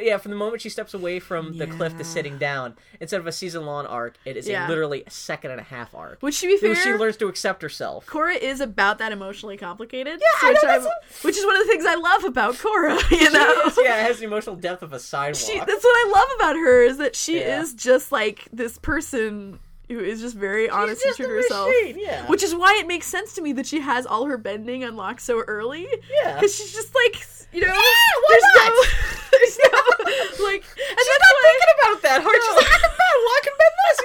[0.00, 3.26] yeah, from the moment she steps away from the cliff to sitting down, instead of
[3.26, 4.66] a season long arc, it is Yeah.
[4.66, 6.18] a literally a second and a half arc.
[6.22, 8.04] Which to be fair, she learns to accept herself.
[8.06, 10.20] Korra is about that emotionally complicated.
[10.42, 10.86] I which, know, I'm-
[11.22, 13.00] which is one of the things I love about Korra.
[13.10, 15.36] You know, yeah, it has the emotional depth of a sidewalk.
[15.36, 17.60] she, that's what I love about her is that she Yeah.
[17.60, 21.70] is just like this person who is just very honest and true to herself.
[21.96, 22.26] yeah.
[22.26, 25.20] Which is why it makes sense to me that she has all her bending unlocked
[25.20, 25.86] so early.
[26.22, 26.34] Yeah.
[26.34, 28.68] because she's just like you know, why there's not?
[28.68, 28.82] no,
[29.32, 32.36] there's no like, and She's that's not why- thinking about that hard.
[32.42, 33.16] She's like, I can bend.
[33.16, 33.98] Well, I can bend this.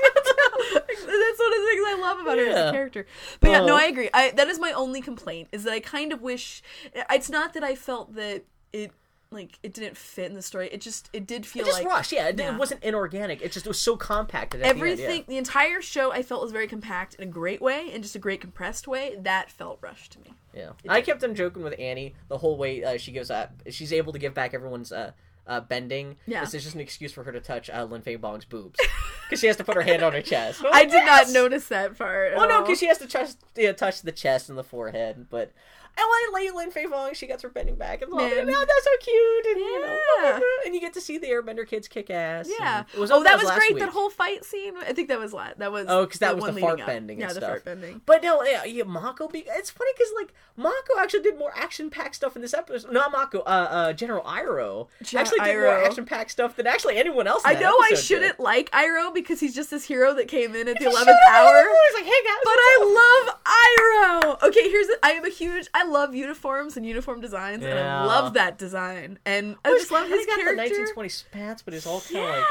[1.02, 3.06] That's one of the things I love about her as a character.
[3.40, 3.78] But yeah, no, Oh.
[3.78, 4.10] I agree.
[4.14, 6.62] I, that is my only complaint is that I kind of wish.
[6.94, 8.91] It's not that I felt that it
[9.32, 10.70] like it didn't fit in the story.
[10.72, 12.12] It just it did feel It just like rushed.
[12.12, 12.53] Yeah, it, Yeah.
[12.53, 13.41] it wasn't inorganic.
[13.41, 14.62] It just was so compacted.
[14.62, 15.08] At everything.
[15.08, 18.02] The, end, The entire show I felt was very compact in a great way, in
[18.02, 19.16] just a great compressed way.
[19.20, 20.34] That felt rushed to me.
[20.53, 20.72] yeah.
[20.84, 20.94] yeah.
[20.94, 23.53] I kept on joking with Annie the whole way uh, she gives up.
[23.70, 24.91] She's able to give back everyone's.
[24.91, 25.12] Uh,
[25.48, 26.16] uh, bending.
[26.28, 26.41] Yeah.
[26.41, 28.80] This is just an excuse for her to touch uh, Lin Beifong's boobs
[29.26, 30.64] because she has to put her hand on her chest.
[30.72, 32.36] I did not notice that part.
[32.36, 35.28] Well, no, because she has to touch, yeah, touch the chest and the forehead.
[35.30, 35.52] But
[35.97, 37.13] I like Lin Beifong.
[37.15, 38.31] She gets her bending back and Man.
[38.49, 39.45] oh, that's so cute.
[39.47, 40.39] And, you know, Yeah.
[40.65, 42.49] and you get to see the Airbender kids kick ass.
[42.59, 42.84] Yeah.
[42.93, 43.73] It was, oh, that was last great.
[43.76, 43.84] week.
[43.84, 44.73] That whole fight scene.
[44.77, 45.85] I think that was that was.
[45.88, 46.88] Oh, because that was one the fart up.
[46.88, 47.49] bending Yeah, and the stuff.
[47.49, 48.01] fart bending.
[48.05, 49.27] But no, yeah, yeah Mako.
[49.27, 52.91] Be- it's funny because like Mako actually did more action-packed stuff in this episode.
[52.91, 53.41] Not Mako, uh,
[53.72, 57.43] uh, General Iroh Gen- actually did more action-packed stuff than actually anyone else.
[57.45, 58.43] In I know I shouldn't Did.
[58.43, 61.63] like Iroh because he's just this hero that came in at the eleventh hour.
[61.85, 64.47] He's like, hey guys, But what's up?" I love Iroh.
[64.49, 65.68] Okay, here's the, I am a huge.
[65.73, 69.19] I love uniforms and uniform designs, and I love that design.
[69.26, 72.30] And I just love he's his got the 1920s pants, but it's all kind of
[72.38, 72.45] like,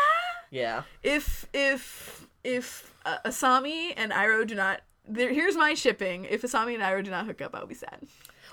[0.51, 0.83] yeah.
[1.03, 6.25] If if if uh, Asami and Iroh do not, there, here's my shipping.
[6.25, 7.99] If Asami and Iroh do not hook up, I'll be sad.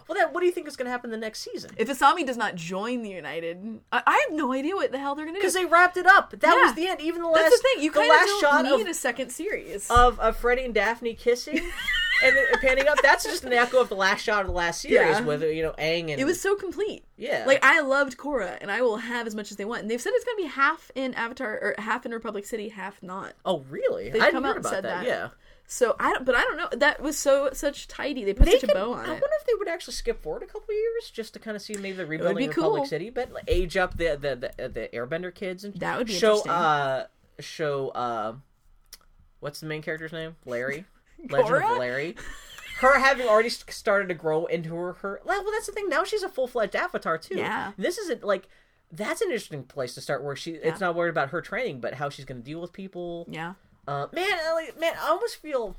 [0.08, 1.72] Well, then, what do you think is going to happen the next season?
[1.76, 5.16] If Asami does not join the United, I, I have no idea what the hell
[5.16, 5.42] they're gonna do.
[5.42, 6.32] Because they wrapped it up.
[6.32, 6.62] That Yeah.
[6.64, 7.02] was the end.
[7.02, 7.84] Even the last, That's the thing.
[7.84, 9.90] You the last shot need of, a second series.
[9.90, 11.60] of of Freddie and Daphne kissing
[12.24, 12.98] and panning up.
[13.02, 15.22] That's just an echo of the last shot of the last series Yeah.
[15.22, 17.04] with you know Aang and it was so complete.
[17.18, 17.44] yeah.
[17.48, 19.82] Like I loved Korra, and I will have as much as they want.
[19.82, 23.02] And they've said it's gonna be half in Avatar or half in Republic City, half
[23.04, 23.34] not.
[23.46, 24.10] oh really?
[24.10, 25.04] They've I come out and said that.
[25.04, 25.06] that.
[25.06, 25.30] Yeah.
[25.70, 26.70] So I don't, but I don't know.
[26.78, 28.24] That was so such tidy.
[28.24, 29.08] They put They such could, a bow on I it.
[29.10, 31.74] wonder if they would actually skip forward a couple years just to kind of see
[31.74, 32.86] maybe the rebuilding of Republic cool.
[32.86, 36.14] City, but like, age up the the the, the Airbender kids and That would be
[36.14, 37.08] show uh
[37.42, 38.36] show uh
[39.42, 40.38] what's the main character's name?
[40.46, 40.86] Larry.
[41.30, 42.16] Legend of Larry.
[42.80, 45.90] Her having already started to grow into her her well, that's the thing.
[45.90, 47.36] Now she's a full fledged Avatar too.
[47.38, 47.72] Yeah.
[47.78, 48.48] This isn't like
[48.92, 51.96] that's an interesting place to start where she it's not worried about her training but
[51.96, 53.26] how she's going to deal with people.
[53.30, 53.54] Yeah.
[53.88, 55.78] Uh, man, I like, man, I almost feel.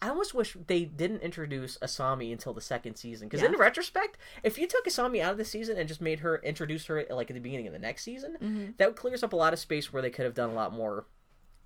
[0.00, 3.28] I almost wish they didn't introduce Asami until the second season.
[3.28, 3.48] Because Yeah.
[3.48, 6.84] in retrospect, if you took Asami out of the season and just made her introduce
[6.86, 8.66] her like at the beginning of the next season, Mm-hmm.
[8.76, 11.06] that clears up a lot of space where they could have done a lot more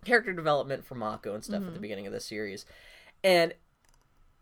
[0.04, 1.74] character development for Mako and stuff at Mm-hmm.
[1.74, 2.64] the beginning of the series.
[3.22, 3.54] And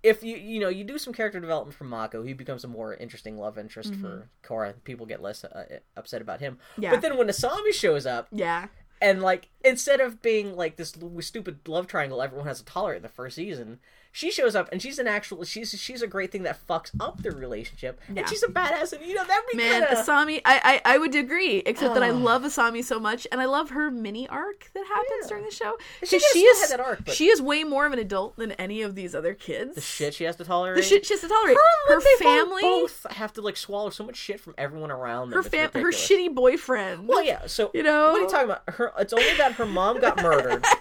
[0.03, 2.95] if you you know you do some character development for Mako, he becomes a more
[2.95, 4.75] interesting love interest for Korra.
[4.85, 5.65] People get less uh,
[5.97, 6.59] upset about him.
[6.73, 6.83] Mm-hmm.
[6.85, 6.91] Yeah.
[6.91, 8.69] But then when Asami shows up, Yeah.
[9.01, 13.03] and like instead of being like this stupid love triangle everyone has to tolerate in
[13.03, 13.81] the first season
[14.19, 15.45] She shows up and she's an actual.
[15.45, 18.01] She's she's a great thing that fucks up their relationship.
[18.13, 18.23] Yeah.
[18.23, 20.03] And she's a badass, and you know that'd be Man, kinda...
[20.03, 22.15] Asami, I, I I would agree, except that I Oh.
[22.15, 25.29] love Asami so much, and I love her mini arc that happens Yeah.
[25.29, 25.79] during the show.
[26.03, 28.83] She she, is that arc, but- she is way more of an adult than any
[28.83, 29.77] of these other kids.
[29.77, 30.75] the shit she has to tolerate.
[30.79, 31.57] the shit she has to tolerate.
[31.57, 34.55] Her, Her and Lindsay Vaughn family, both have to like swallow so much shit from
[34.59, 35.37] everyone around them.
[35.45, 37.07] her fam, her shitty boyfriend.
[37.07, 37.47] Well, yeah.
[37.47, 38.11] So You know?
[38.11, 38.63] what are you talking about?
[38.75, 38.93] Her.
[38.99, 40.65] It's only that her mom got murdered.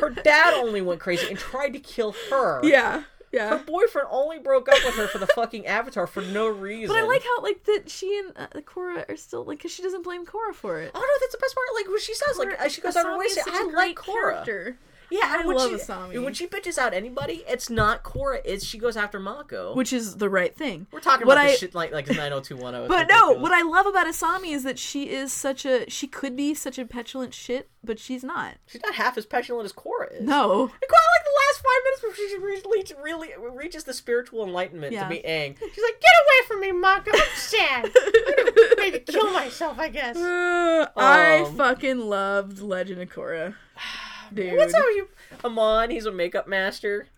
[0.00, 2.60] her dad only went crazy and tried to kill her.
[2.64, 3.58] Yeah, Yeah.
[3.58, 6.94] Her boyfriend only broke up with her for the fucking Avatar for no reason.
[6.94, 9.82] But I like how like that she and uh, Korra are still like because she
[9.82, 10.90] doesn't blame Korra for it.
[10.94, 11.66] Oh no, that's the best part.
[11.74, 13.54] Like when she says, like she goes out of her way to say, is such
[13.54, 14.76] "I like Korra." character.
[15.10, 16.22] Yeah, I when love she, Asami.
[16.24, 18.40] When she bitches out anybody, it's not Korra.
[18.44, 19.74] It's she goes after Mako.
[19.74, 20.86] which is the right thing.
[20.92, 22.86] We're talking what about I, shit like like nine hundred two one zero.
[22.88, 26.36] But no, what I love about Asami is that she is such a she could
[26.36, 28.54] be such a petulant shit, but she's not.
[28.66, 30.22] she's not half as petulant as Korra is.
[30.26, 30.62] No.
[30.62, 34.92] And Korra, like the last five minutes before she reaches, really reaches the spiritual enlightenment
[34.92, 35.04] Yeah.
[35.04, 37.10] to be Aang, she's like, "Get away from me, Mako!
[37.14, 37.84] I'm sad.
[37.86, 37.92] I'm
[38.46, 43.54] gonna maybe kill myself, I guess." Uh, I Um, fucking loved Legend of Korra.
[44.32, 44.56] Dude.
[44.56, 45.08] What's how you
[45.44, 45.90] Amon?
[45.90, 47.08] He's a makeup master.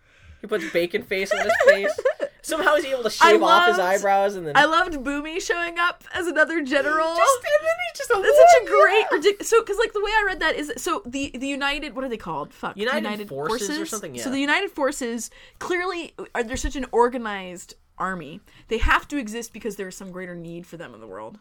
[0.41, 1.99] He puts bacon face on his face.
[2.41, 6.03] Somehow he's able to shave off his eyebrows and then I loved Bumi showing up
[6.13, 7.15] as another general.
[7.15, 9.49] just and then he's just a That's such a great ridiculous.
[9.49, 12.09] So, because like the way I read that is so the the United what are
[12.09, 12.53] they called?
[12.53, 17.75] Fuck, United Forces or something, So the United Forces clearly are they're such an organized
[17.97, 18.41] army.
[18.67, 21.39] They have to exist because there is some greater need for them in the world.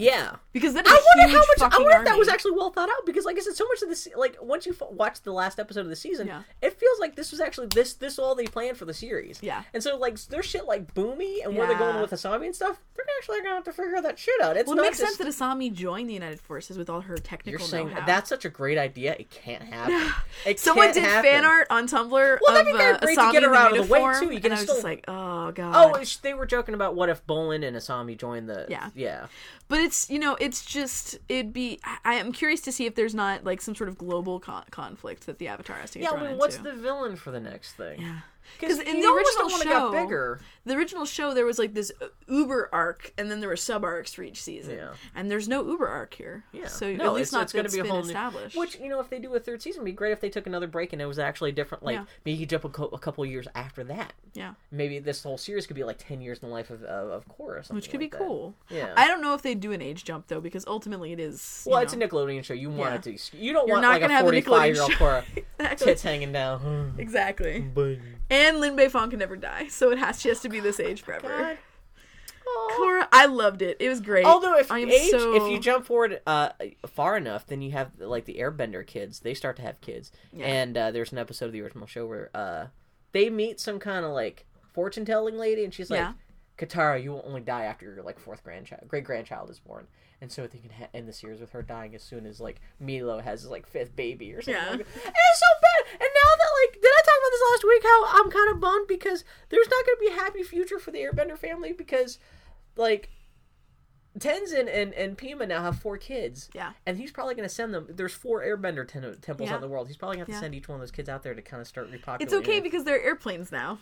[0.00, 0.36] Yeah.
[0.52, 1.72] Because that is I wonder how much.
[1.74, 3.82] I wonder if that was actually well thought out because, like I said, so much
[3.82, 6.42] of this, like once you f- watch the last episode of the season, Yeah.
[6.62, 9.38] it feels like this was actually this this all they planned for the series.
[9.42, 9.62] Yeah.
[9.74, 12.80] And so like there's shit like Bumi and where they're going with Asami and stuff.
[12.96, 14.56] They're actually gonna have to figure that shit out.
[14.56, 17.16] It's Well, it makes just, sense that Asami joined the United Forces with all her
[17.16, 18.06] technical you're saying know-how.
[18.06, 19.14] that's such a great idea.
[19.18, 20.12] It can't happen.
[20.44, 21.30] It Someone can't did happen.
[21.30, 23.58] fan art on Tumblr Well, that'd be kinda uh, great to get her in the
[23.58, 24.26] out of the way, too.
[24.26, 25.72] You and can I was still- just like, oh god.
[25.96, 28.66] Oh, they were joking about what if Bolin and Asami joined the.
[28.68, 28.90] Yeah.
[28.94, 29.26] Yeah.
[29.70, 33.14] But it's you know it's just it'd be I- am curious to see if there's
[33.14, 36.18] not like some sort of global con- conflict that the Avatar has to get Yeah.
[36.18, 36.70] I mean, what's into.
[36.72, 38.00] the villain for the next thing?
[38.02, 38.18] yeah.
[38.58, 40.40] Because in the original one show- got bigger.
[40.66, 43.82] The original show there was like this uh, Uber arc and then there were sub
[43.82, 44.76] arcs for each season.
[44.76, 44.90] Yeah.
[45.14, 46.44] And there's no Uber arc here.
[46.52, 46.66] Yeah.
[46.66, 48.56] So no, at least it's, not it's going to be a whole new- established.
[48.56, 50.46] Which you know, if they do a third season, it'd be great if they took
[50.46, 51.82] another break and it was actually different.
[51.82, 52.04] Like Yeah.
[52.26, 54.12] maybe you jump a, co- a couple years after that.
[54.34, 54.52] yeah.
[54.70, 57.62] Maybe this whole series could be like ten years in the life of of, or
[57.70, 58.18] Which could like be that.
[58.18, 58.54] cool.
[58.68, 58.92] Yeah.
[58.96, 61.64] I don't know if they'd do an age jump though, because ultimately it is.
[61.66, 62.54] Well, it's a Nickelodeon show.
[62.54, 63.12] You want Yeah.
[63.12, 63.36] it to.
[63.38, 65.86] You don't You're want not like a have a forty-five year old Exactly.
[65.86, 66.94] tits hanging down.
[66.98, 67.60] Exactly.
[68.40, 71.02] And Lin Beifong can never die, so it has she has to be this age
[71.02, 71.28] forever.
[71.28, 71.58] God.
[72.72, 73.76] Korra, I loved it.
[73.80, 74.24] It was great.
[74.24, 75.34] Although if I age, so...
[75.34, 76.50] if you jump forward uh,
[76.86, 79.20] far enough, then you have like the Airbender kids.
[79.20, 80.46] They start to have kids, Yeah.
[80.46, 82.66] and uh, there's an episode of the original show where uh,
[83.12, 86.12] they meet some kind of like fortune telling lady, and she's like, Yeah.
[86.58, 89.86] "Katara, you will only die after your like fourth grandchild, great grandchild is born."
[90.22, 92.60] And so they can ha- end the series with her dying as soon as like
[92.78, 94.62] Milo has his like fifth baby or something.
[94.62, 94.70] Yeah.
[94.70, 95.69] Like it's so bad.
[95.92, 97.82] And now that like, did I talk about this last week?
[97.84, 100.90] How I'm kind of bummed because there's not going to be a happy future for
[100.90, 102.18] the Airbender family because
[102.76, 103.10] like
[104.18, 106.50] Tenzin and, and Pema now have four kids.
[106.54, 106.72] Yeah.
[106.84, 107.86] And he's probably going to send them.
[107.88, 109.54] There's four Airbender ten- temples Yeah.
[109.54, 109.86] out in the world.
[109.86, 110.46] He's probably going to have to Yeah.
[110.46, 112.22] send each one of those kids out there to kind of start repopulating.
[112.22, 113.78] It's okay because they're airplanes now.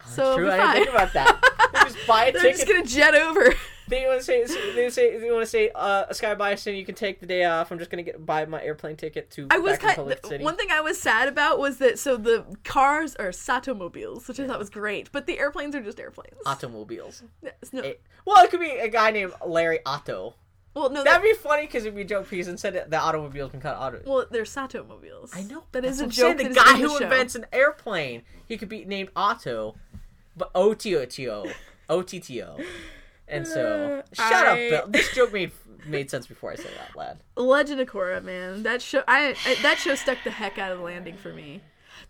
[0.00, 0.50] That's so true.
[0.50, 1.44] I didn't think about that.
[1.72, 2.56] They just buy a They're ticket.
[2.56, 3.54] just gonna jet over.
[3.86, 4.44] They want to say
[4.74, 6.74] they say they want to say uh, Sky Bison.
[6.76, 7.70] You can take the day off.
[7.72, 10.42] I'm just going to get buy my airplane ticket to I was back kind.
[10.44, 14.46] One thing I was sad about was that so the cars are Satomobiles, which I
[14.46, 16.36] thought was great, but the airplanes are just airplanes.
[16.46, 17.22] Automobiles.
[17.42, 20.34] Yes, no- It- well, it could be a guy named Larry Otto.
[20.74, 22.90] well, no, That'd that, be funny because it'd be a joke piece and said that
[22.90, 24.02] the automobiles can cut auto.
[24.06, 25.30] well, they're Satomobiles.
[25.36, 26.38] I know that that's a joke.
[26.38, 26.50] saying.
[26.50, 29.74] The guy the who invents an airplane, he could be named Otto,
[30.36, 31.46] but O T O T O,
[31.88, 32.58] O T T O.
[33.28, 34.88] And so, Uh, shut I- up, Bill.
[34.88, 35.52] This joke made
[35.86, 37.18] made sense before I said it out loud.
[37.36, 39.02] Legend of Korra, man, that show.
[39.08, 41.60] I, I that show stuck the heck out of the landing for me.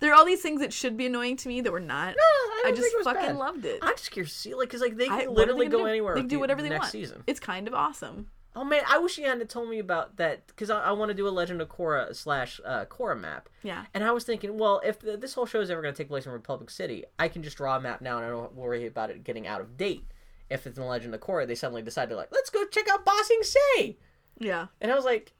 [0.00, 2.14] There are all these things that should be annoying to me that were not.
[2.18, 3.36] I, I don't just think it was fucking bad.
[3.36, 3.80] loved it.
[3.82, 5.86] I'm just curious to see, like, because like they I- are they literally go do?
[5.86, 6.14] anywhere.
[6.14, 6.92] They do the whatever they next want.
[6.92, 7.22] season.
[7.26, 8.28] It's kind of awesome.
[8.56, 11.14] Oh man, I wish you hadn't told me about that because I, I want to
[11.14, 13.48] do a Legend of Korra slash uh, Korra map.
[13.62, 13.84] Yeah.
[13.94, 16.08] And I was thinking, well, if the, this whole show is ever going to take
[16.08, 18.86] place in Republic City, I can just draw a map now and I don't worry
[18.86, 20.04] about it getting out of date.
[20.48, 23.04] If it's in Legend of Korra, they suddenly decide to like, let's go check out
[23.04, 23.96] Ba Sing Se.
[24.38, 24.66] Yeah.
[24.80, 25.32] And I was like,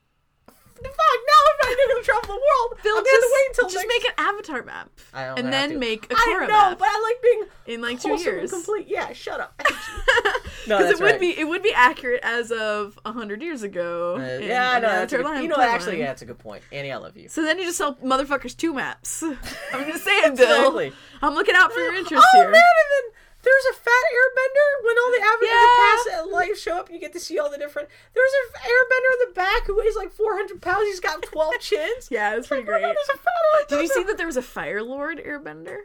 [0.47, 1.21] fuck,
[1.71, 2.81] no, I'm ain't gonna travel the world.
[2.83, 3.89] Bill, I'm just, gonna wait until just next...
[3.89, 4.91] make an avatar map.
[5.15, 5.79] I don't and then to.
[5.79, 7.45] make a I Korra know, map but I like being
[7.77, 8.51] in like two wholesome and years.
[8.51, 8.87] complete.
[8.89, 9.55] Yeah, shut up.
[10.67, 11.21] no, Because that's it would right.
[11.21, 14.17] be it would be accurate as of hundred years ago.
[14.17, 14.89] Uh, in- yeah, I in know.
[14.89, 16.63] That's a Avatar good, you line- know, actually, yeah, that's a good point.
[16.73, 17.29] Annie, I love you.
[17.29, 19.23] So then you just sell motherfuckers two maps.
[19.73, 20.49] I'm just saying, Bill.
[20.79, 20.93] Exactly.
[21.23, 22.51] I'm looking out for your interest oh here.
[22.51, 26.21] man, and then there's a fat airbender when all the Avatar Yeah.
[26.23, 26.91] pass life show up.
[26.91, 27.89] You get to see all the different.
[28.15, 30.87] There's an airbender in the back who weighs like 400 pounds.
[30.87, 32.09] He's got 12 chins.
[32.11, 32.97] Yeah, it's pretty Oh my God, great.
[32.97, 35.79] There's a fat Did you see that there was a Fire Lord Airbender?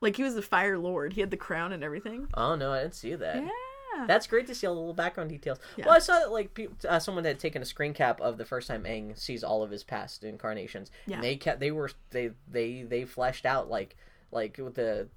[0.00, 1.12] Like he was the Fire Lord.
[1.14, 2.28] He had the crown and everything.
[2.34, 3.36] Oh no, I didn't see that.
[3.42, 4.06] Yeah.
[4.06, 5.58] That's great to see all the little background details.
[5.76, 5.84] Yeah.
[5.86, 8.46] Well, I saw that like peop uh, someone had taken a screen cap of the
[8.46, 10.90] first time Aang sees all of his past incarnations.
[11.06, 11.16] Yeah.
[11.16, 13.96] And they kept they were they they they fleshed out like
[14.32, 15.08] like with the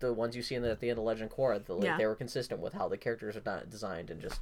[0.00, 1.64] the ones you see in the, at the end of Legend of Korra.
[1.64, 1.96] The, like, Yeah.
[1.96, 4.40] They were consistent with how the characters are not designed and just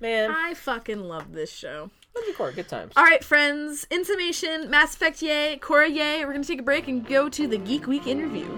[0.00, 1.90] man, I fucking love this show.
[2.14, 2.92] Legend of Korra, good times.
[2.96, 3.86] All right, friends.
[3.90, 6.24] In summation, Mass Effect yay, Korra yay.
[6.24, 8.48] We're gonna take a break and go to the Geek Week interview.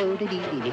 [0.00, 0.70] Go, go, go!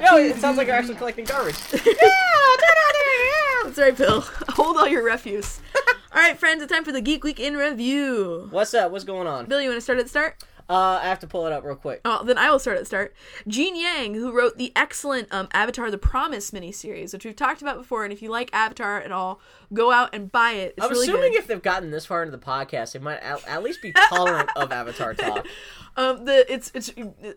[0.00, 1.58] No, it sounds like you're actually collecting garbage.
[3.64, 4.20] That's right, Bill.
[4.50, 5.60] Hold all your refuse.
[6.14, 6.62] All right, friends.
[6.62, 8.46] It's time for the Geek Week in review.
[8.50, 8.92] What's up?
[8.92, 9.46] What's going on?
[9.46, 10.40] Bill, you want to start at the start?
[10.68, 12.00] Uh, I have to pull it up real quick.
[12.04, 13.14] Oh, then I will start at the start.
[13.46, 17.78] Gene Yang, who wrote the excellent um, Avatar: The Promise miniseries, which we've talked about
[17.78, 19.40] before, and if you like Avatar at all,
[19.72, 20.74] go out and buy it.
[20.76, 21.38] It's I'm really assuming good.
[21.40, 24.50] if they've gotten this far into the podcast, they might at, at least be tolerant
[24.56, 25.46] of Avatar talk.
[25.98, 26.90] Um, the it's it's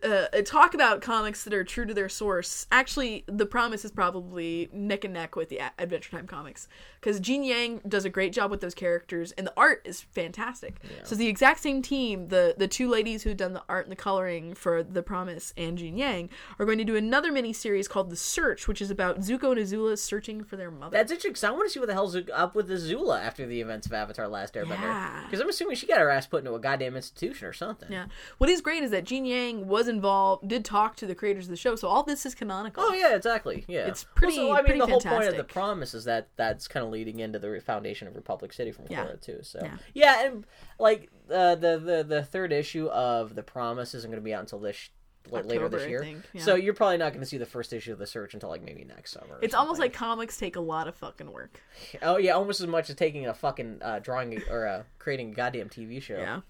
[0.04, 2.66] uh, a talk about comics that are true to their source.
[2.70, 6.68] Actually, The Promise is probably neck and neck with the A- Adventure Time comics
[7.00, 10.76] because Gene Yang does a great job with those characters, and the art is fantastic.
[11.04, 13.96] So the exact same team, the the two ladies who've done the art and the
[13.96, 16.28] coloring for The Promise and Gene Yang,
[16.58, 19.60] are going to do another mini series called The Search, which is about Zuko and
[19.60, 20.98] Azula searching for their mother.
[20.98, 21.48] That's interesting.
[21.48, 24.28] I want to see what the hell's up with Azula after the events of Avatar:
[24.28, 24.80] Last Airbender.
[24.82, 25.22] Yeah.
[25.24, 27.90] Because I'm assuming she got her ass put into a goddamn institution or something.
[27.90, 28.06] yeah.
[28.38, 31.50] What is great is that Gene Yang was involved, did talk to the creators of
[31.50, 32.82] the show, so all this is canonical.
[32.86, 33.64] Oh yeah, exactly.
[33.68, 36.28] Yeah, It's pretty- Also, I mean, pretty the whole point of the promise is that
[36.36, 39.04] that's kind of leading into the foundation of Republic City from Yeah.
[39.06, 39.38] Korra too.
[39.42, 39.76] So Yeah.
[39.94, 40.46] yeah, and
[40.78, 44.40] like uh, the the the third issue of the promise isn't going to be out
[44.40, 44.90] until this.
[45.30, 46.42] La- later October, this year, think, yeah.
[46.42, 48.62] so you're probably not going to see the first issue of the search until like
[48.62, 49.38] maybe next summer.
[49.42, 51.60] It's almost like comics take a lot of fucking work.
[52.02, 55.34] oh yeah, almost as much as taking a fucking uh, drawing or uh, creating a
[55.34, 56.18] goddamn TV show.
[56.18, 56.40] Yeah.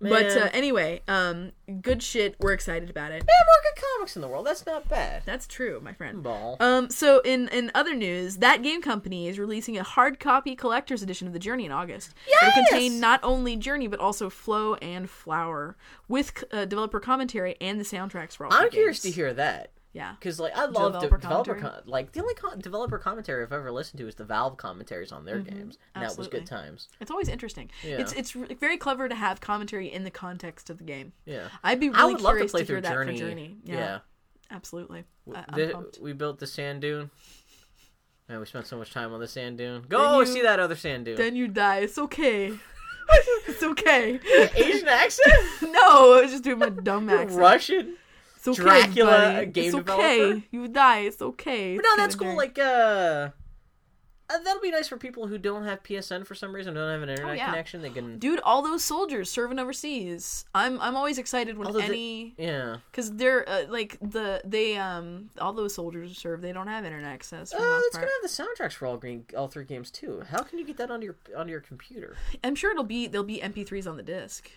[0.00, 2.34] But uh, anyway, um, good shit.
[2.40, 3.22] We're excited about it.
[3.22, 4.46] Are more good comics in the world.
[4.46, 5.22] That's not bad.
[5.24, 6.22] That's true, my friend.
[6.22, 6.56] Ball.
[6.58, 11.02] Um, so in in other news, that game company is releasing a hard copy collector's
[11.02, 12.14] edition of the Journey in August.
[12.26, 12.42] Yes!
[12.42, 15.76] It'll contain not only Journey but also Flow and Flower
[16.08, 18.52] with uh, developer commentary and the soundtracks for all.
[18.52, 19.70] I'm curious to hear that.
[19.92, 20.14] Yeah.
[20.18, 21.82] Because like I love Developer developer, developer commentary?
[21.82, 25.12] con- like the only con- developer commentary I've ever listened to is the Valve commentaries
[25.12, 25.54] on their mm-hmm.
[25.54, 26.88] games, and that was good times.
[27.00, 27.70] It's always interesting.
[27.82, 27.98] Yeah.
[27.98, 31.12] It's it's re- very clever to have commentary in the context of the game.
[31.26, 33.18] Yeah, I'd be really I would love to curious play to, hear through that Journey.
[33.18, 33.56] for Journey.
[33.64, 33.98] Yeah, Yeah,
[34.50, 35.04] absolutely.
[35.34, 37.10] I, I'm The- we built the sand dune.
[38.28, 39.84] Man, we spent so much time on the sand dune.
[39.88, 41.16] Go oh, you- see that other sand dune.
[41.16, 41.78] Then you die.
[41.78, 42.52] It's okay.
[43.46, 44.18] it's okay.
[44.54, 47.40] Asian accent, no, I was just doing my dumb accent.
[47.40, 47.96] Russian.
[48.44, 49.46] It's okay, Dracula, buddy.
[49.46, 50.02] game it's developer?
[50.02, 50.44] okay.
[50.50, 50.98] You die.
[51.00, 51.76] It's okay.
[51.76, 52.36] But no, that's cool.
[52.36, 53.28] Like, uh,
[54.30, 57.02] uh, that'll be nice for people who don't have PSN for some reason, don't have
[57.02, 57.50] an internet Oh, yeah.
[57.50, 57.82] connection.
[57.82, 58.18] They can.
[58.18, 60.44] dude, all those soldiers serving overseas.
[60.54, 62.78] I'm I'm always excited when Although any yeah.
[62.90, 66.40] because they're uh, like the they um all those soldiers serve.
[66.40, 67.52] They don't have internet access.
[67.54, 68.08] Oh, most it's part.
[68.08, 70.22] gonna have the soundtracks for all green, all three games too.
[70.30, 72.16] How can you get that onto your onto your computer?
[72.42, 74.50] I'm sure it'll be there'll be MP3s on the disc.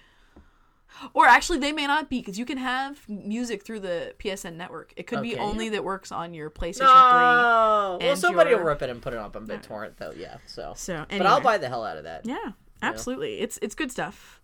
[1.13, 4.93] Or actually, they may not be because you can have music through the PSN network.
[4.95, 5.41] It could be Okay.
[5.41, 9.01] only that works on your PlayStation No, well, and somebody your- will rip it and
[9.01, 10.13] put it up on BitTorrent though.
[10.15, 10.73] Yeah, so.
[10.73, 10.77] 3.
[10.77, 12.25] So, But I'll buy the hell out of that.
[12.25, 12.51] Yeah,
[12.81, 13.39] absolutely.
[13.39, 14.39] It's it's good stuff.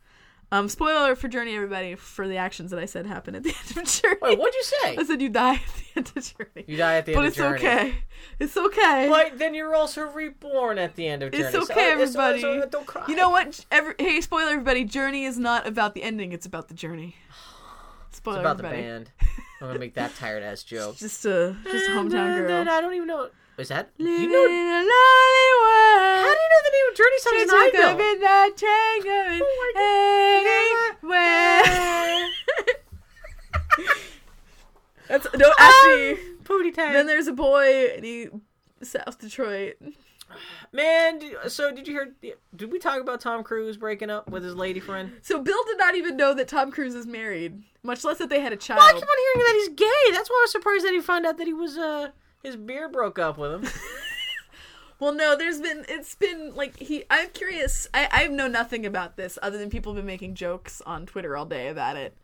[0.54, 3.50] Um, spoiler alert for Journey, everybody, for the actions that I said happen at the
[3.70, 4.18] end of Journey.
[4.22, 4.98] Wait, what'd you say?
[4.98, 6.66] I said you die at the end of Journey.
[6.68, 7.50] You die at the end of Journey.
[7.52, 7.96] but it's okay.
[8.40, 9.08] It's okay.
[9.10, 11.46] But then you're also reborn at the end of Journey.
[11.46, 12.42] It's okay, so- everybody.
[12.42, 13.06] so don't cry.
[13.08, 13.66] You know what?
[13.72, 14.84] Every, hey, spoiler, everybody.
[14.84, 16.34] Journey is not about the ending.
[16.34, 17.16] It's about the journey.
[18.12, 19.10] Spoiler, It's about the band.
[19.62, 20.98] I'm gonna make that tired ass joke.
[20.98, 22.68] Just a just a hometown girl.
[22.70, 23.30] I don't even know.
[23.58, 24.46] Is that Living you know?
[24.46, 26.22] in a lonely world.
[26.24, 28.06] How do you know the name of Journey songs in Just look up Idol?
[28.06, 29.42] in the train going
[29.76, 32.30] Oh anywhere.
[35.08, 36.18] That's no actually.
[36.44, 36.94] Pootie time.
[36.94, 38.30] Then there's a boy and he
[38.82, 39.76] South Detroit.
[40.72, 41.20] Man,
[41.50, 42.14] so did you hear?
[42.56, 45.12] Did we talk about Tom Cruise breaking up with his lady friend?
[45.22, 48.40] So Bill did not even know that Tom Cruise is married, much less that they
[48.40, 48.78] had a child.
[48.80, 50.12] Well, I keep on hearing that he's gay.
[50.16, 52.12] That's why I was surprised that he found out that he was uh
[52.44, 53.68] his beard broke up with him.
[55.00, 57.06] Well, no, there's been it's been like he.
[57.10, 57.88] I'm curious.
[57.92, 61.36] I I know nothing about this other than people have been making jokes on Twitter
[61.36, 62.16] all day about it.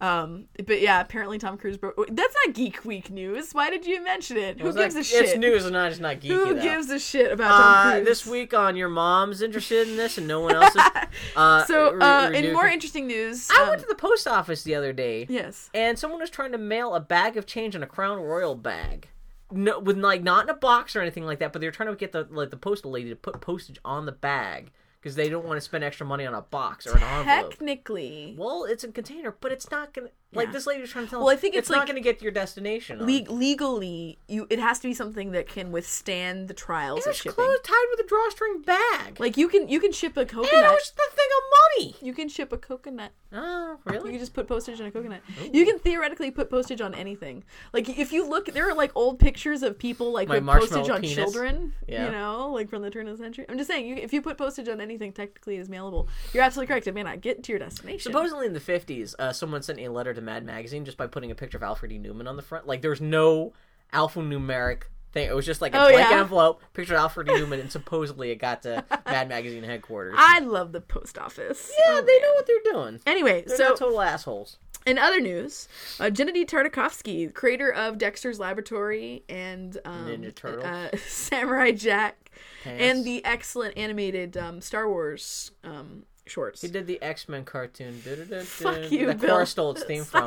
[0.00, 1.96] Um, but yeah, apparently Tom Cruise broke.
[2.08, 3.50] That's not Geek Week news.
[3.52, 4.60] Why did you mention it?
[4.60, 5.24] Who gives like, a shit?
[5.24, 6.28] It's news and not just not geeky.
[6.28, 6.62] Who though.
[6.62, 8.06] gives a shit about Tom Uh, Cruise?
[8.06, 10.82] this week on your mom's interested in this and no one else is.
[11.36, 14.26] Uh, So, re- uh, in renewed- more interesting news, I um, went to the post
[14.28, 15.26] office the other day.
[15.28, 18.54] yes, and someone was trying to mail a bag of change in a Crown Royal
[18.54, 19.08] bag.
[19.52, 21.96] No, with like not in a box or anything like that, but they're trying to
[21.96, 24.70] get the like the postal lady to put postage on the bag
[25.00, 27.50] because they don't want to spend extra money on a box or an envelope.
[27.50, 30.52] technically, Well, it's a container, but it's not gonna like Yeah.
[30.52, 31.20] this lady was trying to tell.
[31.20, 32.98] Well, I think it's not like- gonna get to your destination.
[33.00, 37.16] le- legally, you it has to be something that can withstand the trials It of
[37.16, 37.32] shipping.
[37.34, 39.20] clothes tied with a drawstring bag.
[39.20, 40.52] Like you can you can ship a coconut.
[40.54, 41.42] and it was the thing of
[41.84, 41.96] money.
[42.06, 43.12] You can ship a coconut.
[43.34, 44.06] Oh, really?
[44.06, 45.20] You can just put postage on a coconut.
[45.52, 47.44] You can theoretically put postage on anything.
[47.72, 50.88] Like if you look, there are like old pictures of people like My with postage
[50.90, 51.14] on penis.
[51.14, 51.72] children.
[51.88, 52.06] Yeah.
[52.06, 53.46] You know, like from the turn of the century.
[53.48, 56.08] I'm just saying, you, if you put postage on anything, technically it is mailable.
[56.32, 56.86] You're absolutely correct.
[56.86, 58.00] It may not get to your destination.
[58.12, 61.30] Supposedly in the 50s, uh, someone sent a letter to Mad Magazine just by putting
[61.30, 61.98] a picture of Alfred E.
[61.98, 62.66] Neuman on the front.
[62.66, 63.52] Like, there's no
[63.92, 64.82] alphanumeric
[65.12, 65.28] thing.
[65.28, 66.20] It was just like a Oh, blank yeah.
[66.20, 67.32] envelope, picture of Alfred E.
[67.32, 70.14] Neuman, and supposedly it got to Mad Magazine headquarters.
[70.16, 71.70] I love the post office.
[71.78, 73.00] yeah, Oh, they know what they're doing.
[73.06, 74.58] Anyway, They're so total assholes.
[74.84, 75.68] In other news,
[76.00, 80.64] uh, Gennady Tartakovsky, creator of Dexter's Laboratory and um, Ninja Turtles.
[80.64, 82.30] uh, Samurai Jack,
[82.64, 82.82] Pants.
[82.82, 86.02] and the excellent animated um, Star Wars um,
[86.32, 86.60] shorts.
[86.62, 87.94] He did the X Men cartoon.
[88.44, 89.30] Fuck you, That Bill.
[89.36, 90.26] Cora stole its theme from.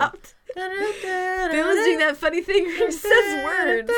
[0.55, 3.91] Bill is doing that funny thing where he says words.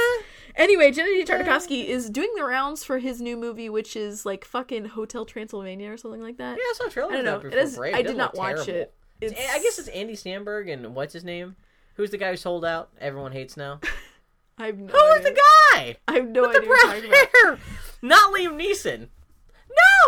[0.55, 4.85] Anyway, Gennady Tartakovsky is doing the rounds for his new movie, which is like fucking
[4.85, 6.57] Hotel Transylvania or something like that.
[6.57, 7.35] Yeah, I saw trailers I don't know.
[7.35, 7.93] It is, It before is, Brave.
[7.95, 8.73] I did doesn't watch terrible.
[8.73, 8.93] it.
[9.21, 11.55] It's, I guess it's Andy Samberg and what's his name?
[11.95, 12.89] Who's the guy who sold out?
[12.99, 13.79] Everyone hates now.
[14.57, 15.31] I have no Who is idea.
[15.33, 15.39] the
[15.75, 15.95] guy?
[16.07, 17.43] I have no With the idea what brown you're talking about.
[17.43, 17.59] hair.
[18.01, 19.09] Not Liam Neeson.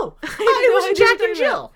[0.02, 1.74] No, have oh, no was Jack and Jill.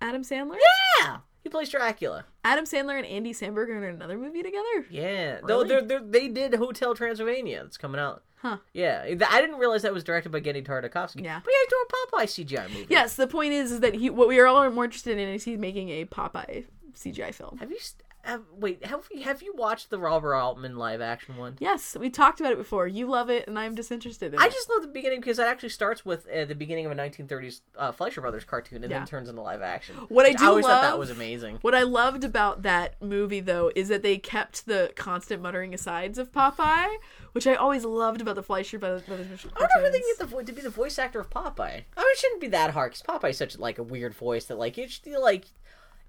[0.00, 0.56] Adam Sandler?
[1.00, 2.24] Yeah, he plays Dracula.
[2.44, 4.86] Adam Sandler and Andy Samberg are in another movie together?
[4.90, 5.68] Yeah, Really?
[5.68, 7.62] they're, they're, they did Hotel Transylvania.
[7.62, 8.22] that's coming out.
[8.36, 8.58] Huh.
[8.74, 11.24] Yeah, I didn't realize that was directed by Genndy Tartakovsky.
[11.24, 11.40] Yeah.
[11.42, 12.86] but yeah, he's doing a Popeye CGI movie.
[12.90, 15.44] Yes, the point is, is that he what we are all more interested in is
[15.44, 17.56] he's making a Popeye CGI film.
[17.58, 17.78] Have you?
[18.26, 21.56] Have, wait, have you, have you watched the Robert Altman live action one?
[21.60, 22.88] Yes, we talked about it before.
[22.88, 24.52] You love it, and I'm disinterested in I it.
[24.52, 27.60] just love the beginning because it actually starts with uh, the beginning of a 1930s
[27.78, 28.98] uh, Fleischer Brothers cartoon and Yeah.
[28.98, 29.94] then turns into live action.
[30.08, 31.58] What I do always thought that was amazing.
[31.62, 36.18] What I loved about that movie, though, is that they kept the constant muttering asides
[36.18, 36.96] of Popeye,
[37.32, 39.02] which I always loved about the Fleischer Brothers.
[39.02, 41.30] Brothers I wonder if they can get the vo- to be the voice actor of
[41.30, 41.60] Popeye.
[41.60, 44.58] I mean, it shouldn't be that hard because Popeye's such like a weird voice that
[44.58, 45.44] like it's like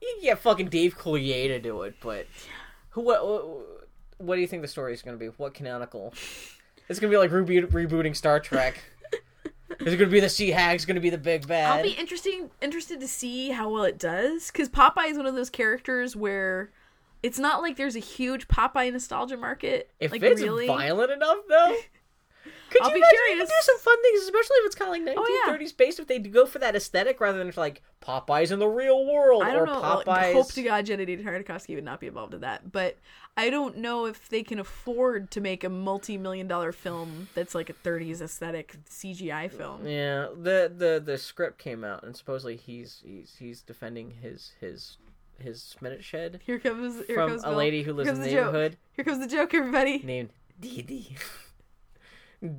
[0.01, 2.27] you can get fucking Dave Coulier to do it, but
[2.89, 3.01] who?
[3.01, 3.27] What?
[3.27, 3.43] What,
[4.17, 5.27] what do you think the story is going to be?
[5.37, 6.13] What canonical?
[6.89, 8.81] It's going to be like reboot, rebooting Star Trek.
[9.79, 11.77] is it going to be the Sea Hag's going to be the big bad?
[11.77, 15.35] I'll be interesting interested to see how well it does because Popeye is one of
[15.35, 16.71] those characters where
[17.23, 19.91] it's not like there's a huge Popeye nostalgia market.
[19.99, 21.75] if like it's really, violent enough, though.
[22.69, 23.49] Could I'll you be imagine curious.
[23.49, 25.53] do some fun things, especially if it's kind of like Oh, yeah.
[25.57, 25.99] 1930s based.
[25.99, 29.51] If they go for that aesthetic rather than like Popeyes in the real world I
[29.55, 30.03] or don't know.
[30.05, 30.33] like, Popeyes.
[30.33, 32.97] hope to God Genndy Tartakovsky would not be involved in that, but
[33.37, 37.69] I don't know if they can afford to make a multi-million dollar film that's like
[37.69, 39.85] a 30s aesthetic CGI film.
[39.85, 44.97] Yeah, the the the script came out, and supposedly he's he's he's defending his his
[45.39, 47.57] his minute shed Here comes here from comes a Bill.
[47.57, 48.45] lady who lives in the the joke.
[48.47, 49.99] neighborhood Here comes the joke, everybody.
[50.03, 50.29] named
[50.59, 51.15] Dee Dee.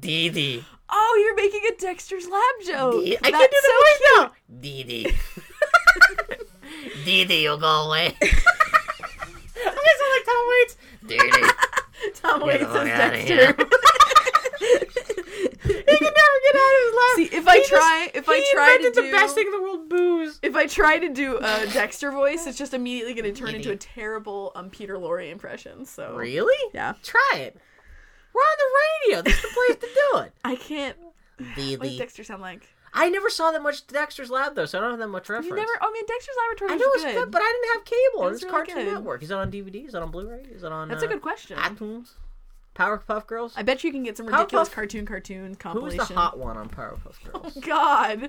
[0.01, 0.65] Dee Dee.
[0.91, 3.05] Oh, you're making a Dexter's Lab joke.
[3.05, 3.17] Dee.
[3.23, 4.33] I That's can't do so voice now.
[4.61, 5.13] Dee Dee.
[7.05, 8.07] Dee Dee, you'll go away.
[8.21, 8.29] I'm
[9.65, 10.77] gonna sound like Tom Waits.
[11.07, 12.11] Dee Dee.
[12.21, 13.67] Tom Waits the outta Dexter.
[14.61, 17.17] He can never get out of his laugh.
[17.17, 19.53] See, if I He just- try- if I try to invented the best thing in
[19.53, 20.39] the world, booze.
[20.43, 23.71] If I try to do a Dexter voice, it's just immediately going to turn into
[23.71, 25.85] a terrible um, Peter Lorre impression.
[25.85, 26.57] So Really?
[26.75, 27.57] yeah, Try it.
[28.35, 29.23] We're on the radio.
[29.23, 30.33] This is the place to do it.
[30.45, 30.97] I can't.
[31.57, 31.99] Dee What does.
[31.99, 32.69] Dexter sound like?
[32.95, 35.49] I never saw that much Dexter's Lab though, so I don't have that much reference.
[35.49, 35.71] You never.
[35.81, 36.73] I mean, Dexter's Laboratory.
[36.73, 38.27] I know it's good, good, but I didn't have cable.
[38.27, 38.95] It was It's really Cartoon good.
[38.95, 39.23] Network.
[39.23, 39.87] Is it on DVD?
[39.87, 40.47] Is it on Blu-ray?
[40.51, 40.89] Is it on?
[40.89, 41.59] that's uh, a good question.
[41.59, 42.11] iTunes.
[42.79, 43.55] Powerpuff Girls.
[43.57, 45.99] I bet you can get some Powerpuff- ridiculous cartoon cartoon Who's compilation.
[45.99, 47.55] the hot one on Powerpuff Girls?
[47.57, 48.29] Oh, God,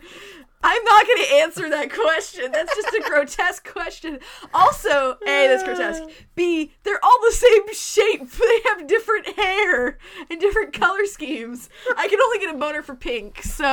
[0.63, 2.51] I'm not going to answer that question.
[2.51, 4.19] That's just a grotesque question.
[4.53, 6.03] Also, A, that's grotesque.
[6.35, 8.29] B, they're all the same shape.
[8.39, 9.97] They have different hair
[10.29, 11.69] and different color schemes.
[11.95, 13.65] I can only get a boner for pink, so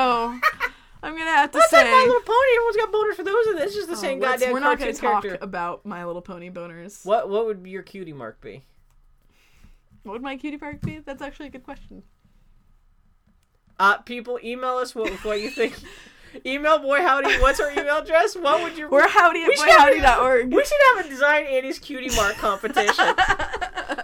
[1.02, 1.78] I'm going to have to That's say.
[1.78, 2.56] like My Little Pony.
[2.56, 4.78] Everyone's got boners for those, and it's just the Oh, same let's- goddamn We're not
[4.78, 5.42] gonna talk character.
[5.44, 7.04] about My Little Pony boners.
[7.06, 8.64] What what would your cutie mark be?
[10.06, 10.98] What would my cutie mark be?
[11.00, 12.04] That's actually a good question.
[13.78, 15.74] Uh, people, email us what what you think.
[16.46, 17.40] email boy howdy.
[17.40, 18.36] What's our email address?
[18.36, 20.52] What would your We're howdy at We boyhowdy.org.
[20.54, 23.14] We should have a design Annie's cutie mark competition.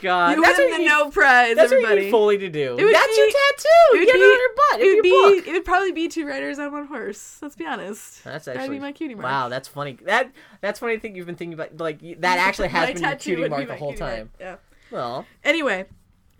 [0.00, 2.10] God, You that's win the you no prize, That's what you everybody.
[2.10, 2.76] Foley to do.
[2.76, 3.68] It would That's be- your tattoo.
[3.94, 4.80] it would Get it on your butt.
[4.80, 5.10] it would be.
[5.10, 5.10] be.
[5.40, 5.46] book.
[5.48, 7.38] It would probably be two riders on one horse.
[7.40, 8.24] Let's be honest.
[8.24, 9.24] That's That'd actually be my cutie mark.
[9.26, 9.98] Wow, that's funny.
[10.04, 10.94] That that's funny.
[10.94, 13.68] I think you've been thinking about like that actually has been your cutie be mark
[13.68, 14.30] the whole cutie mark, time.
[14.40, 14.56] Yeah.
[14.92, 15.86] Well, Anyway,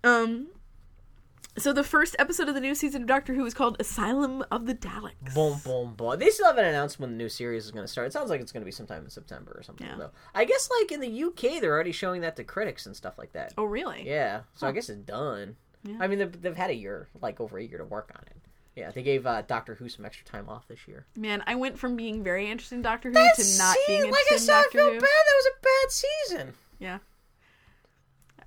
[0.04, 0.48] um,
[1.58, 4.66] so the first episode of the new season of Doctor Who is called Asylum of
[4.66, 5.34] the Daleks.
[5.34, 6.18] boom, boom, boom.
[6.18, 8.06] They still haven't announced when the new series is going to start.
[8.06, 9.86] It sounds like it's going to be sometime in September or something.
[9.86, 9.96] Yeah.
[9.96, 13.18] Though I guess like in the UK, they're already showing that to critics and stuff
[13.18, 13.54] like that.
[13.58, 14.06] Oh, really?
[14.06, 15.56] Yeah, so I guess it's done.
[15.84, 15.96] Yeah.
[16.00, 18.36] I mean, they've, they've had a year, like over a year, to work on it.
[18.76, 21.04] Yeah, they gave uh, Doctor Who some extra time off this year.
[21.16, 24.10] Man, I went from being very interested in Doctor Who That's- to not see, being
[24.10, 24.92] like interested I said, in I Doctor feel Who.
[25.00, 25.00] bad.
[25.02, 26.54] That was a bad season.
[26.78, 26.98] Yeah.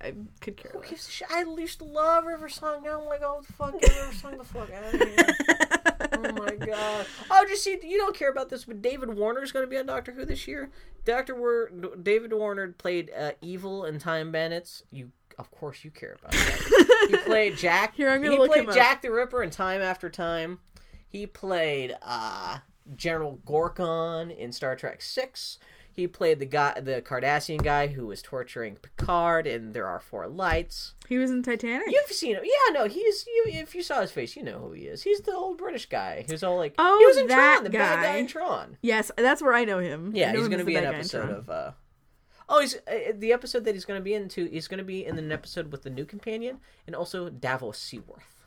[0.00, 0.90] I could care Who less.
[0.90, 1.28] gives a shit?
[1.30, 2.82] I used to love River Song.
[2.84, 5.16] Now I'm like, oh fuck, get River Song the fuck out of here.
[6.12, 7.06] oh my god.
[7.30, 9.86] Oh, just see, you don't care about this, but David Warner's going to be on
[9.86, 10.70] Doctor Who this year.
[11.04, 11.70] Doctor War-
[12.02, 14.82] David Warner played uh, Evil in Time Bandits.
[14.90, 17.06] You, of course, you care about that.
[17.10, 17.94] he played Jack.
[17.94, 18.74] Here, I'm gonna he look played him up.
[18.74, 20.58] Jack the Ripper in Time After Time.
[21.08, 22.58] He played uh,
[22.96, 25.58] General Gorkon in Star Trek Six.
[25.96, 30.28] He played the guy, the Cardassian guy who was torturing Picard in There Are Four
[30.28, 30.92] Lights.
[31.08, 31.86] He was in Titanic.
[31.90, 32.72] You've seen him, yeah?
[32.74, 33.44] No, he's you.
[33.46, 35.02] If you saw his face, you know who he is.
[35.02, 37.70] He's the old British guy who's all like, Oh, he was in that Tron, the
[37.70, 38.16] bad guy guy.
[38.18, 38.76] in Tron.
[38.82, 40.12] Yes, that's where I know him.
[40.14, 41.48] Yeah, know he's going to be an guy episode of.
[41.48, 41.70] uh
[42.48, 44.44] Oh, he's uh, the episode that he's going to be into.
[44.46, 48.44] He's going to be in an episode with the new companion and also Davos Seaworth.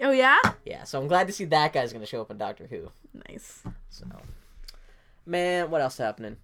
[0.00, 0.38] Oh yeah.
[0.64, 2.90] Yeah, so I'm glad to see that guy's going to show up in Doctor Who.
[3.28, 3.62] Nice.
[3.90, 4.06] So,
[5.24, 6.36] man, what else happening?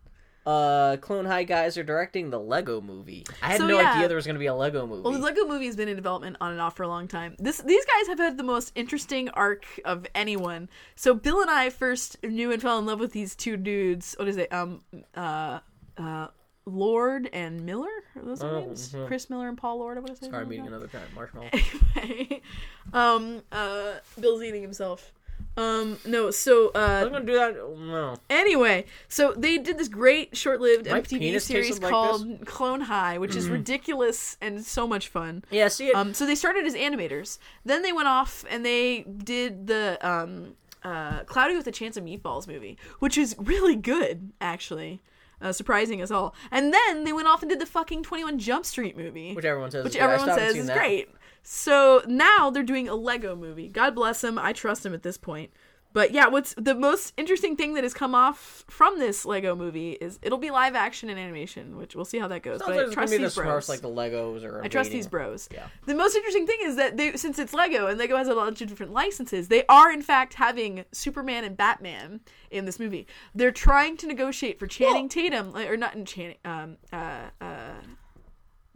[0.47, 3.25] Uh, Clone High guys are directing the Lego movie.
[3.43, 3.95] I had So, no yeah.
[3.95, 5.03] idea there was going to be a Lego movie.
[5.03, 7.35] Well, the Lego movie has been in development on and off for a long time.
[7.41, 10.69] This these guys have had the most interesting arc of anyone.
[10.95, 14.15] So Bill and I first knew and fell in love with these two dudes.
[14.19, 14.53] What is it?
[14.53, 14.83] Um,
[15.17, 15.59] uh,
[15.99, 16.29] uh,
[16.65, 17.89] Lord and Miller.
[18.15, 18.93] Are those Oh, names?
[18.93, 19.07] mhm.
[19.09, 19.97] Chris Miller and Paul Lord.
[19.97, 20.31] I want to say.
[20.31, 21.09] Sorry, meeting like another time.
[21.15, 21.49] Marshmallow.
[21.53, 21.63] that.
[22.03, 22.43] Anyway,
[22.93, 25.13] um, uh, Bill's eating himself.
[25.57, 26.31] Um, no.
[26.31, 27.55] So I'm uh, going to do that.
[27.79, 28.17] No.
[28.29, 32.83] Anyway, so they did this great short-lived My MTV penis series tasted like called Clone
[32.83, 35.45] High, which is ridiculous and so much fun.
[35.51, 35.95] Yeah, see it.
[35.95, 37.39] Um, so they started as animators.
[37.65, 42.05] Then they went off and they did the um, uh, Cloudy with a Chance of
[42.05, 45.01] Meatballs movie, which is really good, actually.
[45.39, 46.35] Uh, surprising us all.
[46.51, 49.35] And then they went off and did the fucking 21 Jump Street movie.
[49.35, 49.85] which everyone says.
[49.85, 50.01] which is.
[50.01, 50.79] I everyone still haven't says seen is that.
[50.79, 51.11] great.
[51.49, 53.69] So now they're doing a Lego movie.
[53.69, 54.37] God bless them.
[54.37, 55.53] I trust them at this point.
[55.93, 59.93] But yeah, what's the most interesting thing that has come off from this Lego movie
[59.93, 62.59] is it'll be live action and animation, which we'll see how that goes.
[62.59, 63.65] Sounds but like I trust be the these bros.
[63.65, 65.49] Smurfs, like the Legos, or I trust these bros.
[65.53, 65.69] Yeah.
[65.87, 68.61] The most interesting thing is that they, since it's Lego and Lego has a bunch
[68.61, 72.21] of different licenses, they are in fact having Superman and Batman
[72.51, 73.07] in this movie.
[73.37, 76.39] They're trying to negotiate for Channing Tatum, or not in Channing.
[76.45, 77.75] Um, uh, uh,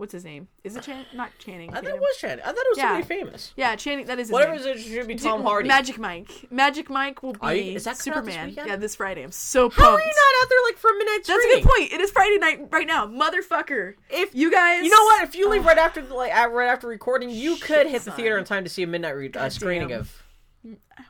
[0.01, 0.49] what's his name?
[0.65, 1.05] Is it Chan?
[1.15, 1.71] Not Channing.
[1.71, 2.41] I thought it was Channing.
[2.43, 2.85] I thought it was Yeah.
[2.89, 3.53] somebody famous.
[3.57, 4.07] Yeah, Channing.
[4.07, 4.67] That is his Whatever name.
[4.67, 5.69] it is, it should be Tom Hardy.
[5.69, 6.47] Magic Mike.
[6.51, 8.55] Magic Mike will be you- is that out this Superman.
[8.57, 9.23] yeah, this Friday.
[9.23, 9.79] I'm so pumped.
[9.81, 11.93] How are you not out there like for a midnight That's a good point.
[11.93, 13.95] It is Friday night right now, motherfucker.
[14.09, 17.29] If You guys, you know what, if you leave right after like right after recording,
[17.31, 19.93] you Shit, could hit the theater in time to see a midnight re- uh, screening
[19.93, 20.23] of.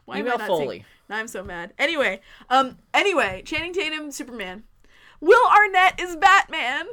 [0.05, 0.85] Why am Email I not Foley.
[1.09, 1.73] Now I'm so mad.
[1.79, 4.65] Anyway, um, anyway, Channing Tatum, Superman.
[5.21, 6.87] Will Arnett is Batman.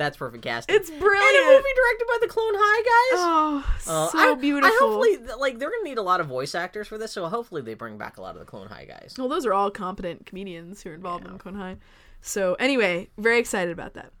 [0.00, 0.74] That's perfect casting.
[0.74, 1.44] It's and brilliant.
[1.46, 3.20] a movie directed by the Clone High guys.
[3.20, 4.66] Oh, Uh, so I, beautiful.
[4.68, 7.60] I hopefully like they're gonna need a lot of voice actors for this, so hopefully
[7.62, 9.14] they bring back a lot of the Clone High guys.
[9.18, 11.76] Well, those are all competent comedians who are involved in Clone High.
[12.22, 14.12] So anyway, very excited about that.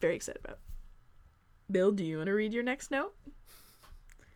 [0.00, 0.56] Very excited about.
[0.58, 1.72] it.
[1.72, 3.14] Bill, do you want to read your next note?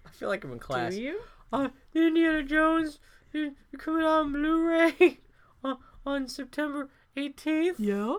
[0.07, 0.95] I feel like I'm in class.
[0.95, 1.21] Do you?
[1.53, 2.99] Uh, Indiana Jones
[3.35, 5.19] is coming out on Blu-ray
[5.65, 7.75] on, on September 18th.
[7.79, 8.17] Yeah.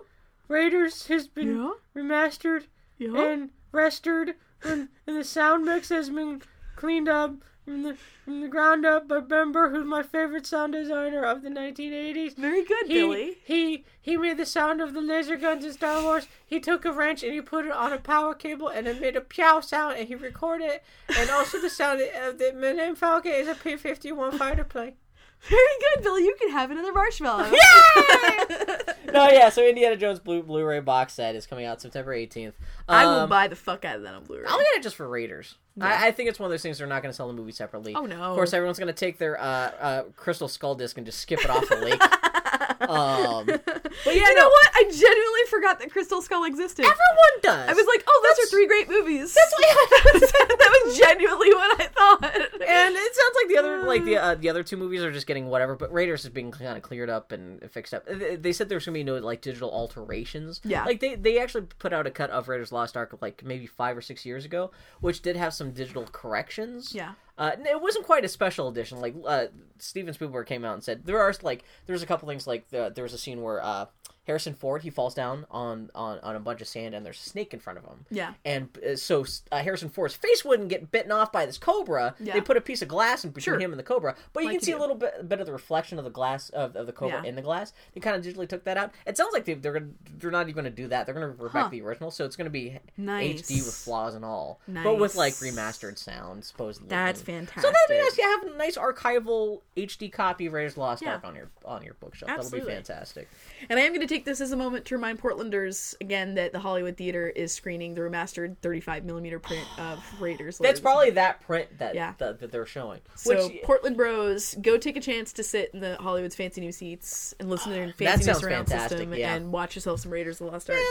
[0.50, 1.72] Raiders has been Yeah.
[1.94, 2.64] remastered
[2.98, 3.16] Yeah.
[3.18, 6.42] and restored, and, and the sound mix has been
[6.76, 7.34] cleaned up.
[7.64, 7.94] from the
[8.24, 12.34] from the ground up by Ben Burtt, who's my favorite sound designer of the 1980s.
[12.34, 13.36] Very good, He, Billy.
[13.44, 16.26] he he made the sound of the laser guns in Star Wars.
[16.44, 19.14] He took a wrench and he put it on a power cable and it made
[19.14, 20.82] a pow sound and he recorded it.
[21.16, 24.94] And also the sound of the Millennium Falcon is a P-51 fighter plane.
[25.48, 26.24] Very good, Billy.
[26.24, 27.52] You can have another marshmallow.
[29.12, 29.48] no, yeah.
[29.48, 32.52] So Indiana Jones Blu- Blu-ray box set is coming out September 18th.
[32.88, 34.44] I will Um, buy the fuck out of that on Blu-ray.
[34.48, 35.56] I'll get it just for Raiders.
[35.76, 35.86] Yeah.
[35.86, 37.52] I, I think it's one of those things they're not going to sell the movie
[37.52, 37.94] separately.
[37.94, 38.20] Oh, no.
[38.22, 41.40] Of course, everyone's going to take their uh, uh, Crystal Skull disc and just skip
[41.44, 42.00] it off the lake.
[42.60, 44.70] um, but yeah, you no, know what?
[44.74, 46.84] I genuinely forgot that Crystal Skull existed.
[46.84, 47.68] everyone does.
[47.68, 49.34] I was like, oh, those That's- are three great movies.
[49.34, 49.54] That's
[50.32, 52.24] that was genuinely what I thought.
[52.34, 55.26] and it sounds like the other like the uh, the other two movies are just
[55.26, 58.06] getting whatever, but Raiders is being kind of cleared up and fixed up.
[58.06, 60.60] They they said there's gonna be no like digital alterations.
[60.64, 60.84] Yeah.
[60.84, 63.96] like they they actually put out a cut of Raiders Lost Ark like maybe five
[63.96, 64.70] or six years ago,
[65.00, 66.94] which did have some digital corrections.
[66.94, 67.12] Yeah.
[67.40, 69.00] Uh, it wasn't quite a special edition.
[69.00, 69.46] Like uh,
[69.78, 72.92] Steven Spielberg came out and said there are like there's a couple things like the,
[72.94, 73.86] there was a scene where uh,
[74.30, 77.28] Harrison Ford he falls down on, on on a bunch of sand and there's a
[77.28, 78.06] snake in front of him.
[78.10, 78.34] Yeah.
[78.44, 82.14] And uh, so uh, Harrison Ford's face wouldn't get bitten off by this cobra.
[82.20, 82.34] Yeah.
[82.34, 83.58] They put a piece of glass in between Sure.
[83.60, 85.46] him and the cobra, but you Like can you see a little bit, bit of
[85.46, 87.28] the reflection of the glass of, of the cobra Yeah.
[87.28, 87.72] in the glass.
[87.92, 88.92] They kind of digitally took that out.
[89.06, 89.88] It sounds like they, they're
[90.18, 91.06] they're not even going to do that.
[91.06, 91.68] They're going to revert back Huh.
[91.70, 93.42] the original, so it's going to be Nice.
[93.42, 96.88] HD with flaws and all, but with like remastered sound supposedly.
[96.88, 97.62] That's fantastic.
[97.62, 98.16] So that'd be nice.
[98.16, 101.14] You have a nice archival HD copy of Raiders Lost Yeah.
[101.14, 102.30] Ark on your on your bookshelf.
[102.30, 102.60] Absolutely.
[102.60, 103.28] That'll be fantastic.
[103.68, 106.52] And I am going to take this as a moment to remind Portlanders again that
[106.52, 110.58] the Hollywood Theater is screening the remastered 35 millimeter print of Raiders.
[110.58, 112.14] That's probably that print that Yeah.
[112.18, 113.00] that, that they're showing.
[113.16, 116.72] So Which Portland Bros, go take a chance to sit in the Hollywood's fancy new
[116.72, 119.34] seats and listen to their fancy new surround system yeah.
[119.34, 120.78] and watch yourself some Raiders of the Lost Ark.
[120.78, 120.86] Man,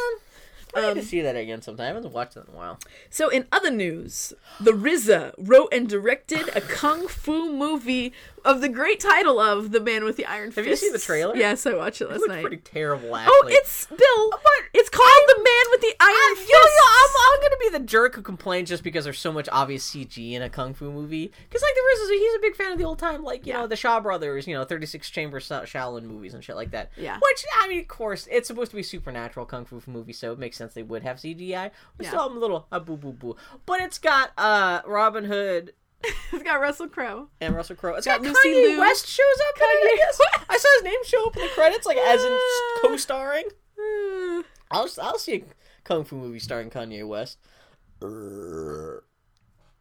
[0.76, 1.86] I need Um, to see that again sometime.
[1.86, 2.78] I haven't watched it in a while.
[3.10, 8.14] So in other news, the RZA wrote and directed a kung fu movie
[8.46, 10.58] of the great title of The Man with the Iron Fist.
[10.58, 11.36] Have you seen the trailer?
[11.36, 12.26] Yes, I watched it last night.
[12.26, 12.42] It night.
[12.42, 13.10] pretty terrible.
[13.14, 14.32] Oh, it's Bill.
[14.74, 16.50] it's called The Man with the Iron Fist.
[16.50, 19.50] yo, yo, I'm, I'm gonna be the jerk who complains just because there's so much
[19.52, 21.32] obvious CG in a kung fu movie.
[21.50, 23.62] Because like there is, he's a big fan of the old time, like you Yeah.
[23.62, 26.92] know the Shaw Brothers, you know, 36 Chamber Sha- Shaolin movies and shit like that.
[26.98, 27.16] Yeah.
[27.22, 30.40] Which I mean, of course, it's supposed to be supernatural kung fu movie, so it
[30.40, 31.72] makes sense they would have CGI.
[31.98, 32.10] But Yeah.
[32.10, 33.36] still, I'm a little a boo boo boo.
[33.66, 35.74] But it's got uh Robin Hood
[36.32, 37.30] it's got Russell Crowe.
[37.42, 37.96] and Russell Crowe.
[37.96, 38.80] It's Got got, Lucy Kanye Liu.
[38.80, 39.58] West shows up.
[39.58, 40.20] in it, I Kanye guess.
[40.20, 40.46] West.
[40.50, 42.38] I saw his name show up in the credits, like as in
[42.82, 43.46] co-starring.
[43.78, 45.44] Uh, I'll I'll see a
[45.84, 47.38] kung fu movie starring Kanye West.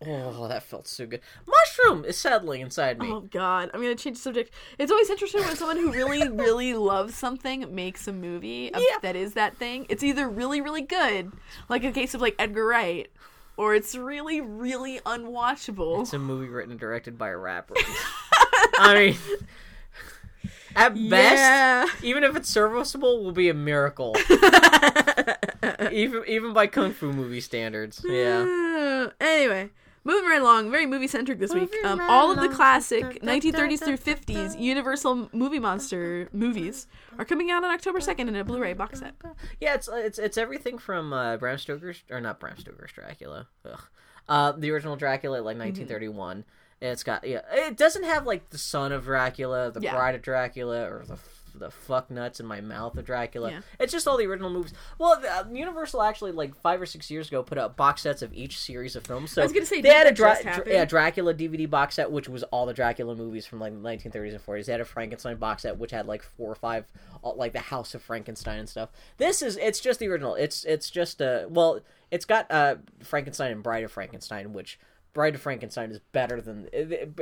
[0.07, 1.21] Oh, that felt so good.
[1.47, 3.09] Mushroom is settling inside me.
[3.11, 4.53] Oh God, I'm gonna change the subject.
[4.79, 8.99] It's always interesting when someone who really, really loves something makes a movie Yeah.
[9.03, 9.87] that is that thing.
[9.89, 11.33] It's either really, really good,
[11.69, 13.09] like a case of like Edgar Wright,
[13.59, 16.01] or it's really, really unwatchable.
[16.01, 17.75] It's a movie written and directed by a rapper.
[18.79, 19.17] I mean,
[20.77, 21.87] at best, Yeah.
[22.03, 24.17] even if it's serviceable, will be a miracle.
[25.93, 28.01] even even by kung fu movie standards.
[28.09, 29.09] Yeah.
[29.21, 29.71] Anyway,
[30.09, 31.73] moving right along, very movie centric this week.
[31.85, 36.87] Um, right all of the classic 1930s through 50s Universal Movie Monster movies
[37.19, 39.15] are coming out on October 2nd in a Blu-ray box set.
[39.61, 43.47] Yeah, it's it's it's everything from uh, Bram Stoker's or not Bram Stoker's Dracula.
[43.65, 43.81] Ugh.
[44.29, 46.45] Uh, the original Dracula, like 1931.
[46.81, 47.41] It's got yeah.
[47.53, 49.95] It doesn't have like the son of Dracula, the Yeah.
[49.95, 51.17] bride of Dracula, or the
[51.59, 53.51] the fuck nuts in my mouth of Dracula.
[53.51, 53.61] Yeah.
[53.79, 54.73] It's just all the original movies.
[54.99, 58.33] Well, uh, Universal actually like five or six years ago put out box sets of
[58.33, 59.33] each series of films.
[59.33, 62.29] So I was gonna say, they had a Dra- yeah Dracula DVD box set, which
[62.29, 64.67] was all the Dracula movies from like the 1930s and 40s.
[64.67, 66.87] They had a Frankenstein box set, which had like four or five,
[67.23, 68.91] all, like the House of Frankenstein and stuff.
[69.17, 70.35] This is it's just the original.
[70.35, 71.81] It's it's just uh well,
[72.11, 74.79] it's got uh Frankenstein and Bride of Frankenstein, which.
[75.15, 76.69] Bride of Frankenstein is better than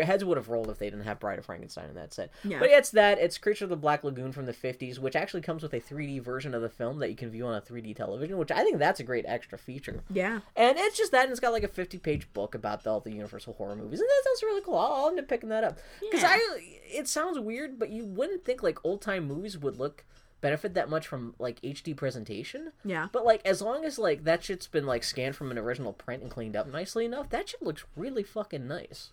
[0.03, 2.31] heads would have rolled if they didn't have Bride of Frankenstein in that set.
[2.45, 2.59] Yeah.
[2.59, 5.63] But it's that it's Creature of the Black Lagoon from the 50s, which actually comes
[5.63, 8.37] with a 3D version of the film that you can view on a 3D television,
[8.39, 10.03] which I think that's a great extra feature.
[10.11, 10.41] Yeah.
[10.57, 13.01] And it's just that, and it's got like a 50 page book about the, all
[13.01, 14.77] the Universal horror movies, and that sounds really cool.
[14.77, 16.31] I'll, I'll end up picking that up because Yeah.
[16.33, 16.73] I.
[16.89, 20.05] It sounds weird, but you wouldn't think like old time movies would look
[20.41, 22.73] benefit that much from like HD presentation.
[22.85, 23.09] Yeah.
[23.13, 26.23] But like as long as like that shit's been like scanned from an original print
[26.23, 29.11] and cleaned up nicely enough, that shit looks really fucking nice.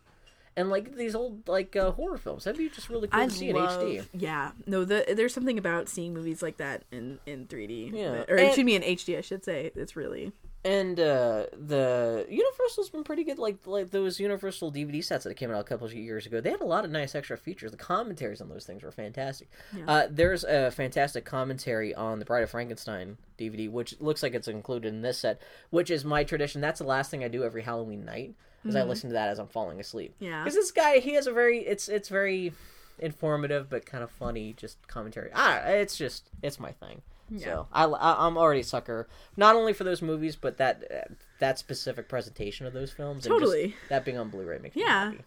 [0.55, 3.31] And like these old like uh, horror films, that'd be just really cool I to
[3.31, 4.05] see love, in HD.
[4.13, 8.23] yeah, no, the there's something about seeing movies like that in in 3D, Yeah.
[8.29, 9.71] or And- excuse me, in HD, I should say.
[9.75, 10.31] It's really
[10.65, 13.37] and uh, the Universal's been pretty good.
[13.37, 16.51] Like like those Universal DVD sets that came out a couple of years ago, they
[16.51, 17.71] had a lot of nice extra features.
[17.71, 19.49] The commentaries on those things were fantastic.
[19.75, 19.83] Yeah.
[19.87, 24.47] Uh, there's a fantastic commentary on the Bride of Frankenstein DVD, which looks like it's
[24.47, 26.61] included in this set, which is my tradition.
[26.61, 28.33] That's the last thing I do every Halloween night,
[28.63, 30.13] is I listen to that as I'm falling asleep.
[30.15, 30.25] Mm-hmm.
[30.25, 30.43] Yeah.
[30.43, 32.53] because this guy he has a very it's it's very
[32.99, 35.29] informative but kind of funny just commentary.
[35.33, 37.01] Ah, it's just it's my thing.
[37.39, 39.07] So I, I I'm already a sucker
[39.37, 43.25] not only for those movies but that uh, that specific presentation of those films.
[43.25, 43.75] and just Totally.
[43.89, 45.05] that being on Blu-ray makes me Yeah.
[45.11, 45.21] happy.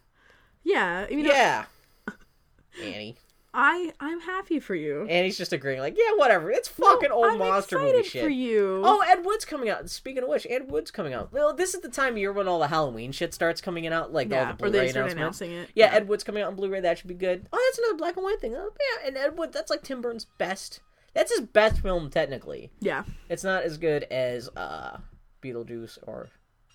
[0.65, 1.65] Yeah, I mean, Yeah.
[2.83, 3.17] Annie.
[3.59, 5.07] I I'm happy for you.
[5.09, 6.51] Annie's just agreeing, like, yeah, whatever.
[6.51, 8.23] It's fucking old I'm monster excited movie shit.
[8.25, 8.83] for you.
[8.85, 9.89] Oh, Ed Wood's coming out.
[9.89, 11.33] Speaking of which, Ed Wood's coming out.
[11.33, 14.13] Well, this is the time of year when all the Halloween shit starts coming out,
[14.13, 15.41] like yeah, all the or they Blu-ray start announcements.
[15.41, 15.71] announcing it.
[15.75, 16.81] Yeah, Ed Wood's coming out on Blu-ray.
[16.81, 17.49] That should be good.
[17.51, 18.55] Oh, that's another black and white thing.
[18.55, 18.71] Oh,
[19.01, 20.81] yeah, and Ed Wood, that's like Tim Burton's best.
[21.17, 22.71] That's his best film, technically.
[22.81, 23.05] yeah.
[23.31, 24.99] It's not as good as uh,
[25.43, 26.29] Beetlejuice or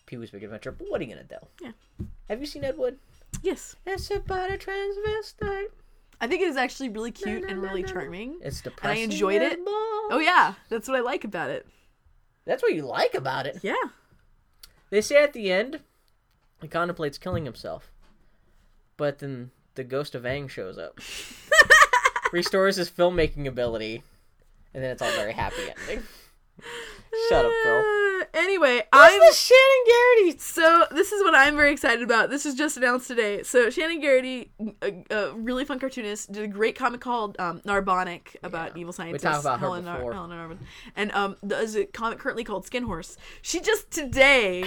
[0.07, 1.37] Pee Wee's Big Adventure, but what are you gonna do?
[1.61, 2.05] Yeah.
[2.27, 2.97] Have you seen Ed Wood?
[3.43, 5.67] Yes, It's about a transvestite.
[6.19, 7.87] I think it is actually really cute na, and na, really na.
[7.87, 8.39] charming.
[8.41, 9.03] It's depressing.
[9.03, 9.59] And I enjoyed it.
[9.65, 11.65] Oh yeah, that's what I like about it.
[12.45, 13.59] That's what you like about it.
[13.61, 13.75] Yeah.
[14.89, 15.79] They say at the end,
[16.61, 17.91] he contemplates killing himself,
[18.97, 20.99] but then the ghost of Aang shows up,
[22.33, 24.03] restores his filmmaking ability,
[24.73, 26.03] and then it's all very happy ending.
[27.29, 28.19] Shut up, Phil.
[28.33, 30.39] Anyway, What's I'm the Shaenon Garrity?
[30.39, 32.29] so this is what I'm very excited about.
[32.29, 33.43] This was just announced today.
[33.43, 34.51] So Shaenon Garrity,
[34.81, 38.81] a, a really fun cartoonist, did a great comic called um, Narbonic about Yeah.
[38.81, 39.23] evil We scientists.
[39.23, 40.57] talked about her Helen Nar- Helen Narbon.
[40.95, 43.17] and um, there's a comic currently called Skin Horse.
[43.41, 44.65] She just today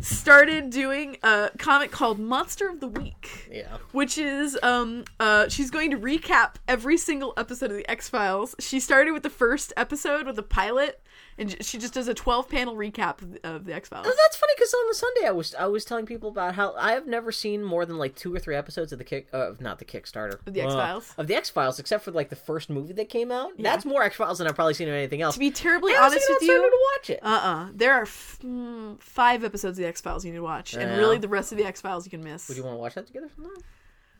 [0.00, 3.76] started doing a comic called Monster of the Week Yeah.
[3.92, 8.54] which is um uh she's going to recap every single episode of the X Files.
[8.58, 11.02] She started with the first episode with the pilot,
[11.40, 14.06] and she just does a twelve panel recap of the, of the X Files.
[14.08, 16.74] Oh, that's funny because on the Sunday I was I was telling people about how
[16.74, 19.50] I have never seen more than like two or three episodes of the kick uh,
[19.58, 21.14] not the Kickstarter Of the uh, X-Files?
[21.18, 23.52] of the X Files except for like the first movie that came out.
[23.58, 25.34] That's more X Files than I've probably seen of anything else.
[25.34, 27.20] To be terribly I honest with you, to watch it.
[27.22, 30.42] uh uh there are f- mm, five episodes of the X Files you need to
[30.42, 32.48] watch, and really the rest of the X Files you can miss.
[32.48, 33.62] Would you want to watch that together sometime?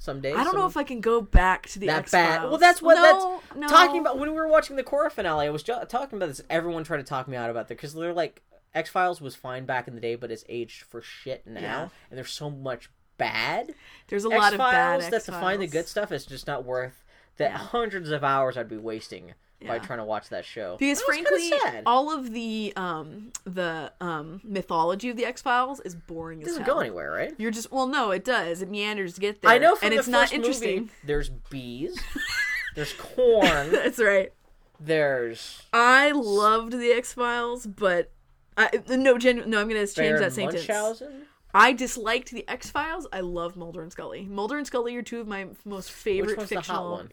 [0.00, 0.34] Some days.
[0.34, 2.26] I don't know if I can go back to the that X Files.
[2.38, 2.42] bad.
[2.48, 3.68] Well, that's what no, that's no.
[3.68, 4.18] talking about.
[4.18, 6.40] When we were watching the Korra finale, I was ju- talking about this.
[6.50, 8.40] Everyone tried to talk me out about that because they're like,
[8.74, 11.82] X Files was fine back in the day, but it's aged for shit now, Yeah.
[12.10, 13.74] and there's so much bad
[14.08, 16.64] There's a X lot of bad that to find the good stuff is just not
[16.64, 17.04] worth
[17.36, 19.34] the hundreds of hours I'd be wasting
[19.66, 20.76] by trying to watch that show.
[20.78, 21.52] Because frankly,
[21.86, 26.66] all of the um the um mythology of the X Files is boring it doesn't
[26.66, 27.34] go anywhere, right?
[27.38, 28.62] You're just well, no, it does.
[28.62, 29.50] It meanders to get there.
[29.50, 30.80] I know and it's not interesting.
[30.80, 31.98] movie, there's bees,
[32.74, 33.42] there's corn,
[33.72, 34.32] That's right.
[34.78, 38.10] there's I loved the X Files, but
[38.56, 39.60] I no genu- no.
[39.60, 40.66] I'm gonna change Baron that sentence.
[40.68, 41.22] Munchausen.
[41.52, 43.06] I disliked the X Files.
[43.12, 44.24] I love Mulder and Scully.
[44.24, 46.90] Mulder and Scully are two of my most favorite Which one's the hot fictional.
[46.92, 47.10] one?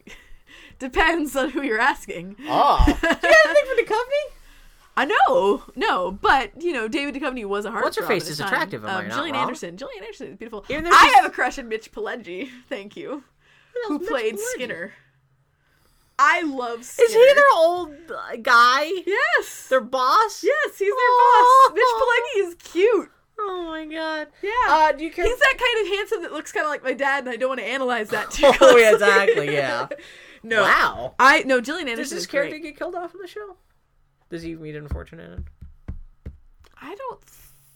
[0.79, 2.35] Depends on who you're asking.
[2.47, 4.23] Oh, you got anything for the company?
[4.99, 7.83] I know, no, but you know, David Duchovny was a heart.
[7.83, 9.43] What's her face is attractive, am I Um, not Gillian wrong?
[9.43, 9.77] Anderson.
[9.77, 10.65] Gillian Anderson is beautiful.
[10.69, 12.49] Even I she's- have a crush on Mitch Pileggi.
[12.69, 13.23] Thank you.
[13.87, 14.53] Who Mitch played Pileggi?
[14.55, 14.93] Skinner?
[16.19, 17.05] I love Skinner.
[17.09, 18.85] Is he their old uh, guy?
[19.05, 19.67] Yes.
[19.69, 20.43] Their boss?
[20.43, 21.69] Yes, he's their Oh.
[21.69, 21.75] boss.
[21.75, 23.11] Mitch Pileggi is cute.
[23.39, 24.29] Oh my god.
[24.41, 24.51] Yeah.
[24.67, 25.25] Uh, do you care?
[25.25, 27.49] He's that kind of handsome that looks kind of like my dad, and I don't
[27.49, 28.47] want to analyze that too.
[28.47, 28.81] Oh, closely.
[28.81, 29.87] yeah, exactly, yeah.
[30.43, 30.61] No.
[30.63, 31.15] Wow.
[31.19, 32.63] I no Gillian Does Anderson this is character great.
[32.63, 33.55] get killed off in the show?
[34.29, 35.45] Does he meet an unfortunate end?
[36.81, 37.19] I don't.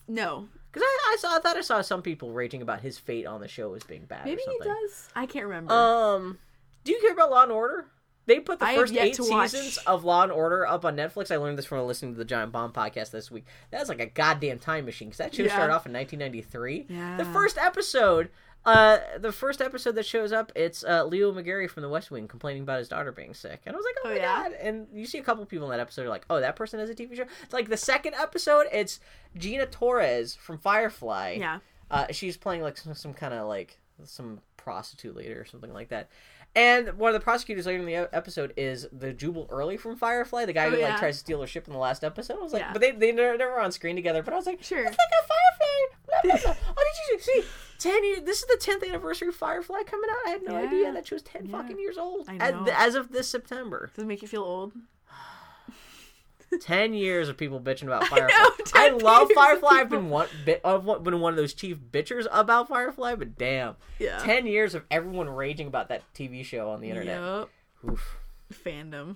[0.08, 0.48] No.
[0.72, 3.42] Because I, I saw, I thought I saw some people raging about his fate on
[3.42, 4.26] the show as being bad.
[4.26, 4.74] Maybe or he something.
[4.88, 5.10] does.
[5.16, 5.74] I can't remember.
[5.74, 6.38] Um,
[6.84, 7.86] do you care about Law and Order?
[8.28, 11.32] They put the I first eight seasons of Law and Order up on Netflix.
[11.32, 13.46] I learned this from listening to the Giant Bomb podcast this week.
[13.72, 15.50] That's like a goddamn time machine because that show Yeah.
[15.50, 16.86] started off in 1993.
[16.88, 17.18] Yeah.
[17.18, 18.30] The first episode,
[18.66, 22.28] uh, the first episode that shows up, it's uh, Leo McGarry from The West Wing
[22.28, 24.44] complaining about his daughter being sick, and I was like, oh, Oh, my yeah?
[24.44, 24.52] god!
[24.62, 26.90] And you see a couple people in that episode are like, oh, that person has
[26.90, 27.26] a TV show.
[27.44, 29.00] It's like the second episode, it's
[29.36, 31.38] Gina Torres from Firefly.
[31.40, 31.60] yeah.
[31.90, 35.90] Uh, she's playing like some, some kind of like some prostitute lady or something like
[35.90, 36.10] that.
[36.56, 40.46] And one of the prosecutors later in the episode is the Jubal Early from Firefly,
[40.46, 40.90] the guy Oh, who yeah.
[40.92, 42.38] like tries to steal her ship in the last episode.
[42.40, 42.72] I was like, Yeah.
[42.74, 44.22] but they they never, never on screen together.
[44.24, 44.80] But I was like, Sure.
[44.84, 45.98] it's like a Firefly.
[46.06, 46.74] Blah, blah, blah.
[46.78, 47.48] oh, did you see?
[47.82, 48.22] Ten years.
[48.24, 50.18] This is the tenth anniversary of Firefly coming out.
[50.28, 50.68] I had no Yeah.
[50.68, 51.60] idea that she was ten Yeah.
[51.62, 52.30] fucking years old.
[52.30, 52.66] I As, know.
[52.72, 54.74] as of this September, Does it make you feel old?
[56.62, 58.28] ten years of people bitching about Firefly.
[58.28, 59.70] know, I, love Firefly.
[59.72, 60.62] I've been one bit.
[60.64, 63.76] I've been one of those chief bitchers about Firefly, but damn.
[64.00, 64.20] Yeah.
[64.20, 67.48] 10 years of everyone raging about that TV show on the internet.
[67.90, 68.18] Oof.
[68.54, 69.16] Fandom.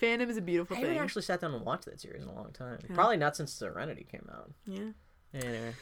[0.00, 0.88] Fandom is a beautiful I thing.
[0.90, 2.78] haven't actually sat down and watched that series in a long time.
[2.94, 4.50] Probably not since Serenity came out.
[4.64, 4.92] Yeah.
[5.34, 5.74] Anyway.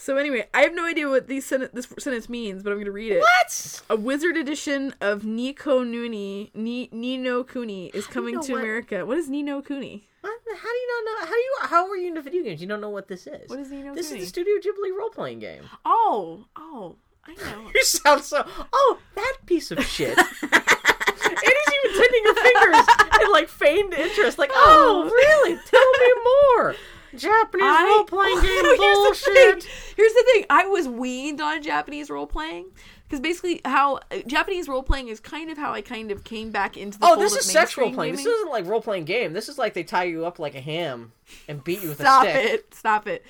[0.00, 2.92] So anyway, I have no idea what these sen- this sentence means, but I'm gonna
[2.92, 3.18] read it.
[3.18, 3.82] What?
[3.90, 9.04] A wizard edition of Niko Nuni Ni, Nino Kuni is coming to what- America.
[9.04, 10.06] What is Ni no Kuni?
[10.20, 10.38] What?
[10.46, 11.26] How do you not know?
[11.26, 11.56] How do you?
[11.62, 12.60] How are you into video games?
[12.60, 13.50] You don't know what this is.
[13.50, 14.20] What is Ni no This Kuni?
[14.20, 15.64] is the Studio Ghibli role playing game.
[15.84, 16.94] Oh, oh,
[17.26, 17.68] I know.
[17.74, 18.46] You sound so.
[18.72, 20.16] Oh, that piece of shit.
[20.42, 22.86] Annie's even tending her fingers
[23.20, 24.38] in like feigned interest.
[24.38, 25.58] Like, oh, oh really?
[25.66, 26.76] Tell me more.
[27.16, 29.62] Japanese I- role playing game Here's the bullshit.
[29.62, 29.72] thing.
[29.96, 30.44] Here's the thing.
[30.50, 32.66] I was weaned on Japanese role playing
[33.06, 36.50] because basically, how uh, Japanese role playing is kind of how I kind of came
[36.50, 38.16] back into the Oh, this of is sex role mainstream playing.
[38.16, 39.32] This isn't like role playing game.
[39.32, 41.12] This is like they tie you up like a ham
[41.48, 42.42] and beat you with Stop a stick.
[42.42, 42.74] Stop it.
[42.74, 43.24] Stop it.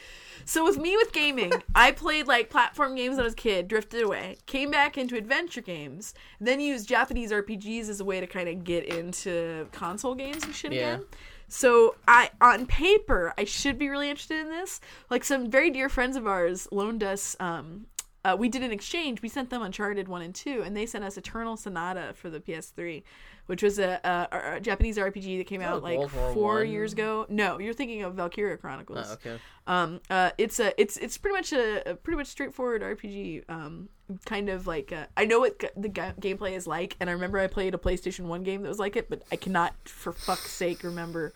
[0.44, 3.68] So with me with gaming, I played like platform games when I was a kid,
[3.68, 8.26] drifted away, came back into adventure games, then used Japanese RPGs as a way to
[8.26, 10.94] kind of get into console games and shit Yeah.
[10.94, 11.04] again.
[11.48, 14.80] So I on paper, I should be really interested in this.
[15.10, 17.86] Like some very dear friends of ours loaned us um
[18.24, 19.22] uh, we did an exchange.
[19.22, 22.40] We sent them Uncharted one and two, and they sent us Eternal Sonata for the
[22.40, 23.02] PS3,
[23.46, 27.26] which was a, a, a Japanese RPG that came out like World four years ago.
[27.28, 29.06] No, you're thinking of Valkyria Chronicles.
[29.08, 29.38] Oh, okay.
[29.66, 33.44] Um, uh, it's a, it's, it's pretty much a, a pretty much straightforward RPG.
[33.48, 33.88] Um,
[34.24, 37.12] kind of like uh, I know what g- the ga- gameplay is like, and I
[37.12, 40.12] remember I played a PlayStation One game that was like it, but I cannot, for
[40.12, 41.32] fuck's sake, remember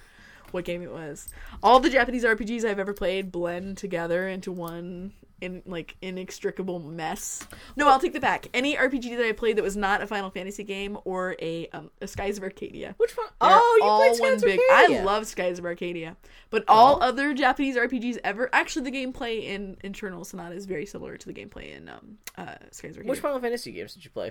[0.53, 1.29] what game it was.
[1.63, 7.47] All the Japanese RPGs I've ever played blend together into one in like inextricable mess.
[7.77, 8.47] No, I'll take the back.
[8.55, 11.91] Any RPG that I played that was not a Final Fantasy game or a um,
[12.01, 12.95] a Skies of Arcadia.
[12.97, 13.27] Which one?
[13.41, 14.61] They're Oh, you played Skies of big.
[14.71, 15.01] Arcadia.
[15.01, 16.17] I love Skies of Arcadia,
[16.51, 18.49] but all other Japanese RPGs ever.
[18.53, 22.55] Actually, the gameplay in Eternal Sonata is very similar to the gameplay in um, uh,
[22.71, 23.11] Skies of Arcadia.
[23.11, 24.31] Which Final Fantasy games did you play?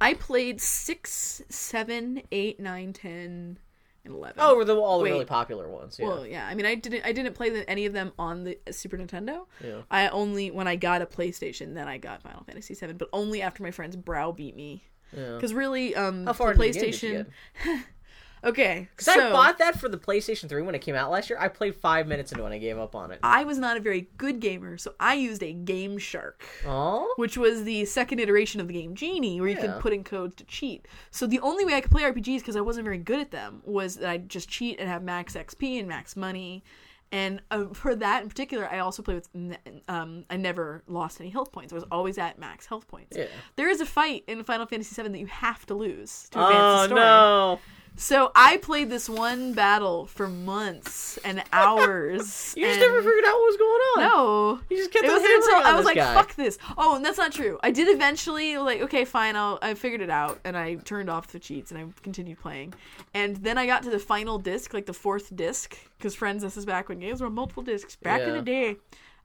[0.00, 3.58] I played six, seven, eight, nine, ten,
[4.04, 4.36] and eleven.
[4.38, 5.12] Oh, were the all the Wait.
[5.12, 5.98] really popular ones?
[5.98, 6.08] Yeah.
[6.08, 6.46] Well, yeah.
[6.46, 7.04] I mean, I didn't.
[7.04, 9.46] I didn't play the, any of them on the Super Nintendo.
[9.62, 9.82] Yeah.
[9.90, 13.42] I only when I got a PlayStation, then I got Final Fantasy VII, but only
[13.42, 14.84] after my friends browbeat me.
[15.16, 15.34] Yeah.
[15.34, 17.26] Because really, um, How far the into the game did you
[17.64, 17.84] PlayStation.
[18.42, 21.28] Okay, Because so I bought that for the PlayStation 3 when it came out last
[21.28, 21.38] year.
[21.38, 23.18] I played five minutes into it and I gave up on it.
[23.22, 26.42] I was not a very good gamer, so I used a Game Shark.
[26.66, 27.12] Oh?
[27.16, 29.72] which was the second iteration of the game Genie, where you Yeah.
[29.72, 30.86] could put in codes to cheat.
[31.10, 33.60] So the only way I could play RPGs because I wasn't very good at them
[33.64, 36.64] was that I'd just cheat and have max XP and max money.
[37.12, 39.56] And uh, for that in particular, I also played with.
[39.88, 41.72] Um, I never lost any health points.
[41.72, 43.16] I was always at max health points.
[43.16, 43.26] Yeah.
[43.56, 46.56] There is a fight in Final Fantasy VII that you have to lose to advance
[46.62, 47.00] Oh, the story.
[47.00, 47.60] Oh no.
[48.00, 52.54] So I played this one battle for months and hours.
[52.56, 54.00] You just and- never figured out what was going on.
[54.00, 56.14] No, You just kept it on wasn't until I was like, guy.
[56.14, 57.58] "Fuck this!" Oh, and that's not true.
[57.62, 59.36] I did eventually like, okay, fine.
[59.36, 62.72] I'll I figured it out, and I turned off the cheats and I continued playing.
[63.12, 66.56] And then I got to the final disc, like the fourth disc, because friends, this
[66.56, 68.76] is back when games were multiple discs, back in the day.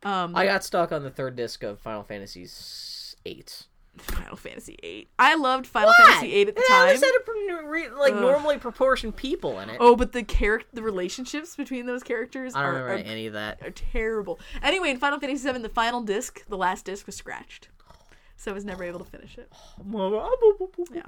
[0.03, 2.45] Um, I got stuck on the third disc of Final Fantasy
[3.25, 3.67] 8.
[3.97, 5.07] Final Fantasy VIII.
[5.19, 6.87] I loved Final Fantasy VIII at the It time.
[6.87, 7.25] had a
[7.97, 8.21] like Ugh.
[8.21, 9.77] normally proportioned people in it.
[9.79, 13.27] Oh, but the character, the relationships between those characters I don't are, remember are any
[13.27, 13.59] of that.
[13.61, 14.39] are terrible.
[14.61, 17.69] Anyway, in Final Fantasy VII, the final disc, the last disc was scratched.
[18.37, 19.51] So I was never able to finish it.
[20.93, 21.03] yeah.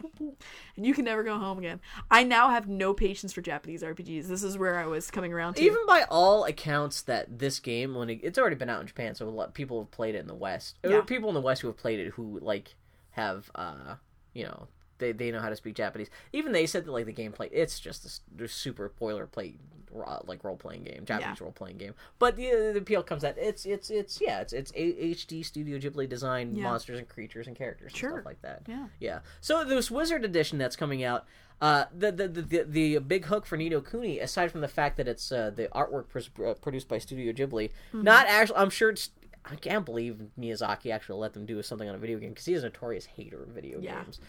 [0.75, 1.79] And you can never go home again.
[2.09, 4.27] I now have no patience for Japanese RPGs.
[4.27, 5.61] This is where I was coming around to.
[5.63, 9.13] Even by all accounts, that this game, when it, it's already been out in Japan,
[9.15, 10.77] so a lot people have played it in the West.
[10.81, 10.97] There Yeah.
[10.99, 12.75] are people in the West who have played it who like
[13.11, 13.95] have, uh,
[14.33, 14.67] you know,
[14.99, 16.09] they, they know how to speak Japanese.
[16.33, 19.57] Even they said that like the gameplay, it's just a, s- a super boilerplate
[20.05, 21.43] uh, like role playing game, Japanese Yeah.
[21.43, 21.93] role playing game.
[22.19, 26.09] But the the appeal comes that it's it's it's yeah, it's it's HD Studio Ghibli
[26.09, 26.63] designed Yeah.
[26.63, 28.63] monsters and creatures and characters and stuff like that.
[28.67, 28.87] Yeah.
[28.99, 29.19] Yeah.
[29.41, 31.25] So this Wizard Edition that's coming out,
[31.61, 34.67] uh, the the, the the the big hook for Ni no Kuni, aside from the
[34.67, 38.03] fact that it's uh, the artwork pres- uh, produced by Studio Ghibli, Mm-hmm.
[38.03, 38.57] not actually.
[38.57, 39.09] I'm sure it's.
[39.49, 42.53] I can't believe Miyazaki actually let them do something on a video game because he
[42.53, 44.01] is a notorious hater of video Yeah.
[44.03, 44.19] games.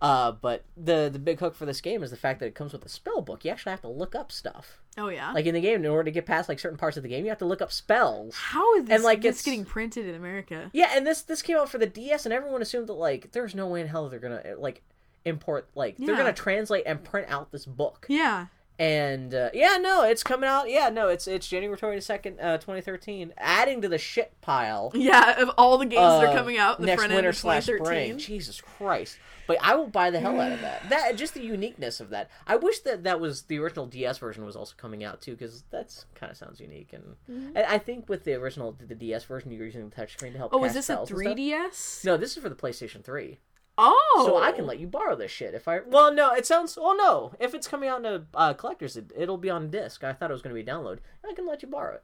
[0.00, 2.72] Uh, but the the big hook for this game is the fact that it comes
[2.72, 3.44] with a spell book.
[3.44, 4.80] You actually have to look up stuff.
[4.98, 5.32] oh yeah.
[5.32, 7.24] Like in the game, in order to get past like certain parts of the game,
[7.24, 8.34] you have to look up spells.
[8.36, 10.70] how is this, and, like, this it's- getting printed in America?
[10.72, 13.54] Yeah, and this this came out for the DS, and everyone assumed that like there's
[13.54, 14.82] no way in hell they're gonna like
[15.24, 18.06] import like they're gonna translate and print out this book.
[18.08, 18.46] Yeah.
[18.80, 20.70] And uh, yeah, no, it's coming out.
[20.70, 23.34] Yeah, no, it's it's January twenty second, uh, twenty thirteen.
[23.36, 24.90] Adding to the shit pile.
[24.94, 27.36] Yeah, of all the games that are coming out the next front winter end of
[27.36, 28.16] slash spring.
[28.16, 29.18] Jesus Christ!
[29.46, 30.88] But I will buy the hell out of that.
[30.88, 32.30] That just the uniqueness of that.
[32.46, 35.62] I wish that that was the original DS version was also coming out too, because
[35.70, 36.94] that's kind of sounds unique.
[36.94, 37.56] And Mm-hmm.
[37.56, 40.54] and I think with the original the DS version, you're using the touchscreen to help.
[40.54, 41.36] Oh, is this a spells and stuff.
[41.36, 42.04] 3DS?
[42.06, 43.40] No, this is for the PlayStation Three.
[43.82, 45.80] Oh, So I can let you borrow this shit if I.
[45.86, 46.76] Well, no, it sounds.
[46.80, 47.32] Well, no.
[47.40, 50.04] If it's coming out in a uh, collector's, it, it'll be on disc.
[50.04, 50.98] I thought it was going to be a download.
[51.28, 52.02] I can let you borrow it.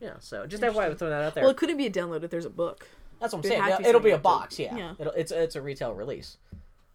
[0.00, 0.14] Yeah.
[0.20, 1.42] So just FYI, I would throw that out there.
[1.42, 2.86] Well, it couldn't be a download if there's a book.
[3.20, 3.62] That's what I'm it saying.
[3.62, 4.58] had It'll, be it'll be a box.
[4.58, 4.76] Yeah.
[4.76, 4.94] Yeah.
[4.98, 6.36] It'll, it's it's a retail release.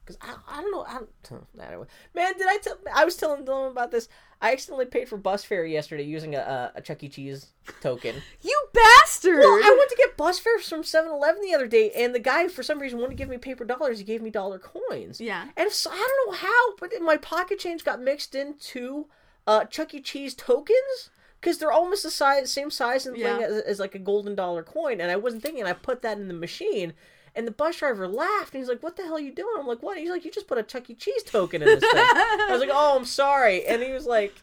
[0.06, 0.84] Because I, I don't know.
[0.84, 1.00] I
[1.30, 1.86] don't, anyway.
[2.14, 2.78] Man, did I tell?
[2.94, 4.10] I was telling Dylan about this.
[4.42, 7.08] I accidentally paid for bus fare yesterday using a, a, a Chuck E.
[7.10, 7.48] Cheese
[7.82, 8.16] token.
[8.42, 9.40] You bastard!
[9.40, 12.50] Well, I went to get bus fares from 7-Eleven the other day, and the guy,
[12.50, 14.00] for some reason, wouldn't give me paper dollars.
[14.00, 15.22] He gave me dollar coins.
[15.22, 15.48] Yeah.
[15.56, 19.08] And so, I don't know how, but my pocket change got mixed into
[19.48, 20.02] uh, Chuck E.
[20.02, 21.10] Cheese tokens
[21.40, 23.38] because they're almost the size, same size and Yeah.
[23.38, 25.00] thing as, as like a golden dollar coin.
[25.00, 25.64] And I wasn't thinking.
[25.66, 26.94] I put that in the machine.
[27.36, 29.66] And the bus driver laughed, and he's like, "What the hell are you doing?" I'm
[29.66, 30.94] like, "What?" He's like, "You just put a Chuck E.
[30.94, 34.36] Cheese token in this thing." I was like, "Oh, I'm sorry," and he was like,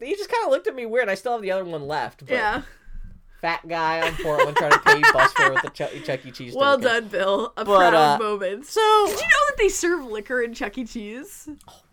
[0.00, 1.08] he just kind of looked at me weird.
[1.08, 2.20] I still have the other one left.
[2.20, 2.62] But yeah.
[3.40, 6.30] fat guy on Portland trying to pay bus fare with a Chuck, Chuck E.
[6.30, 6.54] Cheese.
[6.54, 7.02] Well token.
[7.02, 7.52] done, Bill.
[7.56, 8.66] A But, proud uh, moment.
[8.66, 10.84] So, Did you know that they serve liquor in Chuck E.
[10.84, 11.48] Cheese?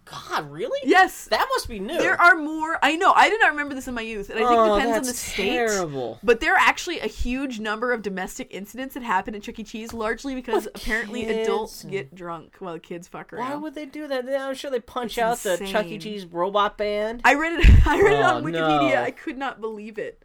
[0.06, 0.80] God, really?
[0.84, 1.26] Yes.
[1.26, 1.98] That must be new.
[1.98, 2.78] There are more.
[2.84, 3.14] I know.
[3.14, 5.04] I did not remember this in my youth, and I think oh, it depends on
[5.04, 5.52] the state.
[5.54, 6.20] Terrible.
[6.24, 9.64] But there are actually a huge number of domestic incidents that happen at Chuck E.
[9.64, 13.50] Cheese, largely because With apparently adults and- get drunk while kids fuck around.
[13.50, 14.28] Why would they do that?
[14.28, 15.98] I'm sure they punch It's out the Chuck E.
[15.98, 17.22] Cheese robot band.
[17.24, 17.88] I read it.
[17.88, 18.94] I read it Oh, on Wikipedia.
[18.96, 19.04] no.
[19.04, 20.24] I could not believe it.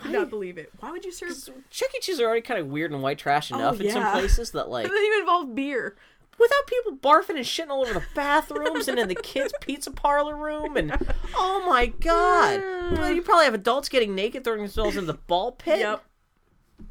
[0.00, 0.70] Could not believe it.
[0.78, 1.30] Why would you serve?
[1.70, 2.00] Chuck E.
[2.00, 4.50] Cheese are already kind of weird and white trash oh, enough in some Oh, places
[4.52, 5.96] that like It doesn't even involve beer.
[6.38, 10.36] Without people barfing and shitting all over the bathrooms and in the kids' pizza parlor
[10.36, 10.96] room and
[11.34, 12.60] oh my god,
[12.92, 15.78] well, you probably have adults getting naked throwing themselves in the ball pit.
[15.80, 16.02] Yep.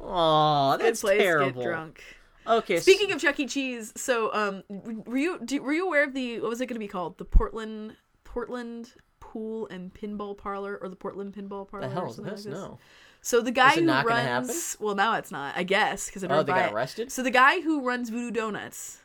[0.00, 1.62] Oh, Good that's place terrible.
[1.62, 2.02] get drunk.
[2.46, 3.46] Okay, Speaking of Chuck E.
[3.46, 4.62] Cheese, so um,
[5.06, 7.18] were you do, were you aware of the what was it going to be called?
[7.18, 7.94] The Portland
[8.24, 11.88] Portland Pool and Pinball Parlor or the Portland Pinball Parlor?
[11.88, 12.44] the hell or is this?
[12.46, 12.78] like No.
[13.20, 16.28] So the guy Is it who runs well now it's not I guess because I
[16.28, 16.74] Oh, they by got it.
[16.74, 17.12] arrested?
[17.12, 18.98] So the guy who runs Voodoo Donuts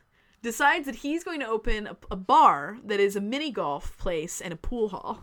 [0.44, 4.40] decides that he's going to open a, a bar that is a mini golf place
[4.42, 5.20] and a pool hall,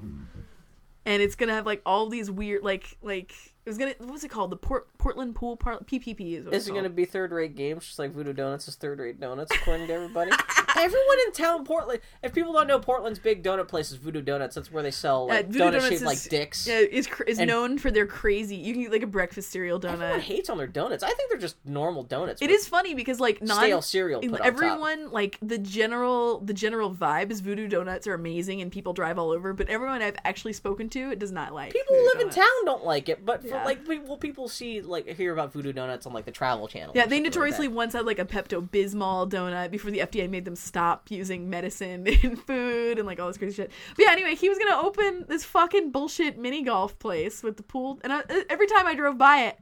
[1.06, 3.32] and it's gonna have like all these weird like like
[3.64, 6.54] it was gonna what was it called the Port Portland Pool Par PPP is what
[6.54, 6.84] Is it's it called.
[6.84, 9.92] to be third rate games, just like Voodoo Donuts is third rate donuts, according to
[9.92, 10.30] everybody?
[10.76, 12.00] Everyone in town, Portland.
[12.22, 14.54] If people don't know, Portland's big donut place is Voodoo Donuts.
[14.54, 16.66] That's where they sell Uh, like Voodoo donuts Donuts shaped like dicks.
[16.66, 18.56] Yeah, is is And- known for their crazy.
[18.56, 19.92] You can eat like a breakfast cereal donut.
[19.94, 21.02] Everyone hates on their donuts.
[21.02, 22.42] I think they're just normal donuts.
[22.42, 24.46] It is funny because like non stale cereal put on top.
[24.46, 29.18] everyone like the general the general vibe is Voodoo Donuts are amazing and people drive
[29.18, 29.52] all over.
[29.52, 31.72] But everyone I've actually spoken to, it does not like.
[31.72, 33.64] People who live in town don't like it, but for, Yeah.
[33.64, 36.92] like people, people see like hear about Voodoo Donuts on like the Travel Channel.
[36.94, 40.28] Yeah, they something like notoriously once had like a Pepto Bismol donut before the FDA
[40.28, 43.70] made them stop using medicine in food and like all this crazy shit.
[43.96, 47.62] But yeah, anyway, he was gonna open this fucking bullshit mini golf place with the
[47.62, 49.58] pool, and I, every time I drove by it,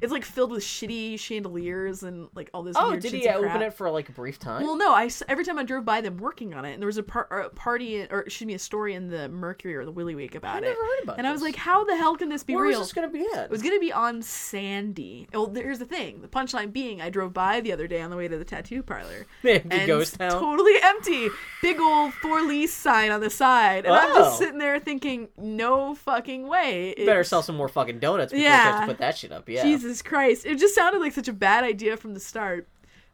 [0.00, 2.76] it's like filled with shitty chandeliers and like all this.
[2.78, 4.62] Oh, weird did he open it for like a brief time?
[4.62, 4.92] Well, no.
[4.92, 7.28] I every time I drove by them working on it, and there was a, par-
[7.30, 10.34] or a party, or excuse me, a story in the Mercury or the Willy Week
[10.34, 10.66] about it.
[10.66, 10.70] I it.
[10.70, 11.18] never heard about it.
[11.18, 12.80] and I was like, how the hell can this be Where real?
[12.80, 13.44] this going to be at?
[13.46, 15.28] It was gonna be on Sandy.
[15.32, 16.20] Well, here's the thing.
[16.22, 18.82] The punchline being, I drove by the other day on the way to the tattoo
[18.82, 19.26] parlor.
[19.44, 20.32] Empty and ghost it's town.
[20.40, 21.28] Totally empty.
[21.62, 24.38] Big old for lease sign on the side, and I'm just Oh.
[24.44, 26.90] sitting there thinking, no fucking way.
[26.96, 28.62] It- Better sell some more fucking donuts before you Yeah.
[28.62, 29.48] have to put that shit up.
[29.48, 29.62] Yeah.
[29.62, 30.46] Jesus Christ!
[30.46, 32.66] It just sounded like such a bad idea from the start.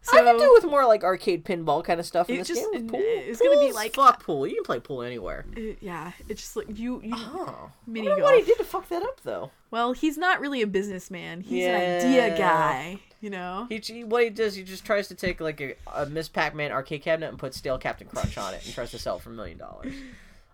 [0.04, 2.60] So I could do with more like arcade pinball kind of stuff in this just-
[2.60, 2.70] game.
[2.72, 3.00] With pool.
[3.04, 4.46] it's gonna be like- fuck pool.
[4.48, 5.44] You can play pool anywhere.
[5.56, 7.00] it- yeah, it's just like you.
[7.04, 9.52] you Oh, Mini I wonder what he did to fuck that up though.
[9.70, 11.40] Well, he's not really a businessman.
[11.42, 11.76] He's Yeah.
[11.78, 12.98] an idea guy.
[13.20, 13.66] You know.
[13.68, 16.72] He, he what he does, he just tries to take like a, a Miss Pac-Man
[16.72, 19.30] arcade cabinet and put stale Captain Crunch on it and tries to sell it for
[19.30, 19.94] a million dollars.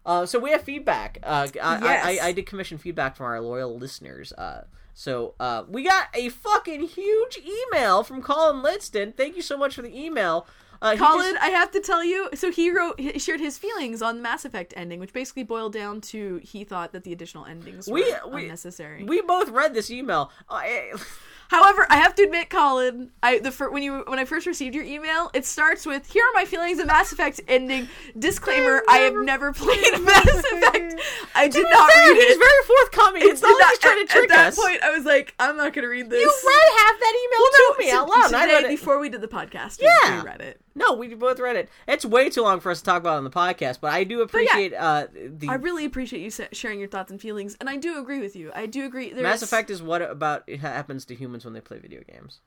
[0.05, 1.19] Uh, so we have feedback.
[1.23, 2.05] Uh, I, Yes.
[2.05, 4.33] I, I, I did commission feedback from our loyal listeners.
[4.35, 4.65] Uh,
[4.99, 9.17] so uh, we got a fucking huge email from Colin Lidston.
[9.17, 10.49] Thank you so much for the email.
[10.83, 12.31] Uh, Colin, just- I have to tell you.
[12.35, 15.73] So he wrote, he shared his feelings on the Mass Effect ending, which basically boiled
[15.73, 19.05] down to he thought that the additional endings were we, we unnecessary.
[19.05, 20.33] We both read this email.
[20.49, 20.63] Uh,
[21.49, 24.75] However, I have to admit, Colin, I the fir- when you when I first received
[24.75, 27.89] your email, it starts with "Here are my feelings of Mass Effect ending."
[28.19, 31.01] Disclaimer: I have never played Mass Effect.
[31.35, 33.23] I did not fair, read he's very forthcoming.
[33.25, 35.35] It's not Did like he's trying to at- trick at that point, I was like,
[35.39, 36.21] I'm not going to read this.
[36.21, 38.27] you read half that email Well, to no, me so- out loud.
[38.27, 38.69] and I today, read it.
[38.69, 39.81] before we did the podcast.
[39.81, 40.21] Yeah.
[40.21, 40.61] we read it.
[40.79, 41.69] No, we both read it.
[41.87, 44.23] It's way too long for us to talk about on the podcast, but I do
[44.23, 47.99] appreciate uh, the I really appreciate you sharing your thoughts and feelings, and I do
[47.99, 48.53] agree with you.
[48.55, 49.11] I do agree.
[49.11, 52.41] There's, Mass Effect is what about it happens to humans when they play video games.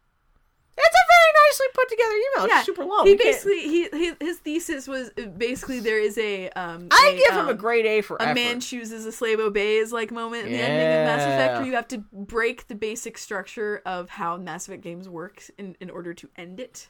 [0.77, 2.47] It's a very nicely put together email.
[2.47, 3.05] Yeah, It's super long.
[3.05, 6.87] He We can't- basically he his, thesis was uh, basically there is a um.
[6.91, 8.35] I give him a um, grade A for a effort.
[8.35, 11.73] man chooses a slave obeys like moment in the ending of Mass Effect where you
[11.73, 16.13] have to break the basic structure of how Mass Effect games work in, in order
[16.13, 16.87] to end it.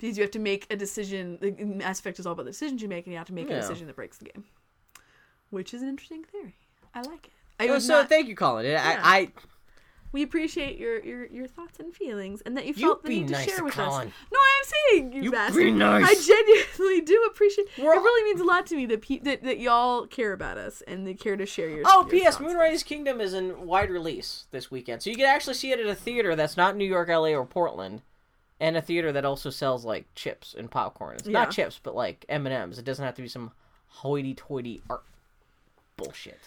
[0.00, 1.38] Because you have to make a decision.
[1.40, 3.50] The Mass Effect is all about the decisions you make, and you have to make
[3.50, 4.44] a decision that breaks the game,
[5.50, 6.56] which is an interesting theory.
[6.94, 7.32] I like it.
[7.58, 8.66] I Oh, so not- thank you, Colin.
[8.66, 9.00] I, Yeah.
[9.02, 9.32] I
[10.12, 13.34] we appreciate your, your your thoughts and feelings, and that you felt the need to
[13.36, 14.08] share to with Colin.
[14.08, 14.14] us.
[14.32, 16.04] No, I'm saying you, You be nice.
[16.04, 17.68] I genuinely do appreciate.
[17.78, 20.58] We're it really means a lot to me that, pe- that that y'all care about
[20.58, 21.82] us and they care to share your.
[21.86, 22.40] Oh, your P.S.
[22.40, 25.86] Moonrise Kingdom is in wide release this weekend, so you can actually see it at
[25.86, 28.02] a theater that's not New York, L.A., or Portland,
[28.60, 31.16] and a theater that also sells like chips and popcorn.
[31.16, 31.32] It's Yeah.
[31.32, 32.78] not chips, but like M and M's.
[32.78, 33.52] It doesn't have to be some
[33.88, 35.02] hoity-toity art
[35.96, 36.38] bullshit.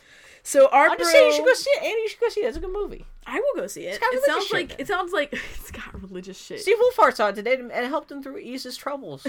[0.45, 2.01] So our I'm bro, just saying you should go see it, Andy.
[2.01, 2.47] You should go see it.
[2.47, 3.05] It's a good movie.
[3.25, 3.99] I will go see it.
[4.01, 4.87] It sounds like it.
[4.87, 6.59] sounds like it's got religious shit.
[6.61, 9.25] Steve Wolfhard saw it today and it helped him through ease his troubles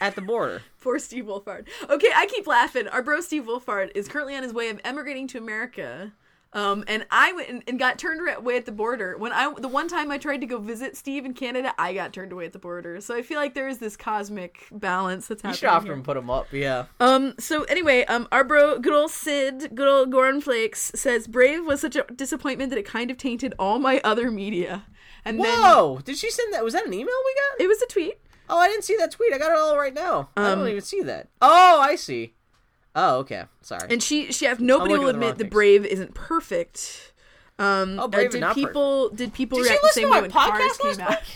[0.00, 0.62] at the border.
[0.80, 1.66] Poor Steve Wolfhard.
[1.90, 2.88] Okay, I keep laughing.
[2.88, 6.12] Our bro Steve Wolfhard is currently on his way of emigrating to America.
[6.54, 9.16] Um, and I went and, and got turned away at the border.
[9.18, 12.12] When I the one time I tried to go visit Steve in Canada, I got
[12.12, 13.00] turned away at the border.
[13.00, 15.54] So I feel like there is this cosmic balance that's happening.
[15.54, 16.46] You should offer him put him up.
[16.52, 16.84] Yeah.
[17.00, 17.34] Um.
[17.38, 21.80] So anyway, um, our bro, good old Sid, good old Goran Flakes says Brave was
[21.80, 24.86] such a disappointment that it kind of tainted all my other media.
[25.24, 26.00] And then Whoa!
[26.04, 26.62] Did she send that?
[26.62, 27.64] Was that an email we got?
[27.64, 28.18] it was a tweet.
[28.48, 29.32] Oh, I didn't see that tweet.
[29.32, 30.28] I got it all right now.
[30.36, 31.28] I Um, don't even see that.
[31.40, 32.34] Oh, I see.
[32.96, 33.44] Oh, okay.
[33.62, 33.88] Sorry.
[33.90, 35.44] And she she have nobody will at the admit the.
[35.44, 37.12] Brave isn't perfect.
[37.58, 40.20] Um, Oh, uh, Brave is did not people did people Did react the same way
[40.20, 41.18] when Cars podcast came out?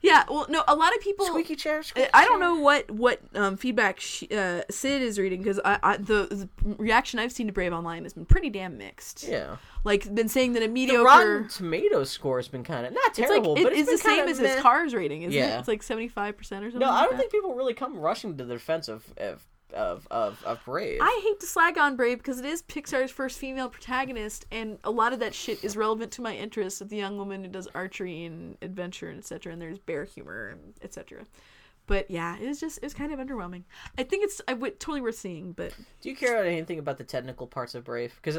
[0.00, 1.26] Yeah, well, no, a lot of people.
[1.26, 1.78] Squeaky chair.
[1.78, 5.58] I- Squeaky I don't know what what um, feedback she, uh, Sid is reading because
[5.64, 9.26] I, I the, the reaction I've seen to Brave Online has been pretty damn mixed.
[9.26, 9.56] Yeah.
[9.82, 11.02] like been saying that a The mediocre.
[11.02, 14.02] Rotten Tomatoes score has been kind of not it's like terrible, it- but it's, it's
[14.02, 14.54] the same as his.
[14.60, 15.36] Cars rating, isn't it?
[15.44, 15.58] Yeah.
[15.58, 16.86] It's like seventy five percent or something.
[16.86, 17.18] No, I don't that.
[17.18, 21.00] think people really come rushing to the defense of of of of, of Brave.
[21.02, 24.90] I hate to slag on Brave because it is Pixar's first female protagonist, and a
[24.90, 27.68] lot of that shit is relevant to my interest of the young woman who does
[27.74, 29.52] archery and adventure and etc.
[29.52, 31.26] And there's bear humor and etc.
[31.86, 33.62] But yeah, it was just it was kind of underwhelming.
[33.96, 35.72] I think it's I would totally worth seeing, but
[36.02, 38.12] Do you care about anything about the technical parts of Brave?
[38.22, 38.36] Because,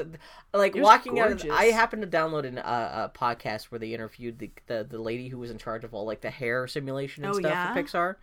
[0.54, 1.58] like, It was walking out, of, gorgeous.
[1.60, 5.30] I happened to download an, uh, a podcast where they interviewed the, the the lady
[5.30, 7.74] who was in charge of all like the hair simulation and Oh, stuff yeah?
[7.74, 8.16] for Pixar,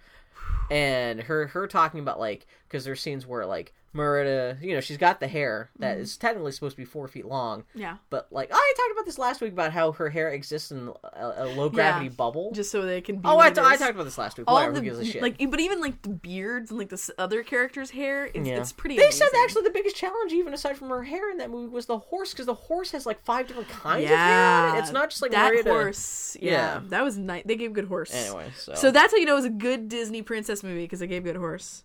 [0.71, 4.99] and her her talking about like because there's scenes where like Merida, you know, she's
[4.99, 6.21] got the hair that is Mm-hmm.
[6.27, 9.41] technically supposed to be four feet long, yeah, but like I talked about this last
[9.41, 12.13] week about how her hair exists in a, a low gravity Yeah.
[12.13, 12.53] bubble.
[12.53, 13.17] just so they can.
[13.17, 13.79] Be oh, I, t- I is.
[13.81, 14.45] talked about this last week.
[14.49, 15.23] all Whatever, the gives a shit?
[15.23, 18.61] like, but even like the beards and like the s- other characters' hair, it's, Yeah.
[18.61, 18.97] it's pretty.
[18.99, 19.41] They said amazing.
[19.45, 22.33] actually the biggest challenge, even aside from her hair in that movie, was the horse
[22.33, 24.69] because the horse has like five different kinds of hair.
[24.69, 24.81] on it.
[24.81, 25.71] It's not just like that Merida.
[25.71, 26.37] horse.
[26.39, 26.81] Yeah, Yeah.
[26.89, 27.45] that was nice.
[27.47, 28.13] They gave good horse.
[28.13, 30.99] Anyway, so, So that's how you know it was a good Disney princess movie because
[31.01, 31.85] they gave good horse.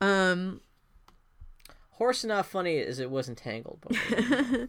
[0.00, 0.60] Um,
[1.92, 3.80] horse not funny as it was entangled.
[3.80, 4.68] But...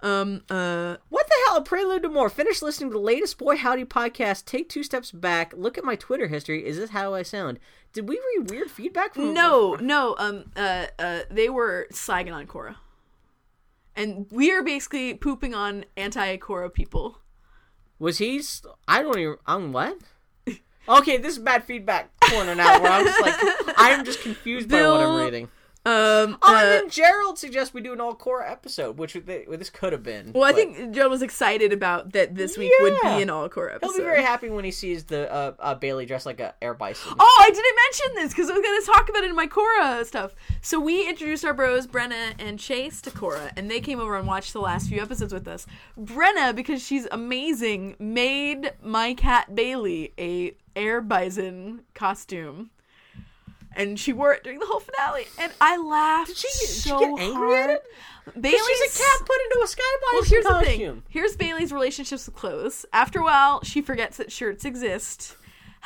[0.06, 1.56] um, uh, what the hell?
[1.56, 2.28] A prelude to more.
[2.28, 4.44] Finish listening to the latest Boy Howdy podcast.
[4.44, 5.52] Take two steps back.
[5.56, 6.66] Look at my Twitter history.
[6.66, 7.58] Is this how I sound?
[7.92, 9.32] Did we read weird feedback from?
[9.32, 12.76] no, no, um, uh, uh, they were slagging on Korra,
[13.94, 17.20] and we are basically pooping on anti-Korra people.
[17.98, 18.42] Was he?
[18.42, 19.36] St- I don't even.
[19.46, 19.98] On what?
[20.88, 22.80] Okay, this is bad feedback corner now.
[22.80, 23.34] Where I'm just like,
[23.76, 25.48] I'm just confused by what I'm reading.
[25.86, 29.44] Um, Oh, uh, and then Gerald suggests we do an all core episode, which they,
[29.48, 30.32] well, this could have been.
[30.32, 33.76] well, I but think Joe was excited about that this week would be an all-Korra
[33.76, 33.92] episode.
[33.92, 36.74] he'll be very happy when he sees the uh, uh, Bailey dressed like a air
[36.74, 37.12] bison.
[37.18, 39.46] Oh, I didn't mention this because I was going to talk about it in my
[39.46, 40.34] Korra stuff.
[40.60, 44.26] So we introduced our bros, Brenna and Chase, to Korra, and they came over and
[44.26, 45.66] watched the last few episodes with us.
[45.98, 52.70] Brenna, because she's amazing, made my cat Bailey a air bison costume.
[53.76, 56.88] And she wore it during the whole finale, and I laughed Did she, did she
[56.88, 57.70] so get angry hard.
[57.70, 57.82] at it?
[58.40, 61.02] Bailey's She's a cat put into a sky bison well, here's the thing.
[61.10, 62.86] Here's Bailey's relationships with clothes.
[62.92, 65.35] After a while, she forgets that shirts exist.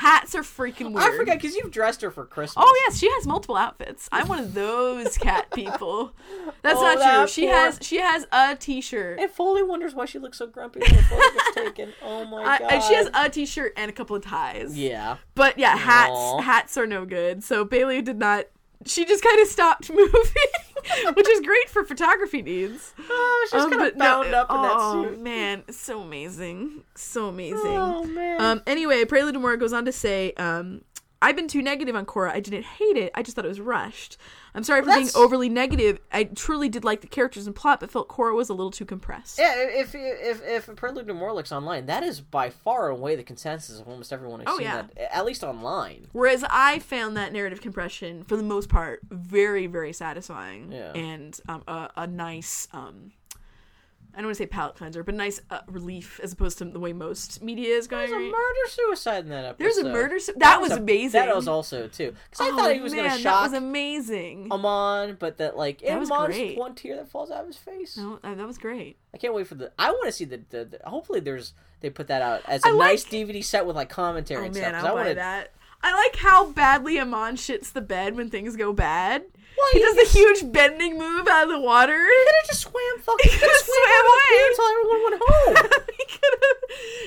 [0.00, 1.12] Hats are freaking weird.
[1.12, 2.64] I forget because you've dressed her for Christmas.
[2.66, 4.08] Oh yes, she has multiple outfits.
[4.10, 6.14] I'm one of those cat people.
[6.62, 7.02] That's Oh, not true.
[7.02, 9.20] that She has she has a t-shirt.
[9.20, 11.92] And Foley wonders why she looks so grumpy when the photo gets taken.
[12.02, 12.72] Oh my I- god.
[12.72, 14.74] and she has a t-shirt and a couple of ties.
[14.74, 15.18] Yeah.
[15.34, 16.40] But yeah, hats Aw.
[16.40, 17.44] hats are no good.
[17.44, 18.46] So Bailey did not.
[18.86, 22.94] She just kind of stopped moving, which is great for photography needs.
[23.10, 25.20] Oh, she's Um, kind of but no- bound up in oh, that suit.
[25.20, 27.58] man, so amazing, so amazing.
[27.76, 28.40] Oh man.
[28.40, 30.82] Um, anyway, Prelude to More goes on to say, um,
[31.22, 32.30] I've been too negative on Korra.
[32.32, 33.12] I didn't hate it.
[33.14, 34.16] I just thought it was rushed.
[34.54, 36.00] I'm sorry for being overly negative.
[36.12, 38.84] I truly did like the characters and plot, but felt Korra was a little too
[38.84, 39.38] compressed.
[39.38, 43.22] yeah, if if if Prelude to More looks online, that is by far away the
[43.22, 44.82] consensus of almost everyone who's Oh, seen yeah.
[44.94, 46.08] that, at least online.
[46.12, 50.92] Whereas I found that narrative compression, for the most part, very, very satisfying Yeah.
[50.94, 53.12] and um, a, a nice, um,
[54.14, 56.80] I don't want to say palate cleanser, but nice uh, relief as opposed to the
[56.80, 58.10] way most media is going.
[58.10, 59.64] There's a murder suicide in that episode.
[59.64, 60.18] There's a murder.
[60.18, 61.20] Su- that, was a- amazing.
[61.20, 62.14] That was also too.
[62.30, 64.48] Because I Oh, thought he was man, gonna That was amazing.
[64.50, 66.58] Amon, but that like That was Amon's great.
[66.58, 67.96] one tear that falls out of his face.
[67.96, 68.96] no, uh, that was great.
[69.14, 69.72] I can't wait for the.
[69.78, 70.80] I want to see the, the, the.
[70.88, 74.42] Hopefully, there's they put that out as a like- nice DVD set with like commentary
[74.42, 74.84] Oh and man, stuff.
[74.90, 75.52] I wanna, that.
[75.82, 79.22] I like how badly Amon shits the bed when things go bad.
[79.60, 81.92] Well, he does the huge bending move out of the water.
[82.00, 83.30] He could have just swam fucking.
[83.30, 84.48] He could have swam swam out of the away.
[84.48, 85.54] until everyone went home.
[85.98, 86.58] he could have.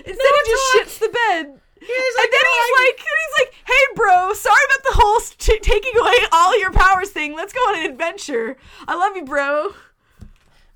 [0.06, 0.82] Instead, he just talk.
[0.86, 1.46] shits the bed.
[1.80, 5.20] he's and then "No, he's I- like, he's like, "Hey, bro, sorry about the whole
[5.38, 7.34] t- taking away all your powers thing.
[7.36, 8.58] Let's go on an adventure.
[8.88, 9.74] I love you, bro."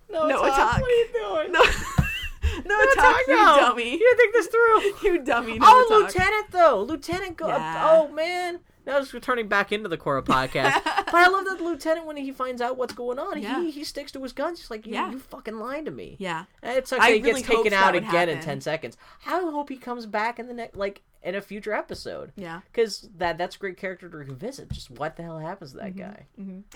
[0.10, 0.82] no, no Talk, talk.
[0.82, 1.52] What are you doing?
[1.52, 1.62] No,
[2.66, 3.58] no, No talk, you no.
[3.60, 3.92] dummy.
[3.92, 4.82] You think this through.
[5.04, 5.60] You dummy.
[5.60, 6.14] No oh, talk.
[6.16, 7.38] Lieutenant though, Lieutenant.
[7.38, 7.88] Go- Yeah.
[7.92, 8.60] Oh man.
[8.88, 12.18] Now it's returning back into the Korra podcast, but I love that the lieutenant when
[12.18, 13.62] he finds out what's going on, Yeah.
[13.62, 14.60] he he sticks to his guns.
[14.62, 15.12] He's like, you, Yeah.
[15.12, 16.16] you fucking lied to me.
[16.20, 16.46] Yeah.
[16.64, 18.98] And it sucks I that he really gets taken out again in ten seconds.
[19.26, 22.32] I hope he comes back in the next, like in a future episode.
[22.38, 22.62] Yeah.
[22.72, 24.72] because that that's a great character to revisit.
[24.72, 26.00] Just what the hell happens to that Mm-hmm.
[26.00, 26.26] guy?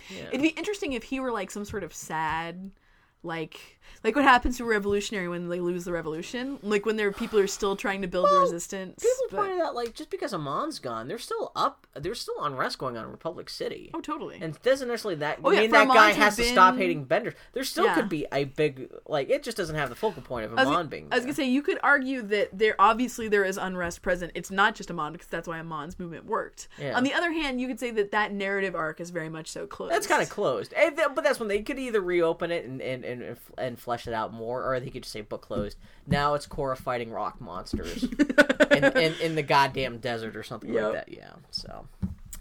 [0.10, 0.24] Yeah.
[0.28, 2.72] It'd be interesting if he were like some sort of sad,
[3.24, 7.12] like like what happens to a revolutionary when they lose the revolution, like when there
[7.12, 9.02] people are still trying to build the resistance.
[9.02, 11.88] People but- pointed out like just because Amon's gone, there's still up.
[11.96, 13.92] There's still unrest going on in Republic City.
[13.94, 14.36] oh, totally.
[14.42, 17.04] And it doesn't necessarily that Oh, yeah, mean that Amon guy has to stop hating
[17.04, 17.34] Bender.
[17.54, 17.96] There still Yeah.
[17.96, 20.68] could be a big like it just doesn't have the focal point of I was,
[20.68, 21.08] Amon being.
[21.12, 24.32] I was gonna say you could argue that there obviously there is unrest present.
[24.36, 26.68] It's not just Amon because that's why Amon's movement worked.
[26.80, 26.96] Yeah.
[26.96, 29.68] On the other hand, you could say that that narrative arc is very much so
[29.68, 29.90] close.
[29.90, 33.04] That's kind of closed, And but that's when they could either reopen it and and,
[33.04, 35.78] and and flesh it out more, or they could just say book closed.
[36.08, 38.04] Now it's Korra fighting rock monsters
[38.72, 40.84] in, in, in the goddamn desert or something Yep.
[40.84, 41.10] like that.
[41.14, 41.34] Yeah.
[41.52, 41.88] So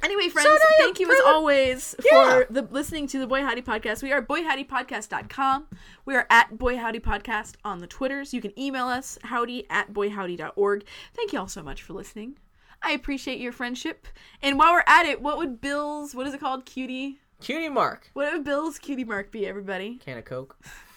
[0.03, 2.41] Anyway, friends, yeah, thank you as always Yeah.
[2.41, 4.03] for the listening to the Boy Howdy Podcast.
[4.03, 5.67] We are boyhowdypodcast.com.
[6.07, 8.33] We are at Boy Howdy Podcast on the Twitters.
[8.33, 10.85] You can email us howdy at boyhowdy.org.
[11.15, 12.39] Thank you all so much for listening.
[12.83, 14.09] I appreciate your friendship.
[14.43, 16.65] And while we're at it, what would Bill's what is it called?
[16.65, 17.19] Cutie?
[17.43, 19.97] cutie mark What would Bill's cutie mark be, everybody?
[19.97, 20.57] can of coke.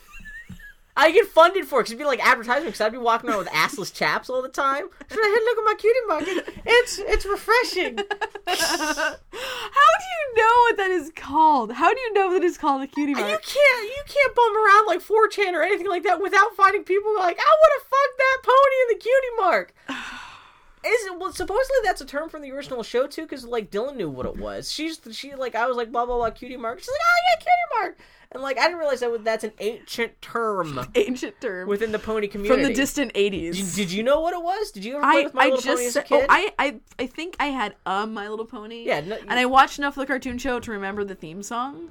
[0.95, 3.39] I get funded for it because it'd be like advertisement because I'd be walking around
[3.39, 4.89] with assless chaps all the time.
[5.09, 6.23] So hey, look at my cutie mark.
[6.65, 7.97] It's it's refreshing.
[8.47, 11.71] How do you know what that is called?
[11.73, 13.41] How do you know that it's called a cutie You mark?
[13.43, 17.37] can't you can't bum around like 4chan or anything like that without finding people like
[17.39, 19.73] I want to fuck that pony in the cutie mark.
[20.85, 23.95] Is it, well, supposedly that's a term from the original show too, because like Dylan
[23.95, 24.69] knew what it was.
[24.69, 26.79] She's she like I was like blah blah blah cutie mark.
[26.79, 27.97] She's like oh yeah cutie mark,
[28.33, 31.67] and like I didn't realize that was, that's an ancient term Ancient term.
[31.67, 32.61] within the pony community.
[32.63, 33.55] from the distant 80s.
[33.55, 34.71] Did, did you know what it was?
[34.71, 36.23] Did you ever play I, with My I Little just Pony as a kid?
[36.23, 38.83] oh, I, I I think I had a My Little Pony.
[38.85, 41.89] Yeah, no- and I watched enough of the cartoon show to remember the theme song.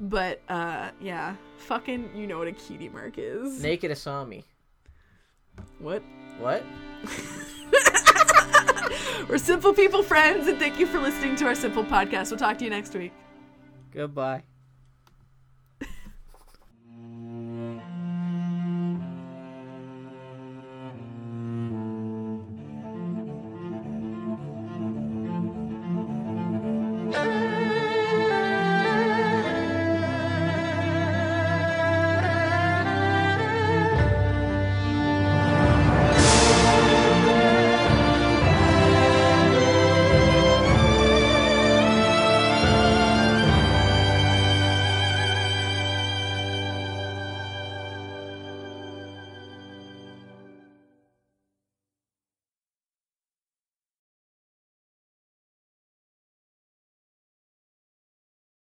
[0.00, 3.62] But uh, yeah, fucking, you know what a cutie mark is.
[3.62, 4.42] Naked Asami.
[5.78, 6.02] What?
[6.40, 6.64] What?
[9.28, 12.30] We're simple people friends, and thank you for listening to our simple podcast.
[12.30, 13.12] We'll talk to you next week.
[13.92, 14.42] Goodbye.